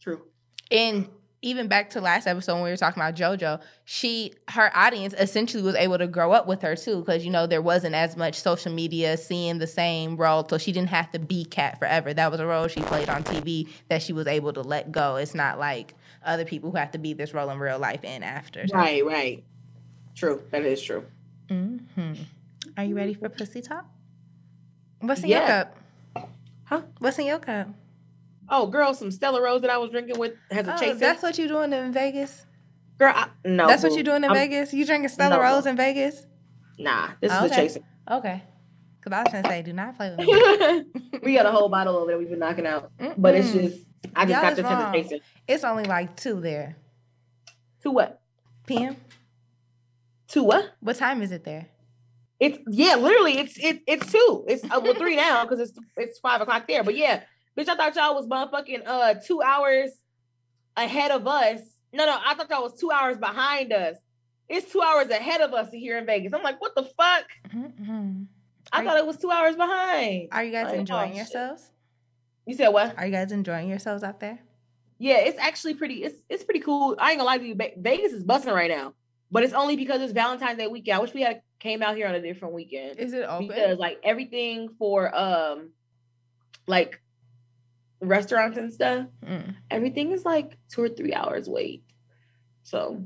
True. 0.00 0.22
And 0.70 1.08
even 1.44 1.68
back 1.68 1.90
to 1.90 2.00
last 2.00 2.26
episode 2.26 2.54
when 2.54 2.64
we 2.64 2.70
were 2.70 2.76
talking 2.76 3.02
about 3.02 3.14
JoJo, 3.14 3.60
she 3.84 4.32
her 4.48 4.74
audience 4.74 5.14
essentially 5.18 5.62
was 5.62 5.74
able 5.74 5.98
to 5.98 6.06
grow 6.06 6.32
up 6.32 6.46
with 6.46 6.62
her 6.62 6.74
too, 6.74 7.00
because 7.00 7.24
you 7.24 7.30
know 7.30 7.46
there 7.46 7.60
wasn't 7.60 7.94
as 7.94 8.16
much 8.16 8.40
social 8.40 8.72
media 8.72 9.16
seeing 9.18 9.58
the 9.58 9.66
same 9.66 10.16
role, 10.16 10.46
so 10.48 10.56
she 10.56 10.72
didn't 10.72 10.88
have 10.88 11.10
to 11.12 11.18
be 11.18 11.44
Cat 11.44 11.78
forever. 11.78 12.14
That 12.14 12.30
was 12.30 12.40
a 12.40 12.46
role 12.46 12.66
she 12.66 12.80
played 12.80 13.10
on 13.10 13.22
TV 13.22 13.68
that 13.88 14.02
she 14.02 14.14
was 14.14 14.26
able 14.26 14.54
to 14.54 14.62
let 14.62 14.90
go. 14.90 15.16
It's 15.16 15.34
not 15.34 15.58
like 15.58 15.94
other 16.24 16.46
people 16.46 16.70
who 16.70 16.78
have 16.78 16.92
to 16.92 16.98
be 16.98 17.12
this 17.12 17.34
role 17.34 17.50
in 17.50 17.58
real 17.58 17.78
life 17.78 18.00
and 18.02 18.24
after. 18.24 18.64
Right, 18.72 19.04
right. 19.04 19.44
True. 20.14 20.42
That 20.50 20.64
is 20.64 20.80
true. 20.80 21.04
Mm-hmm. 21.48 22.14
Are 22.78 22.84
you 22.84 22.96
ready 22.96 23.12
for 23.12 23.28
pussy 23.28 23.60
talk? 23.60 23.84
What's 25.00 25.22
in 25.22 25.28
yeah. 25.28 25.38
your 25.38 25.46
cup? 25.46 26.30
Huh? 26.64 26.82
What's 26.98 27.18
in 27.18 27.26
your 27.26 27.38
cup? 27.38 27.68
Oh, 28.48 28.66
girl, 28.66 28.94
some 28.94 29.10
Stella 29.10 29.40
Rosa 29.40 29.62
that 29.62 29.70
I 29.70 29.78
was 29.78 29.90
drinking 29.90 30.18
with 30.18 30.34
has 30.50 30.66
a 30.66 30.74
oh, 30.74 30.78
chaser. 30.78 30.98
That's 30.98 31.22
what 31.22 31.38
you 31.38 31.48
doing 31.48 31.72
in 31.72 31.92
Vegas? 31.92 32.46
Girl, 32.98 33.12
I, 33.14 33.28
no. 33.44 33.66
That's 33.66 33.82
boo. 33.82 33.88
what 33.88 33.96
you 33.96 34.04
doing 34.04 34.24
in 34.24 34.30
I'm, 34.30 34.34
Vegas? 34.34 34.72
You 34.72 34.84
drinking 34.86 35.08
Stella 35.08 35.36
no, 35.36 35.42
Rose 35.42 35.66
in 35.66 35.76
Vegas? 35.76 36.26
Nah, 36.78 37.10
this 37.20 37.32
is 37.32 37.38
okay. 37.38 37.46
a 37.46 37.56
chaser. 37.56 37.80
Okay. 38.10 38.42
Because 39.00 39.18
I 39.18 39.22
was 39.22 39.32
gonna 39.32 39.48
say, 39.48 39.62
do 39.62 39.72
not 39.72 39.96
play 39.96 40.14
with 40.16 40.26
me. 40.26 41.18
we 41.22 41.34
got 41.34 41.46
a 41.46 41.50
whole 41.50 41.68
bottle 41.68 41.96
over 41.96 42.06
there 42.06 42.18
we've 42.18 42.30
been 42.30 42.38
knocking 42.38 42.66
out, 42.66 42.90
Mm-mm. 42.98 43.14
but 43.18 43.34
it's 43.34 43.52
just 43.52 43.84
I 44.14 44.24
just 44.24 44.30
Y'all 44.34 44.42
got 44.42 44.56
this 44.56 44.64
wrong. 44.64 44.94
as 44.94 45.08
chaser. 45.08 45.24
It's 45.46 45.64
only 45.64 45.84
like 45.84 46.16
two 46.16 46.40
there. 46.40 46.76
Two 47.82 47.90
what? 47.90 48.20
PM. 48.66 48.96
Two 50.28 50.44
what? 50.44 50.72
What 50.80 50.96
time 50.96 51.22
is 51.22 51.32
it 51.32 51.44
there? 51.44 51.68
It's 52.40 52.58
yeah, 52.66 52.96
literally, 52.96 53.38
it's 53.38 53.58
it, 53.58 53.82
it's 53.86 54.10
two. 54.10 54.44
It's 54.48 54.64
uh, 54.64 54.80
well 54.82 54.94
three 54.94 55.16
now 55.16 55.44
because 55.44 55.60
it's 55.60 55.78
it's 55.96 56.18
five 56.18 56.40
o'clock 56.40 56.66
there. 56.66 56.82
But 56.82 56.96
yeah, 56.96 57.22
Bitch, 57.56 57.68
I 57.68 57.76
thought 57.76 57.94
y'all 57.94 58.14
was 58.14 58.26
motherfucking 58.26 58.82
uh 58.86 59.14
two 59.24 59.42
hours 59.42 59.90
ahead 60.76 61.10
of 61.10 61.26
us. 61.26 61.60
No, 61.92 62.06
no, 62.06 62.18
I 62.24 62.34
thought 62.34 62.50
y'all 62.50 62.62
was 62.62 62.78
two 62.78 62.90
hours 62.90 63.16
behind 63.16 63.72
us. 63.72 63.96
It's 64.48 64.70
two 64.70 64.82
hours 64.82 65.08
ahead 65.08 65.40
of 65.40 65.54
us 65.54 65.70
here 65.70 65.96
in 65.96 66.06
Vegas. 66.06 66.32
I'm 66.34 66.42
like, 66.42 66.60
what 66.60 66.74
the 66.74 66.82
fuck? 66.82 67.24
Mm-hmm. 67.48 68.24
I 68.72 68.80
are 68.80 68.84
thought 68.84 68.98
it 68.98 69.06
was 69.06 69.16
two 69.16 69.30
hours 69.30 69.56
behind. 69.56 70.28
Are 70.32 70.42
you 70.42 70.52
guys 70.52 70.66
like, 70.66 70.80
enjoying 70.80 71.12
oh, 71.12 71.16
yourselves? 71.16 71.70
You 72.46 72.54
said 72.54 72.68
what? 72.68 72.98
Are 72.98 73.06
you 73.06 73.12
guys 73.12 73.32
enjoying 73.32 73.68
yourselves 73.68 74.02
out 74.02 74.20
there? 74.20 74.40
Yeah, 74.98 75.18
it's 75.18 75.38
actually 75.38 75.74
pretty. 75.74 76.04
It's 76.04 76.20
it's 76.28 76.44
pretty 76.44 76.60
cool. 76.60 76.96
I 76.98 77.10
ain't 77.10 77.18
gonna 77.18 77.26
lie 77.26 77.38
to 77.38 77.44
you. 77.44 77.56
Vegas 77.78 78.12
is 78.12 78.22
busting 78.22 78.52
right 78.52 78.70
now, 78.70 78.94
but 79.30 79.42
it's 79.42 79.52
only 79.52 79.76
because 79.76 80.00
it's 80.00 80.12
Valentine's 80.12 80.58
Day 80.58 80.66
weekend. 80.66 80.96
I 80.96 81.00
wish 81.00 81.14
we 81.14 81.22
had 81.22 81.40
came 81.58 81.82
out 81.82 81.96
here 81.96 82.06
on 82.06 82.14
a 82.14 82.20
different 82.20 82.54
weekend. 82.54 82.98
Is 82.98 83.12
it 83.12 83.24
open? 83.24 83.48
Because 83.48 83.78
like 83.78 83.98
everything 84.02 84.68
for 84.78 85.14
um, 85.16 85.70
like 86.66 87.00
restaurants 88.08 88.58
and 88.58 88.72
stuff, 88.72 89.06
mm. 89.24 89.54
everything 89.70 90.12
is 90.12 90.24
like 90.24 90.56
two 90.68 90.82
or 90.82 90.88
three 90.88 91.14
hours 91.14 91.48
wait. 91.48 91.84
So 92.62 93.04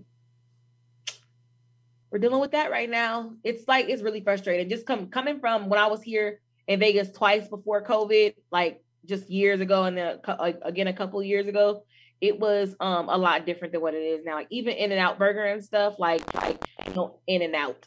we're 2.11 2.18
dealing 2.18 2.40
with 2.40 2.52
that 2.52 2.70
right 2.70 2.88
now. 2.88 3.32
It's 3.44 3.66
like 3.68 3.88
it's 3.88 4.02
really 4.02 4.22
frustrating. 4.22 4.68
Just 4.68 4.87
come 4.87 5.08
coming 5.08 5.40
from 5.40 5.68
when 5.68 5.78
I 5.78 5.87
was 5.87 6.02
here 6.02 6.40
in 6.66 6.80
Vegas 6.80 7.11
twice 7.11 7.48
before 7.48 7.84
COVID, 7.84 8.34
like 8.50 8.82
just 9.04 9.28
years 9.30 9.61
ago, 9.61 9.84
and 9.84 9.96
then 9.96 10.20
like, 10.38 10.58
again 10.62 10.87
a 10.87 10.92
couple 10.92 11.22
years 11.22 11.46
ago, 11.46 11.84
it 12.20 12.38
was 12.38 12.74
um 12.80 13.08
a 13.08 13.16
lot 13.16 13.46
different 13.46 13.72
than 13.72 13.82
what 13.82 13.94
it 13.94 14.02
is 14.02 14.24
now. 14.24 14.37
Like 14.37 14.48
even 14.50 14.74
In 14.74 14.92
and 14.92 15.00
Out 15.00 15.18
Burger 15.18 15.44
and 15.44 15.62
stuff, 15.64 15.98
like 15.98 16.34
like 16.34 16.62
you 16.87 16.94
know, 16.94 17.20
In 17.26 17.42
and 17.42 17.54
Out, 17.54 17.87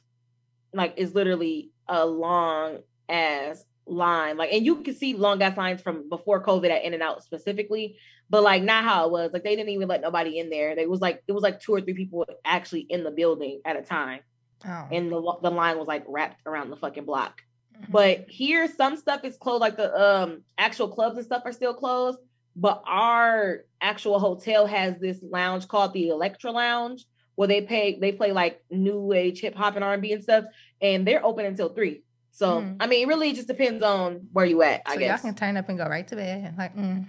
like 0.74 0.94
is 0.98 1.16
literally 1.16 1.72
a 1.88 2.06
long 2.06 2.80
as 3.10 3.66
line. 3.86 4.38
Like, 4.38 4.52
and 4.54 4.66
you 4.66 4.78
can 4.84 4.96
see 4.96 5.14
long 5.14 5.42
ass 5.42 5.58
lines 5.58 5.82
from 5.82 6.10
before 6.10 6.44
COVID 6.44 6.70
at 6.70 6.84
In 6.84 6.94
and 6.94 7.04
Out 7.04 7.24
specifically, 7.24 7.98
but 8.30 8.44
like 8.44 8.64
not 8.64 8.84
how 8.84 9.06
it 9.06 9.12
was. 9.12 9.32
Like 9.34 9.44
they 9.44 9.56
didn't 9.56 9.70
even 9.70 9.88
let 9.88 10.02
nobody 10.02 10.40
in 10.40 10.50
there. 10.50 10.76
They 10.76 10.88
was 10.88 11.02
like 11.02 11.24
it 11.28 11.34
was 11.34 11.44
like 11.44 11.60
two 11.60 11.74
or 11.74 11.82
three 11.82 11.94
people 11.94 12.26
actually 12.46 12.82
in 12.82 13.04
the 13.04 13.12
building 13.12 13.62
at 13.66 13.76
a 13.76 13.82
time, 13.82 14.22
oh. 14.66 14.88
and 14.92 15.12
the 15.12 15.38
the 15.42 15.52
line 15.52 15.78
was 15.78 15.88
like 15.88 16.04
wrapped 16.08 16.42
around 16.46 16.70
the 16.70 16.78
fucking 16.78 17.06
block. 17.06 17.42
Mm-hmm. 17.76 17.92
But 17.92 18.26
here, 18.30 18.68
some 18.68 18.98
stuff 18.98 19.24
is 19.24 19.38
closed. 19.38 19.62
Like 19.62 19.78
the 19.78 19.94
um 19.94 20.44
actual 20.58 20.88
clubs 20.88 21.18
and 21.18 21.26
stuff 21.26 21.44
are 21.46 21.52
still 21.52 21.74
closed. 21.74 22.20
But 22.56 22.84
our 22.86 23.62
actual 23.80 24.20
hotel 24.20 24.66
has 24.66 25.00
this 25.00 25.20
lounge 25.22 25.68
called 25.68 25.94
the 25.94 26.10
Electra 26.10 26.52
Lounge, 26.52 27.06
where 27.36 27.48
they 27.48 27.62
pay 27.62 27.98
they 28.00 28.12
play 28.12 28.32
like 28.32 28.64
new 28.70 29.14
age 29.14 29.40
hip 29.40 29.56
hop 29.56 29.76
and 29.76 29.84
R 29.84 29.94
and 29.94 30.02
B 30.02 30.14
and 30.14 30.24
stuff, 30.24 30.46
and 30.82 31.08
they're 31.08 31.26
open 31.26 31.46
until 31.46 31.70
three. 31.70 32.04
So 32.32 32.62
mm. 32.62 32.78
I 32.80 32.88
mean, 32.88 33.04
it 33.04 33.08
really 33.08 33.34
just 33.34 33.48
depends 33.48 33.84
on 33.84 34.28
where 34.32 34.46
you 34.46 34.62
at. 34.64 34.82
I 34.86 34.94
so 34.94 35.00
guess 35.00 35.24
y'all 35.24 35.32
can 35.32 35.36
turn 35.36 35.58
up 35.58 35.70
and 35.70 35.78
go 35.78 35.86
right 35.86 36.08
to 36.08 36.16
bed, 36.16 36.56
like 36.58 36.76
mm. 36.76 37.06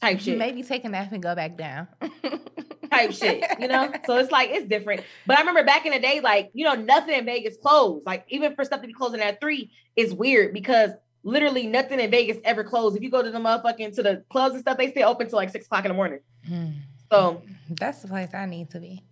type 0.00 0.20
shit. 0.20 0.36
Maybe 0.36 0.62
take 0.62 0.84
a 0.84 0.88
nap 0.88 1.12
and 1.12 1.22
go 1.22 1.34
back 1.34 1.56
down. 1.56 1.88
type 2.90 3.12
shit, 3.12 3.44
you 3.60 3.68
know. 3.68 3.92
So 4.04 4.18
it's 4.18 4.30
like 4.30 4.50
it's 4.50 4.66
different. 4.66 5.02
But 5.26 5.38
I 5.38 5.40
remember 5.40 5.64
back 5.64 5.86
in 5.86 5.92
the 5.92 6.00
day, 6.00 6.20
like 6.20 6.50
you 6.54 6.64
know, 6.64 6.74
nothing 6.74 7.16
in 7.16 7.24
Vegas 7.24 7.56
closed. 7.56 8.04
Like 8.04 8.24
even 8.28 8.54
for 8.54 8.64
stuff 8.64 8.80
to 8.80 8.86
be 8.86 8.92
closing 8.92 9.20
at 9.20 9.40
three 9.40 9.70
is 9.96 10.12
weird 10.12 10.52
because 10.52 10.90
literally 11.22 11.66
nothing 11.66 12.00
in 12.00 12.10
Vegas 12.10 12.38
ever 12.44 12.64
closed. 12.64 12.96
If 12.96 13.02
you 13.02 13.10
go 13.10 13.22
to 13.22 13.30
the 13.30 13.38
motherfucking 13.38 13.94
to 13.94 14.02
the 14.02 14.24
clubs 14.28 14.54
and 14.54 14.62
stuff, 14.62 14.76
they 14.76 14.90
stay 14.90 15.04
open 15.04 15.28
till 15.28 15.36
like 15.36 15.50
six 15.50 15.66
o'clock 15.66 15.84
in 15.84 15.90
the 15.90 15.94
morning. 15.94 16.20
Mm. 16.48 16.74
So 17.10 17.42
that's 17.70 18.02
the 18.02 18.08
place 18.08 18.34
I 18.34 18.46
need 18.46 18.70
to 18.70 18.80
be. 18.80 19.04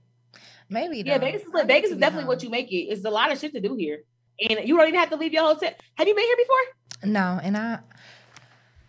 Maybe 0.69 1.03
yeah, 1.05 1.19
Vegas 1.19 1.43
is 1.43 1.49
like, 1.53 1.67
Vegas 1.67 1.91
is 1.91 1.99
definitely 1.99 2.23
home. 2.23 2.29
what 2.29 2.43
you 2.43 2.51
make 2.51 2.73
it. 2.73 2.89
It's 2.89 3.05
a 3.05 3.11
lot 3.11 3.31
of 3.31 3.39
shit 3.39 3.53
to 3.53 3.61
do 3.61 3.75
here 3.75 4.05
and 4.49 4.69
you 4.69 4.77
don't 4.77 4.89
even 4.89 5.01
have 5.01 5.11
to 5.11 5.17
leave 5.17 5.33
your 5.33 5.45
hotel. 5.45 5.73
Have 5.95 6.09
you 6.09 6.15
been 6.15 6.25
here 6.25 6.37
before? 6.37 7.11
No, 7.11 7.41
and 7.43 7.57
I, 7.57 7.79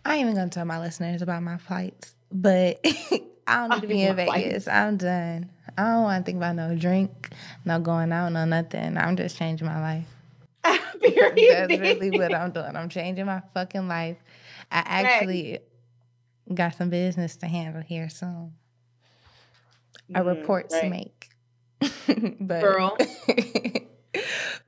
I 0.04 0.16
ain't 0.16 0.22
even 0.22 0.34
gonna 0.34 0.50
tell 0.50 0.64
my 0.64 0.80
listeners 0.80 1.22
about 1.22 1.42
my 1.42 1.58
flights, 1.58 2.12
but 2.30 2.80
I 3.46 3.66
don't 3.66 3.70
need 3.70 3.80
to 3.82 3.86
be 3.86 4.02
in 4.02 4.16
Vegas. 4.16 4.64
Flights. 4.64 4.68
I'm 4.68 4.96
done. 4.96 5.50
I 5.76 5.82
don't 5.82 6.02
want 6.02 6.24
to 6.24 6.30
think 6.30 6.38
about 6.38 6.56
no 6.56 6.74
drink, 6.76 7.30
no 7.64 7.80
going 7.80 8.12
out, 8.12 8.30
no 8.30 8.44
nothing. 8.44 8.96
I'm 8.96 9.16
just 9.16 9.36
changing 9.36 9.66
my 9.66 9.80
life. 9.80 10.80
Period. 11.00 11.70
That's 11.70 11.80
really 11.80 12.10
what 12.10 12.34
I'm 12.34 12.52
doing. 12.52 12.76
I'm 12.76 12.88
changing 12.88 13.26
my 13.26 13.42
fucking 13.52 13.88
life. 13.88 14.16
I 14.70 14.82
actually 14.86 15.52
right. 16.48 16.54
got 16.54 16.74
some 16.74 16.90
business 16.90 17.36
to 17.36 17.46
handle 17.46 17.82
here 17.82 18.08
soon. 18.08 18.52
A 20.14 20.20
mm, 20.20 20.26
report 20.26 20.70
right. 20.72 20.82
to 20.82 20.88
make. 20.88 21.30
but 22.40 22.60
girl. 22.60 22.96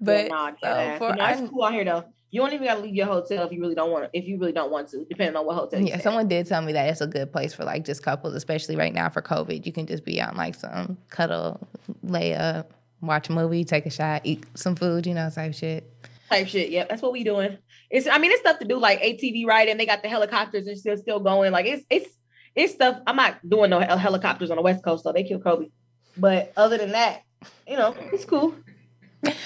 But 0.01 0.27
yeah, 0.29 0.53
uh, 0.63 0.99
so 0.99 0.99
for 0.99 1.17
it's 1.19 1.51
cool 1.51 1.65
out 1.65 1.73
here 1.73 1.85
though. 1.85 2.05
You 2.31 2.41
don't 2.41 2.53
even 2.53 2.67
gotta 2.67 2.81
leave 2.81 2.95
your 2.95 3.07
hotel 3.07 3.47
if 3.47 3.53
you 3.53 3.61
really 3.61 3.75
don't 3.75 3.91
want 3.91 4.05
to. 4.05 4.19
If 4.19 4.27
you 4.27 4.39
really 4.39 4.53
don't 4.53 4.71
want 4.71 4.89
to, 4.91 5.07
depending 5.09 5.37
on 5.37 5.47
what 5.47 5.57
hotel. 5.57 5.81
Yeah, 5.81 5.99
someone 6.01 6.29
did 6.29 6.47
tell 6.47 6.61
me 6.61 6.73
that 6.73 6.89
it's 6.89 7.01
a 7.01 7.07
good 7.07 7.33
place 7.33 7.55
for 7.55 7.65
like 7.65 7.85
just 7.85 8.03
couples, 8.03 8.35
especially 8.35 8.77
right 8.77 8.93
now 8.93 9.09
for 9.09 9.23
COVID. 9.23 9.65
You 9.65 9.73
can 9.73 9.87
just 9.87 10.05
be 10.05 10.21
on 10.21 10.37
like 10.37 10.55
some 10.55 10.99
cuddle, 11.09 11.67
lay 12.03 12.35
up, 12.35 12.73
watch 13.01 13.29
a 13.29 13.33
movie, 13.33 13.65
take 13.65 13.87
a 13.87 13.91
shot, 13.91 14.23
eat 14.25 14.45
some 14.55 14.75
food, 14.75 15.07
you 15.07 15.15
know, 15.15 15.31
type 15.31 15.55
shit. 15.55 15.91
Type 16.29 16.49
shit. 16.49 16.71
Yep, 16.71 16.89
that's 16.89 17.03
what 17.03 17.13
we 17.13 17.23
doing. 17.23 17.57
It's 17.91 18.09
I 18.09 18.19
mean 18.19 18.33
it's 18.33 18.41
stuff 18.41 18.59
to 18.59 18.65
do 18.65 18.79
like 18.79 19.01
ATV 19.01 19.47
ride 19.47 19.69
and 19.69 19.79
they 19.79 19.87
got 19.87 20.03
the 20.03 20.09
helicopters 20.09 20.67
and 20.67 20.77
still 20.77 20.97
still 20.97 21.21
going. 21.21 21.53
Like 21.53 21.67
it's 21.67 21.85
it's 21.89 22.17
it's 22.57 22.75
stuff. 22.75 23.01
I'm 23.07 23.17
not 23.17 23.49
doing 23.49 23.71
no 23.71 23.81
helicopters 23.81 24.51
on 24.51 24.57
the 24.57 24.63
West 24.63 24.83
Coast 24.83 25.05
though. 25.05 25.13
They 25.13 25.23
kill 25.23 25.39
Kobe. 25.39 25.69
But 26.17 26.53
other 26.57 26.79
than 26.79 26.93
that, 26.93 27.23
you 27.69 27.77
know, 27.77 27.95
it's 28.13 28.25
cool. 28.25 28.55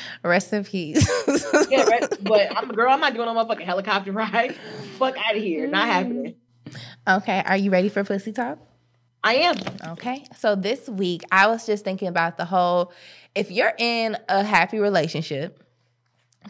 Rest 0.24 0.52
in 0.52 0.64
peace. 0.64 1.08
yeah, 1.70 1.84
rest, 1.84 2.22
but 2.22 2.54
I'm 2.56 2.70
a 2.70 2.72
girl. 2.74 2.92
I'm 2.92 3.00
not 3.00 3.14
doing 3.14 3.26
no 3.26 3.34
motherfucking 3.34 3.64
helicopter 3.64 4.12
ride. 4.12 4.54
Fuck 4.98 5.16
out 5.18 5.36
of 5.36 5.42
here. 5.42 5.66
Not 5.66 5.86
happening. 5.86 6.34
Okay. 7.08 7.42
Are 7.46 7.56
you 7.56 7.70
ready 7.70 7.88
for 7.88 8.04
pussy 8.04 8.32
talk? 8.32 8.58
I 9.24 9.34
am. 9.34 9.56
Okay. 9.92 10.24
So 10.36 10.54
this 10.54 10.88
week, 10.88 11.22
I 11.32 11.46
was 11.46 11.66
just 11.66 11.84
thinking 11.84 12.08
about 12.08 12.36
the 12.36 12.44
whole 12.44 12.92
if 13.34 13.50
you're 13.50 13.72
in 13.78 14.16
a 14.28 14.42
happy 14.42 14.78
relationship, 14.78 15.62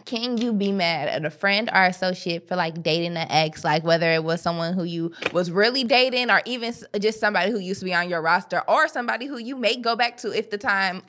can 0.05 0.37
you 0.37 0.53
be 0.53 0.71
mad 0.71 1.09
at 1.09 1.25
a 1.25 1.29
friend 1.29 1.69
or 1.73 1.83
associate 1.83 2.47
for 2.47 2.55
like 2.55 2.81
dating 2.81 3.17
an 3.17 3.27
ex 3.29 3.63
like 3.63 3.83
whether 3.83 4.09
it 4.11 4.23
was 4.23 4.41
someone 4.41 4.73
who 4.73 4.83
you 4.83 5.11
was 5.33 5.51
really 5.51 5.83
dating 5.83 6.31
or 6.31 6.41
even 6.45 6.73
just 6.99 7.19
somebody 7.19 7.51
who 7.51 7.59
used 7.59 7.81
to 7.81 7.85
be 7.85 7.93
on 7.93 8.09
your 8.09 8.21
roster 8.21 8.63
or 8.69 8.87
somebody 8.87 9.25
who 9.25 9.37
you 9.37 9.55
may 9.55 9.75
go 9.75 9.95
back 9.95 10.15
to 10.15 10.31
if 10.31 10.49
the 10.49 10.57
time 10.57 11.03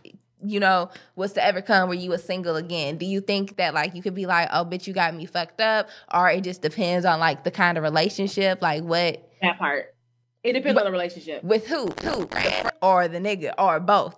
you 0.45 0.61
know, 0.61 0.91
was 1.17 1.33
to 1.35 1.45
ever 1.45 1.63
come 1.63 1.89
where 1.89 1.99
you 1.99 2.11
were 2.11 2.19
single 2.19 2.57
again? 2.57 2.97
Do 2.97 3.07
you 3.07 3.21
think 3.21 3.57
that 3.57 3.75
like 3.75 3.95
you 3.95 4.03
could 4.03 4.15
be 4.15 4.27
like, 4.27 4.49
oh, 4.53 4.65
bitch, 4.65 4.87
you 4.87 4.93
got 4.93 5.15
me 5.15 5.27
fucked 5.27 5.61
up, 5.61 5.89
or 6.13 6.29
it 6.31 6.45
just 6.45 6.63
depends 6.63 7.05
on 7.05 7.21
like 7.21 7.45
the 7.45 7.51
kind 7.51 7.79
of 7.79 7.85
relationship, 7.85 8.61
like 8.63 8.83
what? 8.83 9.29
That 9.43 9.59
part. 9.59 9.95
It 10.43 10.55
depends 10.55 10.79
on 10.79 10.85
the 10.85 10.91
relationship. 10.91 11.45
With 11.45 11.67
who? 11.67 11.87
Who? 12.03 12.29
Or 12.83 13.07
the 13.07 13.19
nigga, 13.19 13.53
or 13.59 13.79
both. 13.79 14.17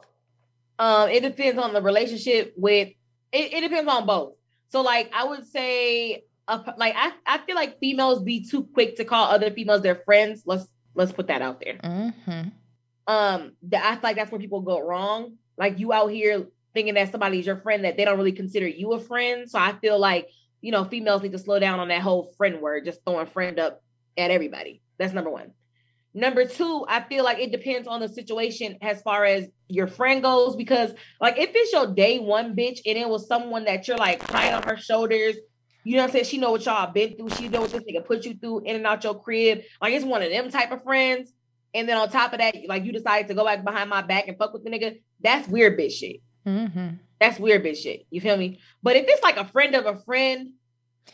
Um, 0.79 1.11
it 1.11 1.21
depends 1.23 1.61
on 1.61 1.73
the 1.73 1.83
relationship 1.83 2.55
with. 2.57 2.89
It, 3.33 3.53
it 3.53 3.61
depends 3.61 3.91
on 3.91 4.07
both. 4.07 4.35
So, 4.69 4.81
like, 4.81 5.11
I 5.15 5.25
would 5.25 5.47
say, 5.47 6.25
uh, 6.49 6.63
like, 6.77 6.95
I, 6.97 7.13
I 7.27 7.39
feel 7.39 7.55
like 7.57 7.79
females 7.79 8.23
be 8.23 8.45
too 8.45 8.65
quick 8.73 8.97
to 8.97 9.05
call 9.05 9.31
other 9.31 9.51
females 9.51 9.83
their 9.83 9.97
friends. 9.97 10.43
Let's 10.47 10.67
let's 10.95 11.13
put 11.13 11.27
that 11.27 11.43
out 11.43 11.61
there. 11.61 11.75
Mm-hmm. 11.75 12.49
Um, 13.07 13.53
that 13.65 13.85
I 13.85 13.93
feel 13.93 14.01
like 14.03 14.17
that's 14.17 14.33
where 14.33 14.41
people 14.41 14.63
go 14.63 14.81
wrong 14.81 15.37
like 15.57 15.79
you 15.79 15.93
out 15.93 16.11
here 16.11 16.47
thinking 16.75 16.95
that 16.95 17.11
somebody's 17.11 17.47
your 17.47 17.57
friend 17.57 17.85
that 17.85 17.97
they 17.97 18.05
don't 18.05 18.19
really 18.19 18.33
consider 18.33 18.67
you 18.67 18.93
a 18.93 19.01
friend. 19.01 19.49
So 19.49 19.59
I 19.59 19.73
feel 19.75 19.99
like, 19.99 20.29
you 20.61 20.73
know, 20.73 20.85
females 20.85 21.23
need 21.23 21.33
to 21.33 21.38
slow 21.38 21.59
down 21.59 21.79
on 21.81 21.88
that 21.88 22.03
whole 22.03 22.33
friend 22.37 22.61
word, 22.61 22.85
just 22.85 23.01
throwing 23.05 23.27
friend 23.27 23.59
up 23.59 23.83
at 24.19 24.31
everybody. 24.31 24.83
That's 24.99 25.12
number 25.12 25.31
one. 25.31 25.53
Number 26.17 26.47
two, 26.47 26.87
I 26.88 27.01
feel 27.03 27.25
like 27.25 27.38
it 27.38 27.51
depends 27.51 27.88
on 27.88 28.01
the 28.01 28.09
situation 28.09 28.79
as 28.81 29.03
far 29.03 29.25
as 29.25 29.49
your 29.69 29.88
friend 29.88 30.23
goes, 30.23 30.55
because 30.55 30.93
like 31.21 31.38
if 31.38 31.51
it's 31.55 31.73
your 31.73 31.93
day 31.93 32.21
one 32.21 32.55
bitch 32.55 32.81
and 32.87 32.97
it 32.97 33.09
was 33.09 33.27
someone 33.27 33.64
that 33.64 33.88
you're 33.88 33.97
like 33.97 34.21
crying 34.21 34.55
on 34.55 34.62
her 34.62 34.77
shoulders, 34.77 35.37
you 35.83 35.97
know 35.97 36.03
what 36.03 36.09
I'm 36.09 36.12
saying? 36.12 36.25
She 36.27 36.38
know 36.38 36.53
what 36.53 36.64
y'all 36.64 36.90
been 36.93 37.17
through. 37.17 37.31
She 37.31 37.49
know 37.49 37.62
what 37.62 37.73
this 37.73 37.83
nigga 37.83 38.05
put 38.05 38.25
you 38.25 38.35
through 38.35 38.61
in 38.61 38.77
and 38.77 38.87
out 38.87 39.05
your 39.05 39.21
crib. 39.21 39.62
Like 39.83 39.93
it's 39.93 40.05
one 40.05 40.23
of 40.23 40.31
them 40.31 40.51
type 40.51 40.71
of 40.71 40.83
friends. 40.83 41.33
And 41.75 41.88
then 41.88 41.97
on 41.97 42.09
top 42.09 42.33
of 42.33 42.38
that, 42.38 42.55
like 42.69 42.85
you 42.85 42.93
decide 42.93 43.27
to 43.29 43.35
go 43.35 43.45
back 43.45 43.64
behind 43.64 43.90
my 43.90 44.01
back 44.01 44.29
and 44.29 44.38
fuck 44.38 44.53
with 44.53 44.62
the 44.62 44.71
nigga, 44.71 45.01
that's 45.25 45.49
weird 45.49 45.77
bitch 45.79 45.93
shit. 45.93 46.21
Mm-hmm. 46.47 46.97
That's 47.19 47.41
weird 47.41 47.65
bitch 47.65 47.79
shit. 47.79 48.07
You 48.11 48.21
feel 48.21 48.37
me? 48.37 48.61
But 48.83 48.97
if 48.97 49.07
it's 49.09 49.23
like 49.23 49.39
a 49.39 49.47
friend 49.47 49.75
of 49.75 49.87
a 49.87 49.99
friend 50.03 50.51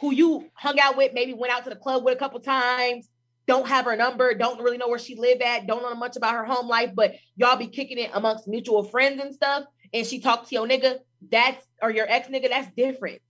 who 0.00 0.12
you 0.12 0.50
hung 0.54 0.78
out 0.78 0.96
with, 0.96 1.12
maybe 1.14 1.32
went 1.32 1.52
out 1.52 1.64
to 1.64 1.70
the 1.70 1.76
club 1.76 2.04
with 2.04 2.14
a 2.14 2.18
couple 2.18 2.40
times, 2.40 3.08
don't 3.46 3.66
have 3.66 3.84
her 3.84 3.96
number, 3.96 4.34
don't 4.34 4.60
really 4.60 4.76
know 4.76 4.88
where 4.88 4.98
she 4.98 5.16
live 5.16 5.40
at, 5.40 5.66
don't 5.66 5.82
know 5.82 5.94
much 5.94 6.16
about 6.16 6.34
her 6.34 6.44
home 6.44 6.68
life, 6.68 6.90
but 6.94 7.14
y'all 7.36 7.56
be 7.56 7.66
kicking 7.66 7.98
it 7.98 8.10
amongst 8.14 8.46
mutual 8.46 8.84
friends 8.84 9.20
and 9.20 9.34
stuff, 9.34 9.64
and 9.92 10.06
she 10.06 10.20
talked 10.20 10.48
to 10.48 10.54
your 10.54 10.68
nigga, 10.68 10.98
that's 11.30 11.64
or 11.82 11.90
your 11.90 12.06
ex 12.08 12.28
nigga, 12.28 12.48
that's 12.48 12.72
different. 12.76 13.20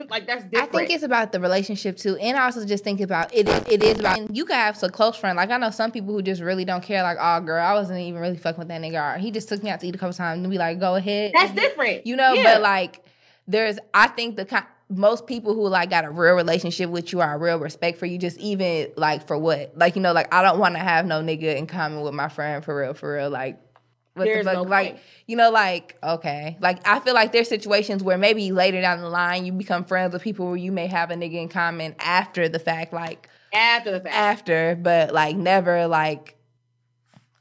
like 0.10 0.26
that's 0.26 0.44
different. 0.44 0.74
I 0.74 0.78
think 0.78 0.90
it's 0.90 1.02
about 1.02 1.32
the 1.32 1.40
relationship 1.40 1.96
too, 1.96 2.16
and 2.16 2.36
I 2.36 2.44
also 2.44 2.64
just 2.64 2.84
think 2.84 3.00
about 3.00 3.34
it. 3.34 3.48
It 3.70 3.82
is 3.82 4.00
about 4.00 4.34
you 4.34 4.44
can 4.44 4.56
have 4.56 4.82
a 4.82 4.88
close 4.88 5.16
friend. 5.16 5.36
Like 5.36 5.50
I 5.50 5.58
know 5.58 5.70
some 5.70 5.90
people 5.90 6.12
who 6.14 6.22
just 6.22 6.42
really 6.42 6.64
don't 6.64 6.82
care. 6.82 7.02
Like, 7.02 7.18
oh 7.20 7.40
girl, 7.40 7.64
I 7.64 7.74
wasn't 7.74 8.00
even 8.00 8.20
really 8.20 8.36
fucking 8.36 8.58
with 8.58 8.68
that 8.68 8.80
nigga. 8.80 9.16
Or 9.16 9.18
he 9.18 9.30
just 9.30 9.48
took 9.48 9.62
me 9.62 9.70
out 9.70 9.80
to 9.80 9.86
eat 9.86 9.94
a 9.94 9.98
couple 9.98 10.14
times 10.14 10.42
and 10.42 10.50
be 10.50 10.58
like, 10.58 10.78
go 10.80 10.94
ahead. 10.94 11.32
That's 11.34 11.52
different. 11.52 12.06
You 12.06 12.16
know, 12.16 12.32
yeah. 12.32 12.54
but 12.54 12.62
like 12.62 13.04
there's 13.46 13.78
I 13.94 14.08
think 14.08 14.36
the 14.36 14.44
kind 14.44 14.66
most 14.88 15.26
people 15.26 15.54
who 15.54 15.66
like 15.68 15.90
got 15.90 16.04
a 16.04 16.10
real 16.10 16.34
relationship 16.34 16.90
with 16.90 17.12
you 17.12 17.20
are 17.20 17.34
a 17.34 17.38
real 17.38 17.58
respect 17.58 17.98
for 17.98 18.06
you 18.06 18.18
just 18.18 18.38
even 18.38 18.88
like 18.96 19.26
for 19.26 19.38
what 19.38 19.72
like 19.76 19.96
you 19.96 20.02
know 20.02 20.12
like 20.12 20.32
i 20.34 20.42
don't 20.42 20.58
want 20.58 20.74
to 20.74 20.80
have 20.80 21.06
no 21.06 21.22
nigga 21.22 21.56
in 21.56 21.66
common 21.66 22.02
with 22.02 22.12
my 22.12 22.28
friend 22.28 22.64
for 22.64 22.76
real 22.78 22.92
for 22.92 23.14
real 23.14 23.30
like 23.30 23.58
what 24.14 24.24
There's 24.24 24.44
the 24.44 24.52
fuck? 24.52 24.64
no 24.64 24.70
like 24.70 24.90
point. 24.92 25.00
you 25.26 25.36
know 25.36 25.50
like 25.50 25.96
okay 26.02 26.56
like 26.60 26.86
i 26.86 27.00
feel 27.00 27.14
like 27.14 27.32
there's 27.32 27.48
situations 27.48 28.02
where 28.02 28.18
maybe 28.18 28.52
later 28.52 28.80
down 28.80 29.00
the 29.00 29.08
line 29.08 29.46
you 29.46 29.52
become 29.52 29.84
friends 29.84 30.12
with 30.12 30.22
people 30.22 30.46
where 30.48 30.56
you 30.56 30.70
may 30.72 30.86
have 30.86 31.10
a 31.10 31.14
nigga 31.14 31.34
in 31.40 31.48
common 31.48 31.94
after 31.98 32.48
the 32.48 32.58
fact 32.58 32.92
like 32.92 33.28
After 33.54 33.90
the 33.92 34.00
fact. 34.00 34.14
after 34.14 34.76
but 34.80 35.12
like 35.14 35.36
never 35.36 35.86
like 35.86 36.36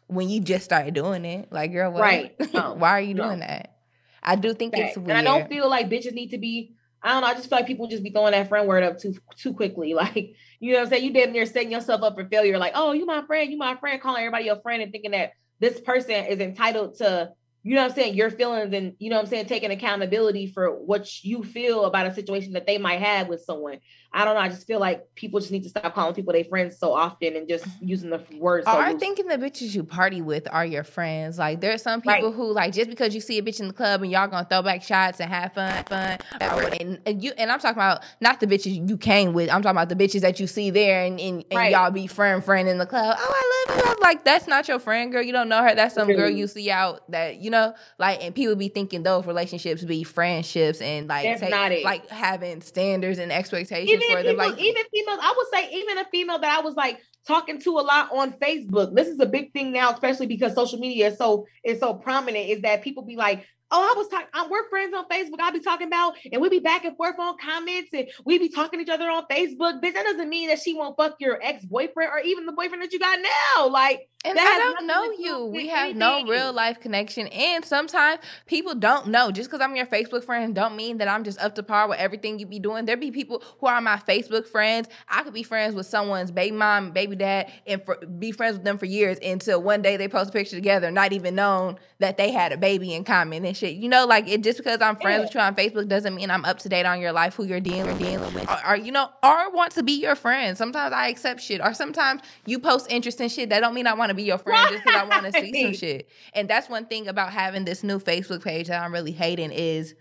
when 0.07 0.29
you 0.29 0.39
just 0.41 0.63
started 0.65 0.93
doing 0.93 1.25
it 1.25 1.51
like 1.51 1.71
girl 1.71 1.91
what? 1.91 2.01
Right. 2.01 2.35
No. 2.53 2.73
why 2.73 2.89
are 2.91 3.01
you 3.01 3.13
No. 3.13 3.23
doing 3.25 3.39
that 3.39 3.75
i 4.23 4.35
do 4.35 4.53
think 4.53 4.73
Fact. 4.73 4.89
it's 4.89 4.97
weird 4.97 5.09
And 5.09 5.17
I 5.17 5.23
don't 5.23 5.49
feel 5.49 5.69
like 5.69 5.89
bitches 5.89 6.13
need 6.13 6.29
to 6.31 6.37
be. 6.37 6.75
I 7.03 7.13
don't 7.13 7.21
know. 7.21 7.27
I 7.29 7.33
just 7.33 7.49
feel 7.49 7.57
like 7.57 7.65
people 7.65 7.87
just 7.87 8.03
be 8.03 8.11
throwing 8.11 8.33
that 8.33 8.47
friend 8.47 8.67
word 8.67 8.83
up 8.83 8.99
too 8.99 9.15
too 9.35 9.53
quickly. 9.55 9.93
Like 9.95 10.35
you 10.59 10.71
know 10.73 10.77
what 10.77 10.83
I'm 10.83 10.89
saying. 10.91 11.03
You 11.05 11.11
damn 11.11 11.31
near 11.31 11.47
setting 11.47 11.71
yourself 11.71 12.03
up 12.03 12.13
for 12.13 12.25
failure. 12.25 12.59
Like 12.59 12.73
oh, 12.75 12.91
you 12.91 13.07
my 13.07 13.23
friend, 13.25 13.49
you 13.51 13.57
my 13.57 13.75
friend, 13.77 13.99
calling 13.99 14.21
everybody 14.21 14.45
your 14.45 14.61
friend 14.61 14.83
and 14.83 14.91
thinking 14.91 15.09
that 15.11 15.31
this 15.61 15.79
person 15.79 16.25
is 16.25 16.39
entitled 16.39 16.95
to 16.97 17.31
you 17.63 17.75
know 17.75 17.83
what 17.83 17.91
I'm 17.91 17.95
saying 17.95 18.15
your 18.15 18.31
feelings 18.31 18.73
and 18.73 18.95
you 18.97 19.09
know 19.09 19.19
I'm 19.19 19.27
saying 19.27 19.45
taking 19.45 19.71
accountability 19.71 20.47
for 20.47 20.71
what 20.71 21.23
you 21.23 21.43
feel 21.43 21.85
about 21.85 22.07
a 22.07 22.13
situation 22.13 22.53
that 22.53 22.65
they 22.65 22.79
might 22.79 22.99
have 22.99 23.27
with 23.27 23.43
someone. 23.43 23.77
I 24.13 24.25
don't 24.25 24.35
know. 24.35 24.41
I 24.41 24.49
just 24.49 24.67
feel 24.67 24.79
like 24.79 25.15
people 25.15 25.39
just 25.39 25.53
need 25.53 25.63
to 25.63 25.69
stop 25.69 25.93
calling 25.93 26.13
people 26.13 26.33
their 26.33 26.43
friends 26.43 26.77
so 26.77 26.93
often 26.93 27.37
and 27.37 27.47
just 27.47 27.63
mm-hmm. 27.63 27.87
using 27.87 28.09
the 28.09 28.21
words. 28.37 28.65
So 28.65 28.77
loose. 28.77 28.99
thinking 28.99 29.27
the 29.27 29.37
bitches 29.37 29.73
you 29.73 29.85
party 29.85 30.21
with 30.21 30.49
are 30.51 30.65
your 30.65 30.83
friends. 30.83 31.39
Like 31.39 31.61
there 31.61 31.73
are 31.73 31.77
some 31.77 32.01
people 32.01 32.29
Right. 32.29 32.33
who 32.33 32.51
like 32.51 32.73
just 32.73 32.89
because 32.89 33.15
you 33.15 33.21
see 33.21 33.37
a 33.37 33.41
bitch 33.41 33.61
in 33.61 33.67
the 33.67 33.73
club 33.73 34.01
and 34.01 34.11
y'all 34.11 34.27
gonna 34.27 34.45
throw 34.49 34.61
back 34.61 34.83
shots 34.83 35.21
and 35.21 35.31
have 35.31 35.53
fun, 35.53 35.85
fun. 35.85 36.17
And, 36.41 36.99
and 37.05 37.23
you 37.23 37.31
and 37.37 37.49
I'm 37.49 37.59
talking 37.59 37.77
about 37.77 38.03
not 38.19 38.41
the 38.41 38.47
bitches 38.47 38.89
you 38.89 38.97
came 38.97 39.31
with. 39.31 39.49
I'm 39.49 39.61
talking 39.61 39.77
about 39.77 39.87
the 39.87 39.95
bitches 39.95 40.21
that 40.21 40.41
you 40.41 40.47
see 40.47 40.71
there 40.71 41.05
and, 41.05 41.17
and, 41.17 41.45
and 41.49 41.57
Right. 41.57 41.71
y'all 41.71 41.91
be 41.91 42.07
friend 42.07 42.43
friend 42.43 42.67
in 42.67 42.79
the 42.79 42.85
club. 42.85 43.15
Oh, 43.17 43.33
I 43.33 43.71
love 43.71 43.77
you. 43.77 43.91
I'm 43.91 43.97
like 44.01 44.25
that's 44.25 44.45
not 44.45 44.67
your 44.67 44.79
friend, 44.79 45.13
girl. 45.13 45.21
You 45.21 45.31
don't 45.31 45.47
know 45.47 45.63
her. 45.63 45.73
That's 45.73 45.95
some 45.95 46.11
girl 46.11 46.29
you 46.29 46.47
see 46.47 46.69
out 46.69 47.09
that 47.11 47.37
you 47.37 47.49
know. 47.49 47.73
Like 47.97 48.21
and 48.21 48.35
people 48.35 48.55
be 48.55 48.67
thinking 48.67 49.03
those 49.03 49.25
relationships 49.25 49.85
be 49.85 50.03
friendships 50.03 50.81
and 50.81 51.07
like 51.07 51.39
take- 51.39 51.85
like 51.85 52.09
having 52.09 52.59
standards 52.59 53.17
and 53.17 53.31
expectations 53.31 54.00
even 54.00 54.00
for 54.09 54.17
people, 54.17 54.23
them. 54.23 54.37
Like 54.37 54.59
even 54.59 54.83
females, 54.93 55.19
I 55.21 55.33
would 55.35 55.47
say 55.53 55.71
even 55.73 55.97
a 55.97 56.05
female 56.05 56.39
that 56.39 56.59
I 56.59 56.61
was 56.61 56.75
like 56.75 56.99
talking 57.27 57.59
to 57.61 57.79
a 57.79 57.81
lot 57.81 58.09
on 58.11 58.33
Facebook. 58.33 58.95
This 58.95 59.07
is 59.07 59.19
a 59.19 59.25
big 59.25 59.53
thing 59.53 59.71
now, 59.71 59.91
especially 59.91 60.27
because 60.27 60.53
social 60.55 60.79
media 60.79 61.07
is 61.09 61.17
so 61.17 61.45
is 61.63 61.79
so 61.79 61.93
prominent. 61.93 62.49
Is 62.49 62.61
that 62.61 62.83
people 62.83 63.03
be 63.03 63.15
like, 63.15 63.45
"Oh, 63.69 63.81
I 63.81 63.97
was 63.97 64.07
talking. 64.07 64.27
We're 64.49 64.69
friends 64.69 64.93
on 64.95 65.07
Facebook. 65.07 65.39
I'll 65.39 65.51
be 65.51 65.59
talking 65.59 65.87
about, 65.87 66.15
and 66.31 66.41
we 66.41 66.49
be 66.49 66.59
back 66.59 66.85
and 66.85 66.95
forth 66.97 67.15
on 67.19 67.37
comments, 67.37 67.89
and 67.93 68.07
we 68.25 68.37
be 68.37 68.49
talking 68.49 68.79
to 68.79 68.83
each 68.83 68.89
other 68.89 69.09
on 69.09 69.23
Facebook. 69.31 69.81
Bitch, 69.81 69.93
that 69.93 70.03
doesn't 70.03 70.29
mean 70.29 70.49
that 70.49 70.59
she 70.59 70.73
won't 70.73 70.97
fuck 70.97 71.15
your 71.19 71.39
ex 71.41 71.63
boyfriend 71.65 72.09
or 72.11 72.19
even 72.19 72.45
the 72.45 72.53
boyfriend 72.53 72.83
that 72.83 72.91
you 72.91 72.99
got 72.99 73.19
now. 73.19 73.67
Like, 73.67 74.07
And 74.23 74.37
That 74.37 74.59
I 74.61 74.73
don't 74.73 74.85
know 74.85 75.11
you. 75.17 75.45
We 75.45 75.67
have 75.69 75.95
no 75.95 76.23
real 76.25 76.53
life 76.53 76.79
connection. 76.79 77.25
And 77.27 77.65
sometimes 77.65 78.19
people 78.45 78.75
don't 78.75 79.07
know. 79.07 79.31
Just 79.31 79.49
because 79.49 79.61
I'm 79.61 79.75
your 79.75 79.87
Facebook 79.87 80.23
friend 80.23 80.53
don't 80.53 80.75
mean 80.75 80.99
that 80.99 81.07
I'm 81.07 81.23
just 81.23 81.39
up 81.39 81.55
to 81.55 81.63
par 81.63 81.87
with 81.89 81.97
everything 81.97 82.37
you 82.37 82.45
be 82.45 82.59
doing. 82.59 82.85
There 82.85 82.97
be 82.97 83.09
people 83.09 83.41
who 83.59 83.65
are 83.65 83.81
my 83.81 83.97
Facebook 83.97 84.47
friends. 84.47 84.87
I 85.09 85.23
could 85.23 85.33
be 85.33 85.41
friends 85.41 85.73
with 85.73 85.87
someone's 85.87 86.29
baby 86.29 86.55
mom, 86.55 86.91
baby 86.91 87.15
dad, 87.15 87.51
and 87.65 87.83
for, 87.83 87.95
be 87.97 88.31
friends 88.31 88.57
with 88.57 88.63
them 88.63 88.77
for 88.77 88.85
years 88.85 89.17
until 89.23 89.59
one 89.61 89.81
day 89.81 89.97
they 89.97 90.07
post 90.07 90.29
a 90.29 90.33
picture 90.33 90.55
together, 90.55 90.91
not 90.91 91.13
even 91.13 91.33
known 91.33 91.79
that 91.97 92.17
they 92.17 92.31
had 92.31 92.51
a 92.51 92.57
baby 92.57 92.93
in 92.93 93.03
common 93.03 93.43
and 93.43 93.57
shit. 93.57 93.75
You 93.75 93.89
know, 93.89 94.05
like 94.05 94.27
it 94.27 94.43
just 94.43 94.57
because 94.59 94.81
I'm 94.81 94.97
friends 94.97 95.19
Yeah. 95.19 95.25
with 95.25 95.33
you 95.35 95.39
on 95.41 95.55
Facebook 95.55 95.87
doesn't 95.87 96.13
mean 96.13 96.29
I'm 96.29 96.45
up 96.45 96.59
to 96.59 96.69
date 96.69 96.85
on 96.85 96.99
your 97.01 97.11
life, 97.11 97.33
who 97.35 97.45
you're 97.45 97.59
dealing 97.59 97.97
dealing 97.97 98.33
with, 98.35 98.49
or, 98.49 98.69
or 98.69 98.75
you 98.75 98.91
know, 98.91 99.09
or 99.23 99.51
want 99.51 99.71
to 99.73 99.83
be 99.83 99.93
your 99.93 100.15
friend. 100.15 100.55
Sometimes 100.57 100.93
I 100.93 101.07
accept 101.07 101.41
shit, 101.41 101.59
or 101.61 101.73
sometimes 101.73 102.21
you 102.45 102.59
post 102.59 102.85
interesting 102.91 103.27
shit. 103.29 103.49
That 103.49 103.61
don't 103.61 103.73
mean 103.73 103.87
I 103.87 103.93
want 103.93 104.10
to 104.11 104.15
be 104.15 104.23
your 104.23 104.37
friend 104.37 104.69
just 104.69 104.83
because 104.83 105.01
I 105.01 105.05
want 105.05 105.25
to 105.25 105.41
see 105.41 105.63
some 105.63 105.73
shit. 105.73 106.09
And 106.33 106.49
that's 106.49 106.69
one 106.69 106.85
thing 106.85 107.07
about 107.07 107.31
having 107.31 107.65
this 107.65 107.83
new 107.83 107.99
Facebook 107.99 108.43
page 108.43 108.67
that 108.67 108.81
I'm 108.81 108.93
really 108.93 109.11
hating 109.11 109.51
is 109.51 109.95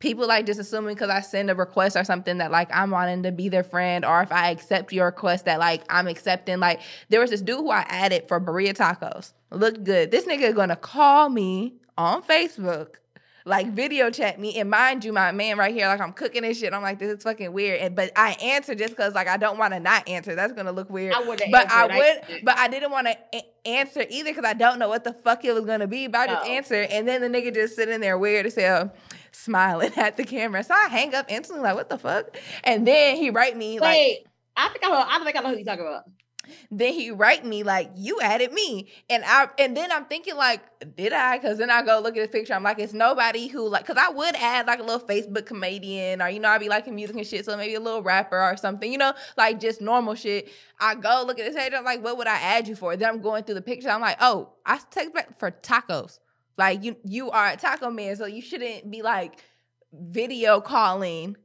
people 0.00 0.26
like 0.26 0.46
just 0.46 0.58
assuming 0.58 0.94
because 0.94 1.10
I 1.10 1.20
send 1.20 1.50
a 1.50 1.54
request 1.54 1.96
or 1.96 2.04
something 2.04 2.38
that 2.38 2.50
like 2.50 2.68
I'm 2.72 2.90
wanting 2.90 3.22
to 3.24 3.32
be 3.32 3.48
their 3.48 3.62
friend, 3.62 4.04
or 4.04 4.22
if 4.22 4.32
I 4.32 4.50
accept 4.50 4.92
your 4.92 5.06
request 5.06 5.44
that 5.44 5.60
like 5.60 5.82
I'm 5.88 6.08
accepting. 6.08 6.58
Like 6.58 6.80
there 7.08 7.20
was 7.20 7.30
this 7.30 7.42
dude 7.42 7.58
who 7.58 7.70
I 7.70 7.84
added 7.88 8.26
for 8.26 8.40
burrito 8.40 8.74
tacos. 8.74 9.32
Looked 9.50 9.84
good. 9.84 10.10
This 10.10 10.26
nigga 10.26 10.54
gonna 10.54 10.76
call 10.76 11.28
me 11.28 11.74
on 11.96 12.22
Facebook. 12.22 12.96
Like 13.44 13.72
video 13.72 14.10
chat 14.10 14.38
me 14.38 14.58
and 14.58 14.68
mind 14.68 15.04
you, 15.04 15.12
my 15.12 15.32
man 15.32 15.56
right 15.56 15.74
here, 15.74 15.86
like 15.88 16.00
I'm 16.00 16.12
cooking 16.12 16.44
and 16.44 16.56
shit. 16.56 16.72
I'm 16.74 16.82
like, 16.82 16.98
this 16.98 17.16
is 17.16 17.22
fucking 17.22 17.52
weird. 17.52 17.80
And 17.80 17.96
but 17.96 18.12
I 18.16 18.32
answer 18.42 18.74
just 18.74 18.90
because 18.90 19.14
like 19.14 19.28
I 19.28 19.36
don't 19.36 19.58
want 19.58 19.72
to 19.72 19.80
not 19.80 20.08
answer. 20.08 20.34
That's 20.34 20.52
gonna 20.52 20.72
look 20.72 20.90
weird 20.90 21.14
I 21.14 21.24
but 21.50 21.70
I 21.70 21.86
would, 21.86 22.44
but 22.44 22.58
I 22.58 22.68
didn't 22.68 22.90
want 22.90 23.06
to 23.06 23.16
a- 23.34 23.68
answer 23.68 24.04
either 24.08 24.30
because 24.30 24.44
I 24.44 24.52
don't 24.52 24.78
know 24.78 24.88
what 24.88 25.04
the 25.04 25.12
fuck 25.12 25.44
it 25.44 25.52
was 25.54 25.64
gonna 25.64 25.86
be. 25.86 26.06
But 26.06 26.28
I 26.28 26.34
just 26.34 26.46
No. 26.46 26.52
answered, 26.52 26.88
and 26.90 27.08
then 27.08 27.20
the 27.22 27.28
nigga 27.28 27.54
just 27.54 27.76
sitting 27.76 28.00
there 28.00 28.18
weird 28.18 28.46
as 28.46 28.54
hell, 28.56 28.92
smiling 29.32 29.92
at 29.96 30.16
the 30.16 30.24
camera. 30.24 30.62
So 30.62 30.74
I 30.74 30.88
hang 30.88 31.14
up 31.14 31.26
instantly, 31.28 31.62
like 31.62 31.74
what 31.76 31.88
the 31.88 31.98
fuck? 31.98 32.36
And 32.64 32.86
then 32.86 33.16
he 33.16 33.30
write 33.30 33.56
me 33.56 33.80
like, 33.80 33.96
Wait, 33.96 34.26
I 34.56 34.68
think 34.68 34.84
I 34.84 34.88
know. 34.90 35.04
I 35.08 35.24
think 35.24 35.36
I 35.36 35.40
know 35.40 35.50
who 35.52 35.58
you 35.58 35.64
talking 35.64 35.86
about. 35.86 36.04
Then 36.70 36.92
he 36.92 37.10
write 37.10 37.44
me 37.44 37.62
like 37.62 37.90
you 37.96 38.20
added 38.20 38.52
me, 38.52 38.88
and 39.08 39.24
I 39.26 39.48
and 39.58 39.76
then 39.76 39.92
I'm 39.92 40.04
thinking 40.06 40.36
like, 40.36 40.60
did 40.96 41.12
I? 41.12 41.38
Because 41.38 41.58
then 41.58 41.70
I 41.70 41.82
go 41.82 42.00
look 42.00 42.16
at 42.16 42.20
his 42.20 42.28
picture. 42.28 42.54
I'm 42.54 42.62
like, 42.62 42.78
it's 42.78 42.92
nobody 42.92 43.48
who 43.48 43.68
like, 43.68 43.86
because 43.86 44.02
I 44.02 44.10
would 44.10 44.34
add 44.36 44.66
like 44.66 44.78
a 44.78 44.82
little 44.82 45.06
Facebook 45.06 45.46
comedian 45.46 46.22
or 46.22 46.28
you 46.28 46.40
know 46.40 46.48
I'd 46.48 46.60
be 46.60 46.68
liking 46.68 46.94
music 46.94 47.16
and 47.16 47.26
shit, 47.26 47.44
so 47.44 47.56
maybe 47.56 47.74
a 47.74 47.80
little 47.80 48.02
rapper 48.02 48.40
or 48.40 48.56
something, 48.56 48.90
you 48.90 48.98
know, 48.98 49.12
like 49.36 49.60
just 49.60 49.80
normal 49.80 50.14
shit. 50.14 50.48
I 50.78 50.94
go 50.94 51.24
look 51.26 51.38
at 51.38 51.46
his 51.46 51.56
page. 51.56 51.72
I'm 51.74 51.84
like, 51.84 52.02
what 52.02 52.16
would 52.16 52.26
I 52.26 52.36
add 52.36 52.68
you 52.68 52.74
for? 52.74 52.96
Then 52.96 53.08
I'm 53.08 53.20
going 53.20 53.44
through 53.44 53.56
the 53.56 53.62
picture. 53.62 53.90
I'm 53.90 54.00
like, 54.00 54.16
oh, 54.20 54.54
I 54.64 54.80
text 54.90 55.14
back 55.14 55.38
for 55.38 55.50
tacos. 55.50 56.18
Like 56.56 56.84
you, 56.84 56.96
you 57.04 57.30
are 57.30 57.48
a 57.48 57.56
taco 57.56 57.90
man, 57.90 58.16
so 58.16 58.26
you 58.26 58.42
shouldn't 58.42 58.90
be 58.90 59.02
like 59.02 59.42
video 59.92 60.60
calling 60.60 61.36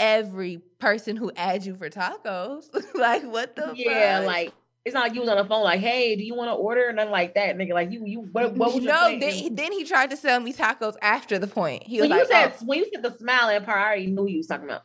every 0.00 0.60
person 0.78 1.16
who 1.16 1.30
adds 1.36 1.66
you 1.66 1.74
for 1.76 1.90
tacos. 1.90 2.64
like 2.94 3.24
what 3.24 3.56
the 3.56 3.72
Yeah, 3.74 4.18
fuck? 4.18 4.26
like 4.26 4.52
it's 4.84 4.94
not 4.94 5.02
like 5.04 5.14
you 5.14 5.20
was 5.20 5.28
on 5.28 5.36
the 5.36 5.44
phone 5.44 5.64
like, 5.64 5.80
hey, 5.80 6.16
do 6.16 6.22
you 6.24 6.34
want 6.34 6.48
to 6.48 6.54
order? 6.54 6.88
Or 6.88 6.92
nothing 6.94 7.10
like 7.12 7.34
that, 7.34 7.58
nigga. 7.58 7.74
Like 7.74 7.90
you, 7.90 8.06
you. 8.06 8.20
What, 8.32 8.54
what 8.54 8.72
was 8.74 8.82
no, 8.84 8.92
plan? 8.96 9.18
then, 9.18 9.32
he- 9.32 9.48
then 9.50 9.72
he 9.72 9.84
tried 9.84 10.08
to 10.10 10.16
sell 10.16 10.40
me 10.40 10.52
tacos 10.54 10.94
after 11.02 11.38
the 11.38 11.46
point. 11.46 11.82
He 11.82 12.00
was 12.00 12.08
when 12.08 12.18
you 12.18 12.24
like, 12.30 12.54
said 12.54 12.66
when 12.66 12.78
you 12.78 12.86
said 12.94 13.02
the 13.02 13.16
smiling 13.18 13.64
part, 13.64 13.78
I 13.78 13.84
already 13.86 14.06
knew 14.06 14.26
you 14.26 14.38
was 14.38 14.46
talking 14.46 14.64
about. 14.64 14.82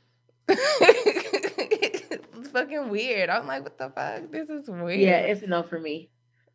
oh. 0.50 0.56
it's 0.82 2.50
fucking 2.52 2.90
weird. 2.90 3.30
I'm 3.30 3.48
like, 3.48 3.64
what 3.64 3.78
the 3.78 3.90
fuck? 3.96 4.32
This 4.32 4.50
is 4.50 4.68
weird. 4.68 5.00
Yeah, 5.00 5.20
it's 5.20 5.42
enough 5.42 5.70
for 5.70 5.80
me. 5.80 6.10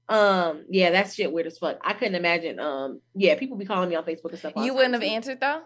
Um, 0.08 0.64
yeah, 0.70 0.90
that 0.90 1.12
shit 1.12 1.30
weird 1.32 1.46
as 1.46 1.58
fuck. 1.58 1.78
I 1.82 1.92
couldn't 1.94 2.14
imagine. 2.14 2.58
Um, 2.58 3.00
yeah, 3.14 3.34
people 3.38 3.56
be 3.56 3.66
calling 3.66 3.88
me 3.88 3.96
on 3.96 4.04
Facebook 4.04 4.30
and 4.30 4.38
stuff. 4.38 4.52
you 4.56 4.74
wouldn't 4.74 4.94
have 4.94 5.02
too. 5.02 5.08
answered 5.08 5.40
though. 5.40 5.62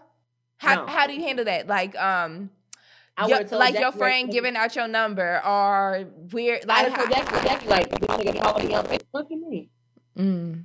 How 0.59 0.75
No. 0.77 0.87
how 0.87 1.07
do 1.07 1.15
you 1.15 1.23
handle 1.23 1.45
that? 1.47 1.67
Like 1.67 1.97
um, 1.97 2.51
I 3.17 3.27
like 3.27 3.49
Jackie, 3.51 3.79
your 3.81 3.93
friend 3.93 4.31
giving 4.31 4.57
out 4.57 4.75
your 4.75 4.89
number 4.89 5.41
or 5.45 6.05
weird 6.33 6.65
I 6.69 6.83
like. 6.85 6.91
would 6.91 6.97
told 6.97 7.11
Jackie, 7.11 7.49
Jackie, 7.49 7.69
like, 7.69 7.89
this 7.91 8.09
nigga 8.09 8.41
calling 8.41 8.69
me 8.69 8.75
on 8.75 8.87
Facebook. 8.87 9.01
What 9.11 9.31
you 9.31 9.49
mean? 9.51 9.69
Mm. 10.19 10.65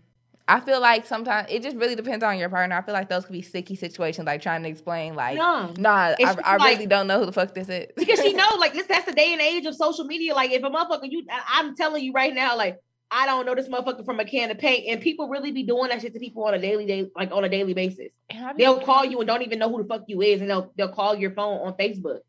I 0.50 0.62
feel 0.62 0.80
like 0.80 1.06
sometimes 1.06 1.48
it 1.52 1.62
just 1.62 1.76
really 1.76 1.96
depends 1.96 2.24
on 2.24 2.38
your 2.40 2.48
partner. 2.48 2.78
I 2.78 2.82
feel 2.82 2.94
like 2.94 3.10
those 3.10 3.26
could 3.26 3.34
be 3.34 3.42
sticky 3.42 3.76
situations, 3.76 4.26
like 4.26 4.42
trying 4.42 4.64
to 4.64 4.70
explain, 4.70 5.14
like, 5.14 5.36
No. 5.36 5.74
nah, 5.78 6.16
I, 6.18 6.36
I 6.42 6.56
like- 6.56 6.76
really 6.76 6.86
don't 6.88 7.06
know 7.08 7.20
who 7.20 7.26
the 7.26 7.34
fuck 7.34 7.54
this 7.54 7.68
is. 7.68 7.88
because 7.98 8.22
she 8.22 8.32
know 8.42 8.48
like 8.58 8.72
this 8.74 8.88
that's 8.88 9.06
the 9.06 9.12
day 9.12 9.34
and 9.34 9.42
age 9.42 9.66
of 9.66 9.76
social 9.76 10.06
media 10.06 10.34
like 10.34 10.52
if 10.52 10.64
a 10.64 10.70
motherfucker 10.70 11.10
you 11.12 11.26
I- 11.30 11.60
i'm 11.60 11.76
telling 11.76 12.02
you 12.04 12.14
right 12.14 12.34
now 12.34 12.56
like 12.56 12.78
i 13.12 13.26
don't 13.26 13.46
know 13.46 13.56
this 13.56 13.68
motherfucker 13.68 14.06
from 14.06 14.20
a 14.22 14.26
can 14.26 14.50
of 14.52 14.58
paint 14.58 14.86
and 14.90 15.02
people 15.02 15.28
really 15.28 15.52
be 15.52 15.64
doing 15.64 15.90
that 15.90 16.02
shit 16.02 16.14
to 16.14 16.20
people 16.20 16.44
on 16.46 16.54
a 16.54 16.60
daily 16.60 16.86
day 16.86 17.10
like 17.16 17.32
on 17.32 17.44
a 17.44 17.50
daily 17.50 17.74
basis 17.74 18.08
I 18.32 18.54
they'll 18.58 18.80
call 18.80 19.04
you 19.06 19.20
and 19.20 19.28
don't 19.28 19.42
even 19.42 19.60
know 19.60 19.70
who 19.70 19.82
the 19.84 19.88
fuck 19.88 20.04
you 20.08 20.22
is 20.22 20.40
and 20.42 20.50
they'll 20.50 20.72
they'll 20.78 20.94
call 20.94 21.16
your 21.16 21.32
phone 21.32 21.60
on 21.68 21.74
facebook 21.74 22.20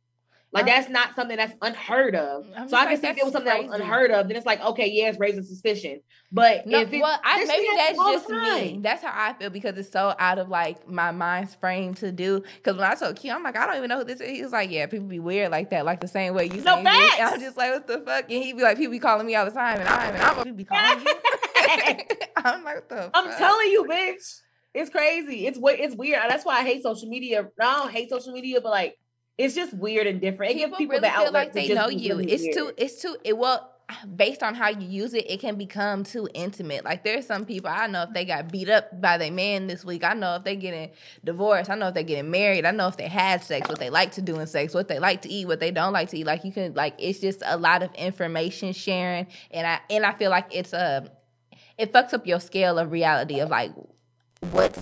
like 0.53 0.67
that's 0.67 0.89
not 0.89 1.15
something 1.15 1.37
that's 1.37 1.55
unheard 1.63 2.15
of 2.15 2.47
I'm 2.57 2.69
so 2.69 2.77
i 2.77 2.85
can 2.85 2.93
like, 2.93 3.01
see 3.01 3.07
if 3.09 3.19
it 3.19 3.25
was 3.25 3.33
something 3.33 3.53
that 3.53 3.65
was 3.65 3.81
unheard 3.81 4.11
of 4.11 4.29
then 4.29 4.37
it's 4.37 4.47
like 4.47 4.61
okay 4.61 4.89
yeah 4.89 5.09
it's 5.09 5.19
raising 5.19 5.43
suspicion 5.43 6.01
but 6.31 6.67
No, 6.67 6.81
if 6.81 6.93
it, 6.93 7.01
well, 7.01 7.19
I, 7.25 7.45
maybe 7.47 7.67
that's 7.75 7.97
just 7.97 8.29
me. 8.29 8.37
time. 8.37 8.83
That's 8.83 9.03
how 9.03 9.13
I 9.15 9.33
feel 9.33 9.49
because 9.49 9.79
it's 9.79 9.91
so 9.91 10.15
out 10.19 10.39
of 10.39 10.51
like 10.51 10.87
my 10.87 11.11
mind's 11.11 11.55
frame 11.55 11.95
to 11.95 12.13
do. 12.13 12.43
Because 12.57 12.77
when 12.77 12.85
I 12.85 12.95
told 12.97 13.17
Q, 13.17 13.33
I'm 13.33 13.43
like, 13.43 13.57
I 13.57 13.67
don't 13.67 13.77
even 13.77 13.89
know 13.89 13.99
who 13.99 14.05
this 14.05 14.21
is. 14.21 14.29
He 14.29 14.43
was 14.43 14.53
like, 14.53 14.71
Yeah, 14.71 14.87
people 14.87 15.07
be 15.07 15.21
weird 15.21 15.51
like 15.51 15.71
that, 15.71 15.87
like 15.87 16.01
the 16.01 16.09
same 16.09 16.35
way 16.35 16.45
you. 16.45 16.61
No 16.61 16.83
this. 16.83 17.15
I'm 17.19 17.41
just 17.41 17.57
like, 17.57 17.73
what 17.73 17.87
the 17.87 18.01
fuck? 18.01 18.25
And 18.31 18.43
he'd 18.43 18.57
be 18.57 18.63
like, 18.63 18.77
people 18.77 18.93
be 18.93 18.99
calling 18.99 19.27
me 19.27 19.37
all 19.37 19.47
the 19.47 19.51
time, 19.51 19.81
and 19.81 19.89
I'm 19.89 20.15
and 20.15 20.23
I'm 20.23 20.37
people 20.37 20.53
be 20.53 20.65
calling 20.65 21.01
you. 21.01 21.15
I'm 22.37 22.63
like, 22.63 22.75
what 22.75 22.89
the 22.91 23.11
I'm 23.15 23.39
telling 23.39 23.69
you, 23.69 23.87
bitch. 23.91 24.41
It's 24.75 24.91
crazy. 24.91 25.47
It's 25.47 25.59
we- 25.59 25.73
it's 25.73 25.97
weird. 25.97 26.21
That's 26.29 26.45
why 26.45 26.59
I 26.59 26.63
hate 26.63 26.83
social 26.83 27.09
media. 27.09 27.49
No, 27.59 27.67
I 27.67 27.75
don't 27.79 27.91
hate 27.91 28.11
social 28.11 28.33
media, 28.33 28.61
but 28.61 28.71
like 28.71 28.97
it's 29.39 29.55
just 29.55 29.73
weird 29.73 30.07
and 30.07 30.21
different. 30.21 30.53
It 30.53 30.57
gives 30.57 30.77
people 30.77 30.97
people 30.97 31.09
really 31.09 31.09
the 31.09 31.23
feel 31.25 31.33
like 31.33 31.49
to 31.49 31.55
they 31.55 31.69
just 31.69 31.81
know 31.81 31.89
you. 31.89 32.17
really 32.17 32.33
it's 32.33 32.43
weird. 32.43 32.55
too. 32.55 32.73
It's 32.77 33.01
too. 33.01 33.17
It 33.25 33.39
well. 33.39 33.73
based 34.17 34.43
on 34.43 34.55
how 34.55 34.69
you 34.69 34.87
use 34.87 35.15
it, 35.15 35.31
it 35.31 35.41
can 35.41 35.57
become 35.57 36.05
too 36.05 36.29
intimate. 36.35 36.85
Like 36.85 37.05
there's 37.05 37.27
some 37.27 37.47
people 37.47 37.71
I 37.71 37.87
know 37.87 38.03
if 38.03 38.13
they 38.13 38.27
got 38.27 38.53
beat 38.53 38.69
up 38.69 39.01
by 39.01 39.17
their 39.17 39.33
man 39.33 39.67
this 39.67 39.83
week. 39.83 40.05
I 40.05 40.13
know 40.13 40.35
if 40.35 40.45
they 40.45 40.57
getting 40.57 40.91
divorced. 41.25 41.71
I 41.71 41.75
know 41.75 41.89
if 41.89 41.95
they 41.95 42.05
getting 42.05 42.31
married. 42.31 42.67
I 42.67 42.71
know 42.71 42.89
if 42.89 42.99
they 42.99 43.09
had 43.09 43.43
sex, 43.43 43.67
what 43.67 43.79
they 43.79 43.89
like 43.89 44.13
to 44.13 44.23
do 44.23 44.39
in 44.41 44.47
sex, 44.47 44.75
what 44.75 44.89
they 44.89 44.99
like 44.99 45.23
to 45.23 45.31
eat, 45.31 45.47
what 45.47 45.61
they 45.61 45.71
don't 45.71 45.95
like 45.95 46.11
to 46.11 46.19
eat. 46.19 46.27
Like 46.27 46.45
you 46.45 46.53
can 46.53 46.75
like 46.75 46.97
it's 46.99 47.21
just 47.21 47.43
a 47.47 47.57
lot 47.57 47.83
of 47.83 47.95
information 47.95 48.75
sharing, 48.75 49.27
and 49.51 49.67
I 49.67 49.81
and 49.89 50.05
I 50.05 50.13
feel 50.13 50.31
like 50.31 50.49
it's 50.51 50.75
a 50.75 51.11
it 51.79 51.93
fucks 51.93 52.13
up 52.13 52.27
your 52.27 52.41
scale 52.41 52.79
of 52.79 52.93
reality 52.93 53.41
of 53.41 53.49
like 53.49 53.73
what's 54.51 54.79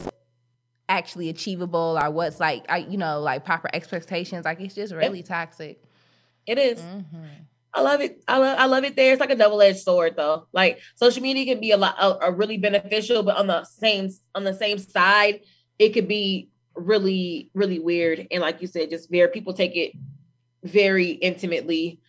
actually 0.89 1.29
achievable 1.29 1.99
or 2.01 2.11
what's 2.11 2.39
like 2.39 2.65
I, 2.69 2.79
you 2.79 2.97
know 2.97 3.21
like 3.21 3.45
proper 3.45 3.69
expectations. 3.73 4.45
Like 4.45 4.61
it's 4.61 4.75
just 4.75 4.95
really 4.95 5.23
toxic. 5.23 5.83
It 6.47 6.59
is. 6.59 6.81
Mm-hmm. 6.81 7.25
I 7.75 7.81
love 7.83 8.01
it. 8.01 8.23
I 8.27 8.39
love 8.39 8.59
I 8.59 8.67
love 8.67 8.85
it 8.85 8.97
there. 8.97 9.13
It's 9.13 9.21
like 9.21 9.31
a 9.31 9.37
double-edged 9.37 9.81
sword 9.81 10.15
though. 10.17 10.47
Like 10.53 10.81
social 10.95 11.23
media 11.23 11.45
can 11.45 11.61
be 11.61 11.73
a 11.73 11.77
lot 11.77 11.97
a, 12.01 12.27
a 12.27 12.33
really 12.33 12.57
beneficial, 12.57 13.23
but 13.23 13.37
on 13.37 13.47
the 13.47 13.65
same 13.65 14.11
on 14.35 14.45
the 14.45 14.55
same 14.55 14.79
side, 14.79 15.41
it 15.79 15.91
could 15.91 16.09
be 16.09 16.49
really, 16.75 17.51
really 17.55 17.79
weird. 17.79 18.27
And 18.31 18.41
like 18.41 18.61
you 18.61 18.67
said, 18.67 18.91
just 18.91 19.11
very 19.11 19.29
people 19.29 19.53
take 19.53 19.77
it 19.77 19.93
very 20.63 21.11
intimately. 21.11 22.01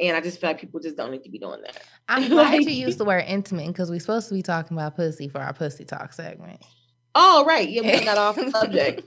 And 0.00 0.16
I 0.16 0.20
just 0.20 0.40
feel 0.40 0.50
like 0.50 0.60
people 0.60 0.80
just 0.80 0.96
don't 0.96 1.10
need 1.12 1.22
to 1.24 1.30
be 1.30 1.38
doing 1.38 1.62
that. 1.62 1.80
I'm 2.08 2.28
glad 2.28 2.52
like, 2.52 2.62
you 2.62 2.70
use 2.70 2.96
the 2.96 3.04
word 3.04 3.24
intimate 3.26 3.68
because 3.68 3.90
we're 3.90 4.00
supposed 4.00 4.28
to 4.28 4.34
be 4.34 4.42
talking 4.42 4.76
about 4.76 4.96
pussy 4.96 5.28
for 5.28 5.40
our 5.40 5.52
pussy 5.52 5.84
talk 5.84 6.12
segment. 6.12 6.62
Oh, 7.14 7.44
right. 7.44 7.68
Yeah, 7.68 7.82
we 7.82 8.04
got 8.04 8.18
off 8.18 8.36
the 8.36 8.50
subject. 8.52 9.02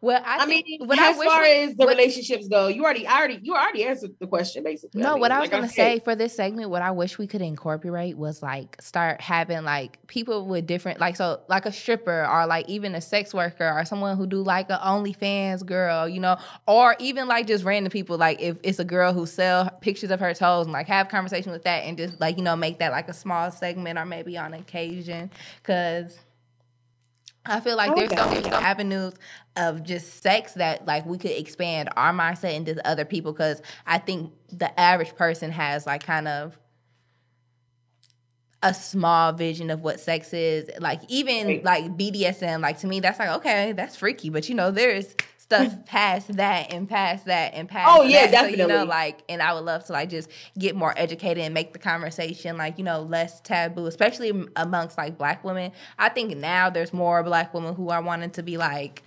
Well, 0.00 0.20
I, 0.24 0.38
I 0.38 0.46
mean, 0.46 0.64
as 0.90 0.98
I 0.98 1.24
far 1.24 1.42
we, 1.42 1.50
as 1.50 1.76
the 1.76 1.84
what, 1.84 1.96
relationships 1.96 2.48
go, 2.48 2.66
you 2.66 2.82
already, 2.82 3.06
I 3.06 3.18
already, 3.18 3.38
you 3.42 3.54
already 3.54 3.84
answered 3.84 4.10
the 4.18 4.26
question 4.26 4.64
basically. 4.64 5.00
No, 5.00 5.10
I 5.10 5.12
mean, 5.12 5.20
what 5.20 5.30
I 5.30 5.38
was 5.38 5.50
like 5.50 5.60
gonna 5.60 5.72
say 5.72 6.00
for 6.00 6.16
this 6.16 6.34
segment, 6.34 6.70
what 6.70 6.82
I 6.82 6.90
wish 6.90 7.18
we 7.18 7.28
could 7.28 7.42
incorporate 7.42 8.18
was 8.18 8.42
like 8.42 8.80
start 8.82 9.20
having 9.20 9.62
like 9.62 10.04
people 10.08 10.46
with 10.46 10.66
different, 10.66 10.98
like 10.98 11.14
so, 11.14 11.40
like 11.48 11.66
a 11.66 11.72
stripper 11.72 12.26
or 12.26 12.46
like 12.46 12.68
even 12.68 12.96
a 12.96 13.00
sex 13.00 13.32
worker 13.32 13.70
or 13.70 13.84
someone 13.84 14.16
who 14.16 14.26
do 14.26 14.42
like 14.42 14.70
a 14.70 14.78
OnlyFans 14.78 15.64
girl, 15.64 16.08
you 16.08 16.18
know, 16.18 16.36
or 16.66 16.96
even 16.98 17.28
like 17.28 17.46
just 17.46 17.62
random 17.62 17.92
people. 17.92 18.18
Like 18.18 18.40
if 18.40 18.56
it's 18.64 18.80
a 18.80 18.84
girl 18.84 19.12
who 19.12 19.26
sell 19.26 19.70
pictures 19.80 20.10
of 20.10 20.18
her 20.18 20.34
toes 20.34 20.66
and 20.66 20.72
like 20.72 20.88
have 20.88 21.08
conversation 21.08 21.52
with 21.52 21.62
that 21.62 21.84
and 21.84 21.96
just 21.96 22.20
like 22.20 22.36
you 22.36 22.42
know 22.42 22.56
make 22.56 22.80
that 22.80 22.90
like 22.90 23.08
a 23.08 23.14
small 23.14 23.52
segment 23.52 23.98
or 24.00 24.04
maybe 24.04 24.36
on 24.36 24.52
occasion 24.54 25.30
because 25.62 26.18
I 27.44 27.60
feel 27.60 27.76
like 27.76 27.96
there's 27.96 28.10
so 28.10 28.28
many 28.30 28.48
avenues 28.48 29.14
of 29.56 29.82
just 29.82 30.22
sex 30.22 30.54
that 30.54 30.86
like 30.86 31.04
we 31.06 31.18
could 31.18 31.32
expand 31.32 31.88
our 31.96 32.12
mindset 32.12 32.54
into 32.54 32.86
other 32.86 33.04
people 33.04 33.32
because 33.32 33.60
I 33.86 33.98
think 33.98 34.32
the 34.52 34.78
average 34.78 35.14
person 35.16 35.50
has 35.50 35.86
like 35.86 36.04
kind 36.04 36.28
of 36.28 36.56
a 38.62 38.72
small 38.72 39.32
vision 39.32 39.70
of 39.70 39.82
what 39.82 39.98
sex 39.98 40.32
is. 40.32 40.70
Like 40.78 41.00
even 41.08 41.62
like 41.64 41.96
BDSM, 41.96 42.60
like 42.60 42.78
to 42.80 42.86
me 42.86 43.00
that's 43.00 43.18
like 43.18 43.30
okay, 43.30 43.72
that's 43.72 43.96
freaky, 43.96 44.30
but 44.30 44.48
you 44.48 44.54
know 44.54 44.70
there's 44.70 45.14
stuff 45.52 45.86
past 45.86 46.36
that 46.36 46.72
and 46.72 46.88
past 46.88 47.26
that 47.26 47.54
and 47.54 47.68
past. 47.68 47.88
Oh 47.90 48.02
yeah, 48.02 48.22
that. 48.22 48.30
definitely. 48.30 48.58
So, 48.58 48.68
you 48.68 48.68
know, 48.68 48.84
like, 48.84 49.22
and 49.28 49.42
I 49.42 49.52
would 49.54 49.64
love 49.64 49.84
to 49.86 49.92
like 49.92 50.08
just 50.08 50.30
get 50.58 50.74
more 50.74 50.94
educated 50.96 51.44
and 51.44 51.54
make 51.54 51.72
the 51.72 51.78
conversation 51.78 52.56
like 52.56 52.78
you 52.78 52.84
know 52.84 53.02
less 53.02 53.40
taboo, 53.40 53.86
especially 53.86 54.46
amongst 54.56 54.98
like 54.98 55.18
Black 55.18 55.44
women. 55.44 55.72
I 55.98 56.08
think 56.08 56.36
now 56.36 56.70
there's 56.70 56.92
more 56.92 57.22
Black 57.22 57.52
women 57.52 57.74
who 57.74 57.90
are 57.90 58.02
wanting 58.02 58.30
to 58.30 58.42
be 58.42 58.56
like 58.56 59.02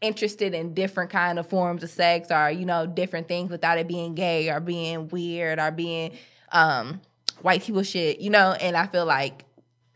interested 0.00 0.54
in 0.54 0.74
different 0.74 1.10
kind 1.10 1.38
of 1.38 1.46
forms 1.46 1.82
of 1.82 1.90
sex 1.90 2.30
or 2.30 2.50
you 2.50 2.66
know 2.66 2.86
different 2.86 3.28
things 3.28 3.50
without 3.50 3.78
it 3.78 3.88
being 3.88 4.14
gay 4.14 4.50
or 4.50 4.60
being 4.60 5.08
weird 5.08 5.58
or 5.58 5.70
being 5.70 6.12
um 6.52 7.00
white 7.40 7.62
people 7.62 7.82
shit 7.82 8.20
you 8.20 8.28
know 8.28 8.52
and 8.60 8.76
i 8.76 8.86
feel 8.86 9.06
like 9.06 9.46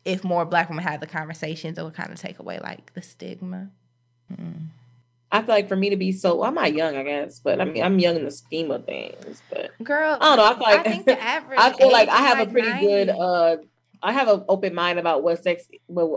if 0.07 0.25
more 0.25 0.47
black 0.47 0.71
women 0.71 0.83
had 0.83 1.01
the 1.01 1.07
conversations 1.07 1.77
it 1.77 1.83
would 1.83 1.95
kind 1.95 2.11
of 2.11 2.19
take 2.19 2.39
away 2.39 2.59
like 2.61 2.93
the 2.95 3.03
stigma 3.03 3.69
mm. 4.33 4.69
I 5.33 5.43
feel 5.43 5.55
like 5.55 5.68
for 5.68 5.76
me 5.76 5.91
to 5.91 5.97
be 5.97 6.12
so, 6.12 6.37
well, 6.37 6.49
I'm 6.49 6.55
not 6.55 6.74
young, 6.74 6.97
I 6.97 7.05
guess, 7.05 7.39
but 7.39 7.61
I 7.61 7.64
mean, 7.64 7.83
I'm 7.83 7.99
young 7.99 8.16
in 8.16 8.24
the 8.24 8.31
scheme 8.31 8.70
of 8.70 8.85
things. 8.85 9.43
But 9.49 9.70
girl, 9.83 10.18
I 10.20 10.37
don't 10.37 10.37
know. 10.39 10.45
I 10.45 10.55
feel 10.55 10.62
like 10.62 10.87
I, 10.87 10.91
think 10.91 11.05
the 11.07 11.22
average 11.22 11.59
I 11.61 11.72
feel 11.72 11.93
like 11.93 12.09
I 12.09 12.18
have 12.18 12.39
like 12.39 12.49
a 12.49 12.53
pretty 12.53 12.68
90. 12.68 12.87
good. 12.87 13.09
uh 13.11 13.57
I 14.03 14.12
have 14.12 14.28
an 14.28 14.45
open 14.49 14.74
mind 14.74 14.99
about 14.99 15.22
what 15.22 15.43
sex, 15.43 15.64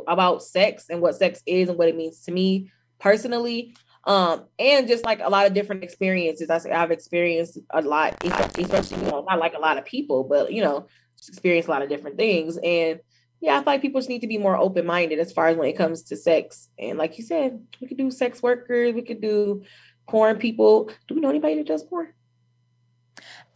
about 0.07 0.41
sex 0.41 0.85
and 0.89 1.01
what 1.01 1.15
sex 1.15 1.41
is 1.45 1.69
and 1.69 1.77
what 1.77 1.89
it 1.89 1.97
means 1.97 2.21
to 2.21 2.31
me 2.31 2.71
personally. 2.99 3.75
Um, 4.05 4.45
and 4.59 4.87
just 4.87 5.05
like 5.05 5.19
a 5.21 5.29
lot 5.29 5.47
of 5.47 5.53
different 5.53 5.83
experiences. 5.83 6.49
I 6.49 6.59
I've 6.71 6.91
experienced 6.91 7.57
a 7.69 7.81
lot, 7.81 8.15
especially 8.23 8.97
you 8.97 9.11
know, 9.11 9.25
not 9.27 9.39
like 9.39 9.53
a 9.53 9.59
lot 9.59 9.77
of 9.77 9.85
people, 9.85 10.23
but 10.23 10.51
you 10.51 10.61
know, 10.61 10.87
experienced 11.27 11.67
a 11.67 11.71
lot 11.71 11.81
of 11.81 11.89
different 11.89 12.17
things. 12.17 12.57
And 12.57 12.99
yeah, 13.43 13.55
I 13.55 13.57
feel 13.57 13.73
like 13.73 13.81
people 13.81 13.99
just 13.99 14.07
need 14.07 14.21
to 14.21 14.27
be 14.27 14.37
more 14.37 14.55
open 14.55 14.85
minded 14.85 15.19
as 15.19 15.33
far 15.33 15.49
as 15.49 15.57
when 15.57 15.67
it 15.67 15.73
comes 15.73 16.01
to 16.03 16.15
sex. 16.15 16.69
And 16.79 16.97
like 16.97 17.17
you 17.17 17.25
said, 17.25 17.61
we 17.81 17.87
could 17.89 17.97
do 17.97 18.09
sex 18.09 18.41
workers, 18.41 18.93
we 18.93 19.01
could 19.01 19.19
do 19.19 19.63
porn 20.07 20.37
people. 20.37 20.89
Do 21.09 21.15
we 21.15 21.19
know 21.19 21.29
anybody 21.29 21.55
that 21.55 21.67
does 21.67 21.83
porn? 21.83 22.13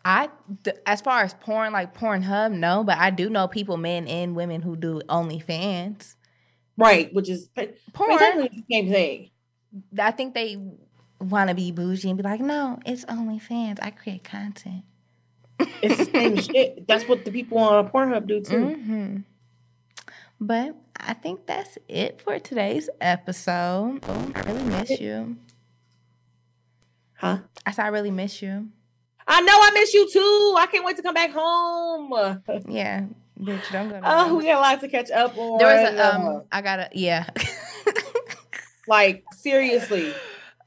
I, 0.03 0.27
as 0.85 0.99
far 0.99 1.21
as 1.21 1.33
porn, 1.35 1.71
like 1.71 1.97
Pornhub, 1.97 2.51
no, 2.51 2.83
but 2.83 2.97
I 2.97 3.11
do 3.11 3.29
know 3.29 3.47
people, 3.47 3.77
men 3.77 4.09
and 4.09 4.35
women, 4.35 4.61
who 4.61 4.75
do 4.75 4.99
OnlyFans. 5.07 6.15
Right, 6.75 7.13
which 7.13 7.29
is 7.29 7.49
porn. 7.93 8.11
Exactly 8.11 8.49
the 8.49 8.63
same 8.69 8.91
thing. 8.91 9.29
I 9.97 10.11
think 10.11 10.33
they 10.33 10.57
want 11.21 11.47
to 11.47 11.55
be 11.55 11.71
bougie 11.71 12.09
and 12.09 12.17
be 12.17 12.23
like, 12.23 12.41
no, 12.41 12.77
it's 12.85 13.05
OnlyFans. 13.05 13.79
I 13.81 13.91
create 13.91 14.25
content. 14.25 14.83
It's 15.81 15.97
the 15.97 16.05
same 16.05 16.35
shit. 16.41 16.85
That's 16.89 17.07
what 17.07 17.23
the 17.23 17.31
people 17.31 17.57
on 17.59 17.89
Pornhub 17.89 18.27
do 18.27 18.41
too. 18.41 18.55
Mm-hmm. 18.57 19.17
But 20.39 20.75
I 20.95 21.13
think 21.13 21.45
that's 21.47 21.77
it 21.87 22.21
for 22.21 22.37
today's 22.39 22.89
episode. 23.01 24.03
I 24.35 24.41
really 24.41 24.63
miss 24.63 24.99
you. 24.99 25.37
Huh? 27.15 27.39
I 27.65 27.71
said 27.71 27.85
I 27.85 27.87
really 27.87 28.11
miss 28.11 28.41
you. 28.41 28.69
I 29.27 29.41
know 29.41 29.53
I 29.53 29.71
miss 29.73 29.93
you 29.93 30.09
too. 30.11 30.55
I 30.57 30.67
can't 30.71 30.85
wait 30.85 30.95
to 30.97 31.03
come 31.03 31.15
back 31.15 31.31
home. 31.31 32.13
Yeah, 32.69 33.05
bitch, 33.39 33.71
don't 33.71 33.89
go. 33.89 33.99
Oh, 34.03 34.35
we 34.35 34.45
got 34.45 34.57
a 34.57 34.59
lot 34.59 34.79
to 34.81 34.87
catch 34.87 35.11
up 35.11 35.37
on. 35.37 35.57
There 35.57 35.67
was 35.67 35.93
a 35.93 36.15
um. 36.15 36.43
I 36.51 36.61
gotta 36.61 36.89
yeah. 36.93 37.27
like 38.87 39.23
seriously. 39.33 40.13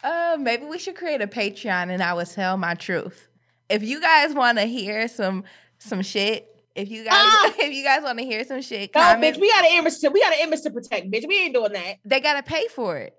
Uh, 0.03 0.37
maybe 0.41 0.65
we 0.65 0.79
should 0.79 0.97
create 0.97 1.21
a 1.21 1.27
Patreon 1.27 1.91
and 1.91 2.03
I 2.03 2.15
will 2.15 2.27
tell 2.27 2.57
my 2.57 2.75
truth. 2.75 3.29
If 3.69 3.83
you 3.83 4.01
guys 4.01 4.35
want 4.35 4.59
to 4.59 4.65
hear 4.65 5.09
some 5.09 5.45
some 5.79 6.03
shit 6.03 6.50
if 6.75 6.91
you 6.91 7.05
guys, 7.05 7.15
ah! 7.15 7.55
if 7.59 7.73
you 7.73 7.85
guys 7.85 8.03
want 8.03 8.19
to 8.19 8.25
hear 8.25 8.45
some 8.45 8.63
shit, 8.63 8.95
no, 8.95 9.01
bitch, 9.01 9.39
we 9.39 9.51
got 9.51 9.65
an 9.65 9.79
image 9.79 9.99
to 10.01 10.09
we 10.09 10.21
got 10.21 10.33
an 10.33 10.41
image 10.41 10.63
to 10.63 10.71
protect, 10.71 11.11
bitch. 11.11 11.27
We 11.27 11.39
ain't 11.39 11.55
doing 11.55 11.73
that. 11.73 11.97
They 12.05 12.21
gotta 12.21 12.43
pay 12.43 12.67
for 12.69 12.97
it. 12.97 13.15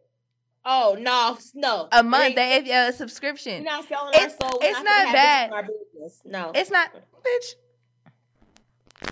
Oh 0.64 0.96
no, 1.00 1.38
no. 1.56 1.88
A 1.92 2.04
month, 2.04 2.36
they 2.36 2.62
have 2.62 2.94
a 2.94 2.96
subscription. 2.96 3.64
We're 3.64 3.72
not 3.72 3.88
selling 3.88 4.14
it's, 4.16 4.36
our 4.42 4.50
soul. 4.50 4.60
It's 4.62 4.78
not, 4.78 4.86
not 4.86 5.14
bad. 5.14 5.52
Our 5.52 5.64
business. 5.64 6.22
No, 6.26 6.52
it's 6.54 6.72
not, 6.72 6.92
bitch. 6.94 7.56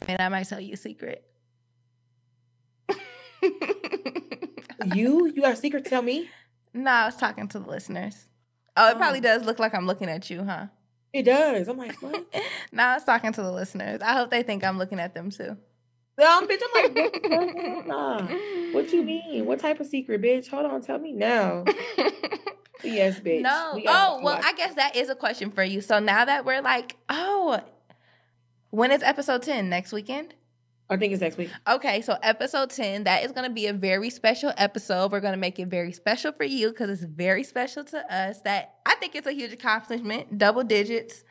And 0.08 0.22
I 0.22 0.30
might 0.30 0.48
tell 0.48 0.60
you 0.60 0.74
a 0.74 0.78
secret. 0.78 1.24
you, 4.94 5.28
you 5.28 5.42
got 5.42 5.54
a 5.54 5.56
secret 5.56 5.86
to 5.86 5.90
tell 5.90 6.02
me? 6.02 6.30
No, 6.72 6.92
I 6.92 7.06
was 7.06 7.16
talking 7.16 7.48
to 7.48 7.58
the 7.58 7.68
listeners. 7.68 8.28
Oh, 8.78 8.90
it 8.90 8.94
oh. 8.94 8.98
probably 8.98 9.22
does 9.22 9.44
look 9.44 9.58
like 9.58 9.74
I'm 9.74 9.88
looking 9.88 10.08
at 10.08 10.30
you, 10.30 10.44
huh? 10.44 10.68
It 11.14 11.24
does. 11.24 11.68
I'm 11.68 11.78
like, 11.78 12.01
what? 12.01 12.26
now 12.72 12.91
I 12.91 12.93
was 12.95 13.03
talking 13.03 13.34
to 13.34 13.41
the 13.41 13.51
listeners. 13.51 14.01
I 14.01 14.14
hope 14.14 14.30
they 14.30 14.43
think 14.43 14.64
I'm 14.64 14.78
looking 14.78 14.99
at 14.99 15.14
them 15.14 15.32
too. 15.32 15.57
Um, 16.22 16.47
bitch, 16.47 16.60
I'm 16.76 16.84
like, 16.84 17.86
nah. 17.88 18.22
What 18.74 18.91
you 18.91 19.03
mean? 19.03 19.45
What 19.45 19.60
type 19.60 19.80
of 19.80 19.88
secret, 19.88 20.22
bitch? 20.22 20.49
Hold 20.49 20.66
on, 20.66 20.82
tell 20.82 20.99
me 20.99 21.14
now. 21.14 21.64
yes, 22.84 23.20
bitch. 23.22 23.41
No. 23.41 23.72
We 23.76 23.86
oh, 23.88 24.20
well, 24.22 24.39
I 24.43 24.53
guess 24.53 24.76
that 24.76 24.95
is 24.95 25.10
a 25.10 25.16
question 25.16 25.49
for 25.49 25.64
you. 25.64 25.80
So 25.82 25.99
now 25.99 26.26
that 26.26 26.45
we're 26.45 26.62
like, 26.62 26.97
oh, 27.07 27.62
when 28.70 28.91
is 28.91 29.01
episode 29.01 29.43
10? 29.43 29.70
Next 29.70 29.93
weekend? 29.93 30.36
I 30.90 30.98
think 30.98 31.14
it's 31.14 31.22
next 31.22 31.38
week. 31.38 31.52
Okay, 31.68 32.02
so 32.02 32.18
episode 32.24 32.72
10, 32.72 33.04
that 33.04 33.24
is 33.24 33.32
going 33.32 33.48
to 33.48 33.54
be 33.54 33.68
a 33.68 33.74
very 33.74 34.10
special 34.10 34.52
episode. 34.58 35.12
We're 35.12 35.20
going 35.20 35.34
to 35.34 35.40
make 35.40 35.60
it 35.60 35.68
very 35.68 35.92
special 35.92 36.32
for 36.32 36.46
you 36.46 36.70
because 36.70 36.90
it's 36.90 37.04
very 37.04 37.44
special 37.44 37.84
to 37.86 38.14
us. 38.14 38.42
That 38.42 38.76
I 38.86 38.96
think 38.96 39.16
it's 39.16 39.28
a 39.28 39.32
huge 39.32 39.54
accomplishment, 39.54 40.38
double 40.38 40.64
digits. 40.64 41.24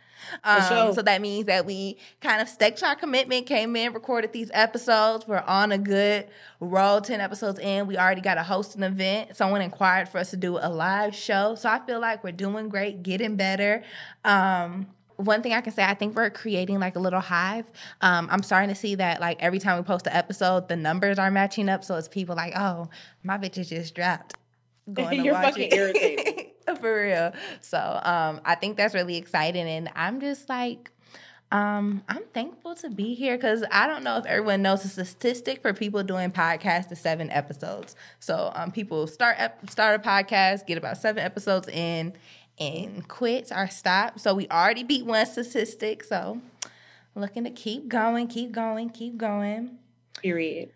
Um, 0.45 0.63
sure. 0.63 0.95
So 0.95 1.03
that 1.03 1.21
means 1.21 1.47
that 1.47 1.67
we 1.67 1.99
kind 2.21 2.41
of 2.41 2.49
stuck 2.49 2.77
to 2.77 2.87
our 2.87 2.97
commitment, 2.97 3.47
came 3.47 3.75
in, 3.77 3.93
recorded 3.93 4.33
these 4.33 4.51
episodes. 4.53 5.27
We're 5.27 5.39
on 5.39 5.73
a 5.73 5.79
good 5.79 6.29
roll, 6.61 7.01
10 7.01 7.21
episodes 7.21 7.59
in. 7.59 7.87
We 7.87 7.97
already 7.97 8.21
got 8.21 8.35
to 8.35 8.43
host 8.43 8.77
an 8.77 8.83
event. 8.83 9.37
Someone 9.37 9.61
inquired 9.61 10.09
for 10.09 10.19
us 10.19 10.31
to 10.31 10.37
do 10.37 10.59
a 10.59 10.69
live 10.69 11.15
show. 11.15 11.55
So 11.55 11.69
I 11.69 11.81
feel 11.85 12.01
like 12.01 12.23
we're 12.25 12.33
doing 12.33 12.69
great, 12.69 13.03
getting 13.03 13.37
better. 13.37 13.83
Um, 14.25 14.89
one 15.19 15.43
thing 15.43 15.53
I 15.53 15.61
can 15.61 15.73
say, 15.73 15.85
I 15.85 15.95
think 15.95 16.17
we're 16.17 16.31
creating 16.31 16.79
like 16.81 16.97
a 16.97 17.01
little 17.01 17.21
hive. 17.21 17.67
Um, 18.01 18.29
I'm 18.31 18.43
starting 18.43 18.71
to 18.71 18.75
see 18.75 18.95
that 18.95 19.21
like 19.21 19.37
every 19.43 19.59
time 19.59 19.77
we 19.77 19.83
post 19.83 20.07
an 20.07 20.15
episode, 20.15 20.69
the 20.69 20.77
numbers 20.77 21.19
are 21.19 21.31
matching 21.31 21.69
up. 21.69 21.85
So 21.85 21.97
it's 21.97 22.09
people 22.09 22.37
like, 22.37 22.55
oh, 22.57 22.89
my 23.23 23.37
bitches 23.37 23.69
just 23.69 23.95
dropped. 23.95 24.35
Going 24.93 25.25
You're 25.25 25.35
fucking 25.35 25.71
irritating. 25.73 26.47
For 26.81 27.03
real. 27.03 27.33
So 27.61 27.79
um, 27.79 28.41
I 28.45 28.55
think 28.55 28.77
that's 28.77 28.95
really 28.95 29.17
exciting. 29.17 29.67
And 29.69 29.91
I'm 29.95 30.21
just 30.21 30.49
like, 30.49 30.91
Um, 31.51 32.03
I'm 32.09 32.25
thankful 32.35 32.75
to 32.77 32.91
be 32.91 33.15
here 33.15 33.37
because 33.39 33.65
I 33.73 33.87
don't 33.87 34.05
know 34.05 34.19
if 34.19 34.27
everyone 34.27 34.61
knows 34.61 34.83
the 34.83 35.05
statistic 35.07 35.63
for 35.63 35.73
people 35.73 36.03
doing 36.03 36.31
podcasts 36.31 36.93
is 36.93 37.01
seven 37.01 37.31
episodes. 37.31 37.97
So 38.21 38.53
um, 38.55 38.71
people 38.71 39.07
start 39.07 39.37
ep- 39.39 39.71
start 39.71 39.99
a 39.99 40.07
podcast, 40.07 40.67
get 40.67 40.77
about 40.77 40.99
seven 40.99 41.25
episodes 41.25 41.67
in, 41.69 42.13
and 42.61 43.07
quits 43.09 43.53
or 43.53 43.69
stop. 43.69 44.19
So 44.19 44.35
we 44.35 44.49
already 44.49 44.83
beat 44.83 45.07
one 45.07 45.25
statistic. 45.27 46.05
So 46.05 46.41
looking 47.15 47.45
to 47.45 47.51
keep 47.51 47.89
going, 47.89 48.27
keep 48.29 48.53
going, 48.53 48.91
keep 48.91 49.17
going. 49.17 49.79
Period. 50.21 50.71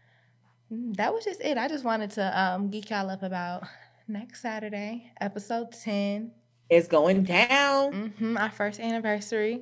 That 0.70 1.12
was 1.12 1.24
just 1.24 1.40
it. 1.40 1.58
I 1.58 1.68
just 1.68 1.84
wanted 1.84 2.10
to 2.12 2.40
um, 2.40 2.70
geek 2.70 2.90
y'all 2.90 3.10
up 3.10 3.22
about 3.22 3.64
next 4.08 4.40
Saturday, 4.42 5.12
episode 5.20 5.72
10. 5.72 6.32
It's 6.70 6.88
going 6.88 7.24
down. 7.24 8.14
hmm 8.18 8.36
our 8.38 8.50
first 8.50 8.80
anniversary. 8.80 9.60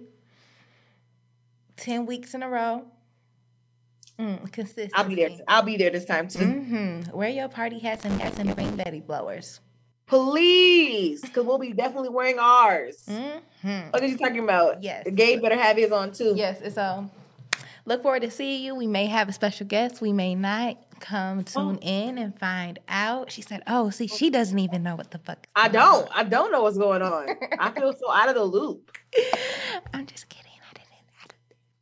10 1.77 2.07
weeks 2.07 2.35
in 2.35 2.43
a 2.43 2.49
row. 2.49 2.85
Mm, 4.19 4.53
consistency. 4.53 4.93
I'll 4.95 5.09
be 5.09 5.15
there. 5.15 5.31
I'll 5.49 5.63
be 5.63 5.77
there 5.79 5.91
this 5.91 6.05
time 6.05 6.29
too. 6.29 6.41
Mm-hmm. 6.41 7.17
Wear 7.17 7.31
your 7.31 7.49
party 7.49 7.79
hats 7.79 8.05
and 8.05 8.21
hats 8.21 8.39
and 8.39 8.57
ring 8.57 8.77
Betty 8.77 9.01
blowers. 9.01 9.61
Please, 10.11 11.21
because 11.21 11.47
we'll 11.47 11.59
be 11.59 11.73
definitely 11.73 12.09
wearing 12.09 12.41
ours. 12.41 13.05
hmm 13.09 13.39
What 13.91 14.03
are 14.03 14.07
you 14.07 14.19
talking 14.19 14.41
about? 14.43 14.83
Yes. 14.83 15.07
Gabe 15.15 15.41
better 15.41 15.57
have 15.57 15.77
his 15.77 15.93
on 15.93 16.11
too. 16.11 16.35
Yes, 16.37 16.61
and 16.61 16.75
so 16.75 17.09
look 17.85 18.03
forward 18.03 18.23
to 18.23 18.31
seeing 18.31 18.65
you. 18.65 18.75
We 18.75 18.89
may 18.89 19.07
have 19.07 19.29
a 19.29 19.33
special 19.33 19.67
guest. 19.69 20.01
We 20.01 20.13
may 20.13 20.35
not. 20.35 20.79
Come 20.99 21.45
tune 21.45 21.79
in 21.79 22.19
and 22.19 22.39
find 22.39 22.79
out. 22.89 23.31
She 23.31 23.41
said, 23.41 23.63
"Oh, 23.69 23.89
see, 23.91 24.07
she 24.09 24.29
doesn't 24.31 24.59
even 24.59 24.83
know 24.83 24.97
what 24.97 25.13
the 25.13 25.19
fuck." 25.19 25.47
I 25.57 25.69
don't. 25.69 26.09
I 26.15 26.25
don't 26.25 26.51
know 26.53 26.63
what's 26.63 26.77
going 26.77 27.01
on. 27.03 27.29
I 27.59 27.71
feel 27.79 27.95
so 27.95 28.11
out 28.13 28.29
of 28.29 28.35
the 28.35 28.45
loop. 28.45 28.91
I'm 29.95 30.07
just 30.07 30.29
kidding. 30.29 30.51
I 30.69 30.75
didn't. 30.75 31.07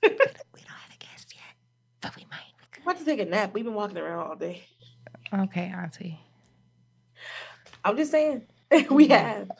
I 0.03 0.09
didn't 0.09 0.37
we 0.55 0.61
don't 0.61 0.68
have 0.70 0.93
a 0.95 0.99
guest 1.05 1.35
yet, 1.35 1.55
but 2.03 2.14
we 2.14 2.26
might. 2.31 2.43
We 2.61 2.66
I'm 2.76 2.83
about 2.83 2.99
to 2.99 3.05
take 3.05 3.20
a 3.20 3.24
nap. 3.24 3.55
We've 3.55 3.64
been 3.64 3.74
walking 3.74 3.97
around 3.99 4.29
all 4.29 4.37
day. 4.37 4.62
Okay, 5.35 5.72
Auntie. 5.74 6.20
I'm 7.85 7.97
just 7.97 8.11
saying. 8.11 8.43
we 8.91 9.09
have. 9.09 9.51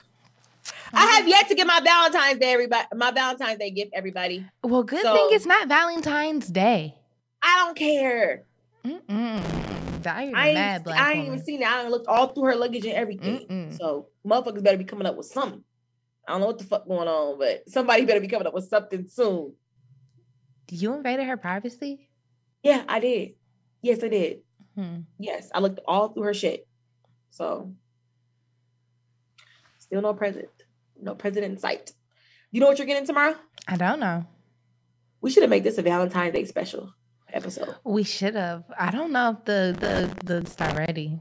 I 0.93 1.07
have 1.17 1.29
yet 1.29 1.49
to 1.49 1.55
get 1.55 1.67
my 1.67 1.81
Valentine's 1.83 2.39
Day, 2.39 2.53
everybody. 2.53 2.87
My 2.95 3.11
Valentine's 3.11 3.59
Day 3.59 3.71
gift, 3.71 3.91
everybody. 3.95 4.47
Well, 4.63 4.83
good 4.83 5.03
So- 5.03 5.15
thing 5.15 5.29
it's 5.31 5.47
not 5.47 5.69
Valentine's 5.69 6.49
Day. 6.49 6.95
I 7.43 7.65
don't 7.65 7.77
care. 7.77 8.45
Mm-mm. 8.85 10.07
I 10.07 10.31
mad 10.33 10.77
ain't, 10.77 10.85
black 10.85 11.01
I 11.01 11.13
ain't 11.13 11.27
even 11.27 11.45
seen 11.45 11.63
it. 11.63 11.69
I 11.69 11.87
looked 11.89 12.07
all 12.07 12.29
through 12.29 12.45
her 12.45 12.57
luggage 12.57 12.85
and 12.85 12.95
everything. 12.95 13.47
Mm-mm. 13.47 13.77
So 13.79 14.09
motherfuckers 14.27 14.63
better 14.63 14.79
be 14.79 14.85
coming 14.85 15.07
up 15.07 15.17
with 15.17 15.27
something. 15.27 15.63
I 16.27 16.33
don't 16.33 16.41
know 16.41 16.47
what 16.47 16.59
the 16.59 16.65
fuck 16.65 16.87
going 16.87 17.09
on, 17.09 17.39
but 17.39 17.69
somebody 17.69 18.05
better 18.05 18.21
be 18.21 18.29
coming 18.29 18.47
up 18.47 18.55
with 18.55 18.69
something 18.69 19.07
soon. 19.09 19.55
You 20.71 20.95
invaded 20.95 21.27
her 21.27 21.37
privacy. 21.37 22.09
Yeah, 22.63 22.85
I 22.89 23.01
did. 23.01 23.33
Yes, 23.83 24.03
I 24.03 24.09
did. 24.09 24.39
Hmm. 24.75 25.01
Yes, 25.19 25.51
I 25.55 25.61
looked 25.61 25.81
all 25.87 26.09
through 26.09 26.25
her 26.25 26.35
shit. 26.35 26.67
So 27.31 27.73
still 29.89 30.03
no 30.03 30.15
president. 30.15 30.51
No 31.01 31.15
president 31.15 31.53
in 31.53 31.59
sight. 31.59 31.93
You 32.51 32.61
know 32.61 32.67
what 32.67 32.79
you're 32.79 32.87
getting 32.87 33.07
tomorrow? 33.07 33.35
I 33.67 33.77
don't 33.77 34.01
know. 34.01 34.27
We 35.21 35.31
should 35.31 35.43
have 35.43 35.51
made 35.51 35.65
this 35.65 35.79
a 35.79 35.83
Valentine's 35.83 36.35
Day 36.35 36.45
special 36.45 36.93
episode. 37.33 37.75
We 37.85 38.05
should 38.05 38.35
have. 38.35 38.65
I 38.79 38.91
don't 38.91 39.13
know 39.13 39.31
if 39.39 39.45
the 39.45 39.77
the 40.25 40.41
the 40.41 40.47
start 40.47 40.77
ready. 40.77 41.21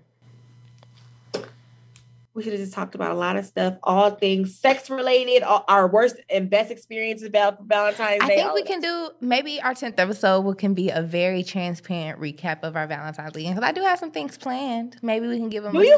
We 2.34 2.44
should 2.44 2.54
have 2.54 2.62
just 2.62 2.74
talked 2.74 2.94
about 2.94 3.12
a 3.14 3.16
lot 3.16 3.36
of 3.36 3.46
stuff, 3.46 3.80
all 3.82 4.12
things 4.12 4.60
sex 4.60 4.92
related, 4.92 5.42
all, 5.42 5.66
our 5.68 5.88
worst 5.88 6.18
and 6.30 6.52
best 6.52 6.70
experiences 6.70 7.28
about 7.28 7.64
Valentine's 7.64 8.22
I 8.22 8.28
Day. 8.28 8.34
I 8.36 8.38
think 8.38 8.54
we 8.54 8.62
can 8.62 8.80
do 8.80 9.10
maybe 9.22 9.60
our 9.60 9.74
tenth 9.74 10.00
episode 10.00 10.42
will 10.42 10.54
can 10.54 10.76
be 10.76 10.92
a 10.92 11.02
very 11.02 11.44
transparent 11.44 12.22
recap 12.22 12.60
of 12.62 12.76
our 12.76 12.86
Valentine's 12.86 13.34
Day 13.34 13.48
because 13.48 13.64
I 13.64 13.72
do 13.72 13.82
have 13.82 13.98
some 13.98 14.12
things 14.12 14.38
planned. 14.38 14.98
Maybe 15.02 15.28
we 15.28 15.38
can 15.38 15.50
give 15.50 15.64
them 15.64 15.74
Do 15.74 15.80
a 15.82 15.86
you? 15.86 15.98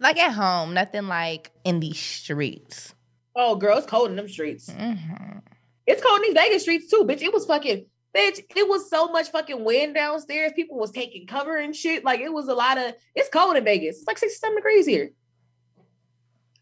Like 0.00 0.18
at 0.18 0.32
home, 0.32 0.74
nothing 0.74 1.08
like 1.08 1.50
in 1.64 1.80
these 1.80 1.98
streets. 1.98 2.94
Oh, 3.36 3.56
girl, 3.56 3.78
it's 3.78 3.86
cold 3.86 4.10
in 4.10 4.16
them 4.16 4.28
streets. 4.28 4.70
Mhm. 4.70 5.42
It's 5.86 6.02
cold 6.02 6.18
in 6.20 6.22
these 6.22 6.34
Vegas 6.34 6.62
streets 6.62 6.90
too, 6.90 7.04
bitch. 7.04 7.20
It 7.22 7.32
was 7.32 7.46
fucking, 7.46 7.86
bitch. 8.16 8.40
It 8.54 8.68
was 8.68 8.88
so 8.88 9.08
much 9.08 9.30
fucking 9.30 9.64
wind 9.64 9.94
downstairs. 9.94 10.52
People 10.54 10.78
was 10.78 10.90
taking 10.90 11.26
cover 11.26 11.56
and 11.56 11.74
shit. 11.74 12.04
Like 12.04 12.20
it 12.20 12.32
was 12.32 12.48
a 12.48 12.54
lot 12.54 12.78
of. 12.78 12.94
It's 13.14 13.28
cold 13.28 13.56
in 13.56 13.64
Vegas. 13.64 13.98
It's 13.98 14.06
like 14.06 14.18
sixty-seven 14.18 14.56
degrees 14.56 14.86
here. 14.86 15.10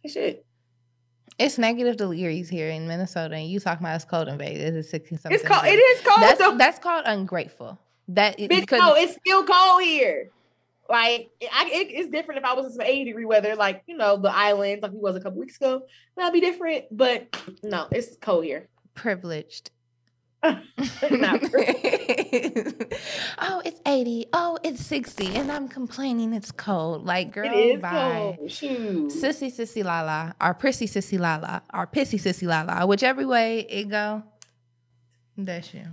Shit. 0.07 0.45
It's 1.39 1.59
negative 1.59 1.97
degrees 1.97 2.49
here 2.49 2.69
in 2.69 2.87
Minnesota, 2.87 3.37
and 3.37 3.49
you 3.49 3.61
talking 3.61 3.85
about 3.85 3.97
it's 3.97 4.05
cold 4.05 4.29
in 4.29 4.39
Vegas. 4.39 4.75
It's 4.75 4.91
sixty 4.91 5.17
something. 5.17 5.33
It's 5.33 5.47
cold. 5.47 5.65
It 5.65 5.77
is 5.77 6.01
cold. 6.03 6.21
That's 6.21 6.59
that's 6.59 6.79
called 6.79 7.05
ungrateful. 7.07 7.79
That 8.09 8.37
Bitch, 8.39 8.71
no, 8.73 8.95
it's 8.95 9.15
still 9.15 9.45
cold 9.45 9.83
here. 9.83 10.31
Like 10.93 11.31
I, 11.51 11.71
it, 11.73 11.89
it's 11.91 12.11
different 12.11 12.39
if 12.41 12.45
I 12.45 12.53
was 12.53 12.67
in 12.67 12.73
some 12.73 12.83
80 12.83 13.05
degree 13.05 13.25
weather, 13.25 13.57
like 13.57 13.83
you 13.87 13.97
know, 13.97 14.19
the 14.19 14.29
islands, 14.29 14.83
like 14.83 14.93
we 14.93 14.99
was 14.99 15.17
a 15.17 15.21
couple 15.21 15.41
weeks 15.41 15.57
ago. 15.57 15.87
That'd 16.19 16.35
be 16.35 16.41
different. 16.41 16.85
But 16.91 17.35
no, 17.63 17.89
it's 17.91 18.19
cold 18.21 18.45
here. 18.45 18.69
privileged. 18.95 19.71
Not 20.43 20.59
oh, 23.41 23.63
it's 23.65 23.81
80. 23.87 24.27
Oh, 24.33 24.59
it's 24.65 24.85
60. 24.85 25.37
And 25.37 25.51
I'm 25.53 25.69
complaining 25.69 26.35
it's 26.35 26.51
cold. 26.51 27.07
Like, 27.07 27.33
girl, 27.33 27.47
it 27.47 27.57
is 27.57 27.81
bye. 27.81 28.37
cold. 28.39 28.51
Shoot. 28.51 29.13
Sissy 29.13 29.51
sissy 29.51 29.85
la 29.85 30.03
la, 30.03 30.33
or 30.41 30.53
prissy 30.53 30.87
sissy 30.87 31.19
la 31.19 31.37
la, 31.37 31.61
or 31.73 31.87
pissy 31.87 32.21
sissy 32.21 32.47
la 32.47 32.63
la, 32.63 32.85
whichever 32.85 33.27
way 33.27 33.61
it 33.61 33.89
go, 33.89 34.25
that's 35.39 35.73
you. 35.73 35.87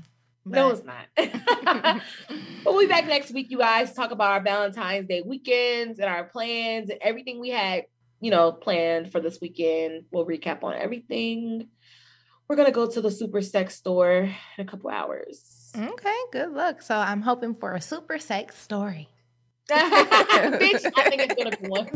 No, 0.56 0.70
it's 0.70 0.84
not. 0.84 1.08
But 2.64 2.74
we'll 2.74 2.82
be 2.82 2.88
back 2.88 3.08
next 3.08 3.32
week, 3.34 3.47
you 3.50 3.58
guys, 3.60 3.89
to 3.91 3.95
talk 3.95 4.12
about 4.12 4.32
our 4.32 4.41
Valentine's 4.41 5.08
Day 5.08 5.22
weekends 5.26 6.00
and 6.00 6.10
our 6.10 6.26
plans 6.26 6.89
and 6.89 7.00
everything 7.02 7.39
we 7.39 7.50
had, 7.50 7.86
you 8.20 8.32
know, 8.32 8.52
planned 8.52 9.12
for 9.12 9.22
this 9.22 9.39
weekend. 9.41 10.04
We'll 10.12 10.26
recap 10.26 10.64
on 10.64 10.76
everything. 10.76 11.70
We're 12.47 12.58
gonna 12.58 12.72
go 12.72 12.89
to 12.89 13.00
the 13.02 13.12
super 13.12 13.41
sex 13.41 13.76
store 13.76 14.24
in 14.24 14.34
a 14.58 14.66
couple 14.66 14.89
hours. 14.89 15.72
okay, 15.78 16.18
good 16.32 16.52
luck. 16.52 16.82
So 16.82 16.95
I'm 16.95 17.22
hoping 17.22 17.56
for 17.56 17.76
a 17.76 17.82
super 17.82 18.18
sex 18.20 18.58
story. 18.58 19.08
Bitch, 19.70 20.91
I 20.97 21.10
think 21.10 21.22
it's 21.22 21.36
gonna 21.36 21.56
be 21.56 21.68
one. 21.68 21.89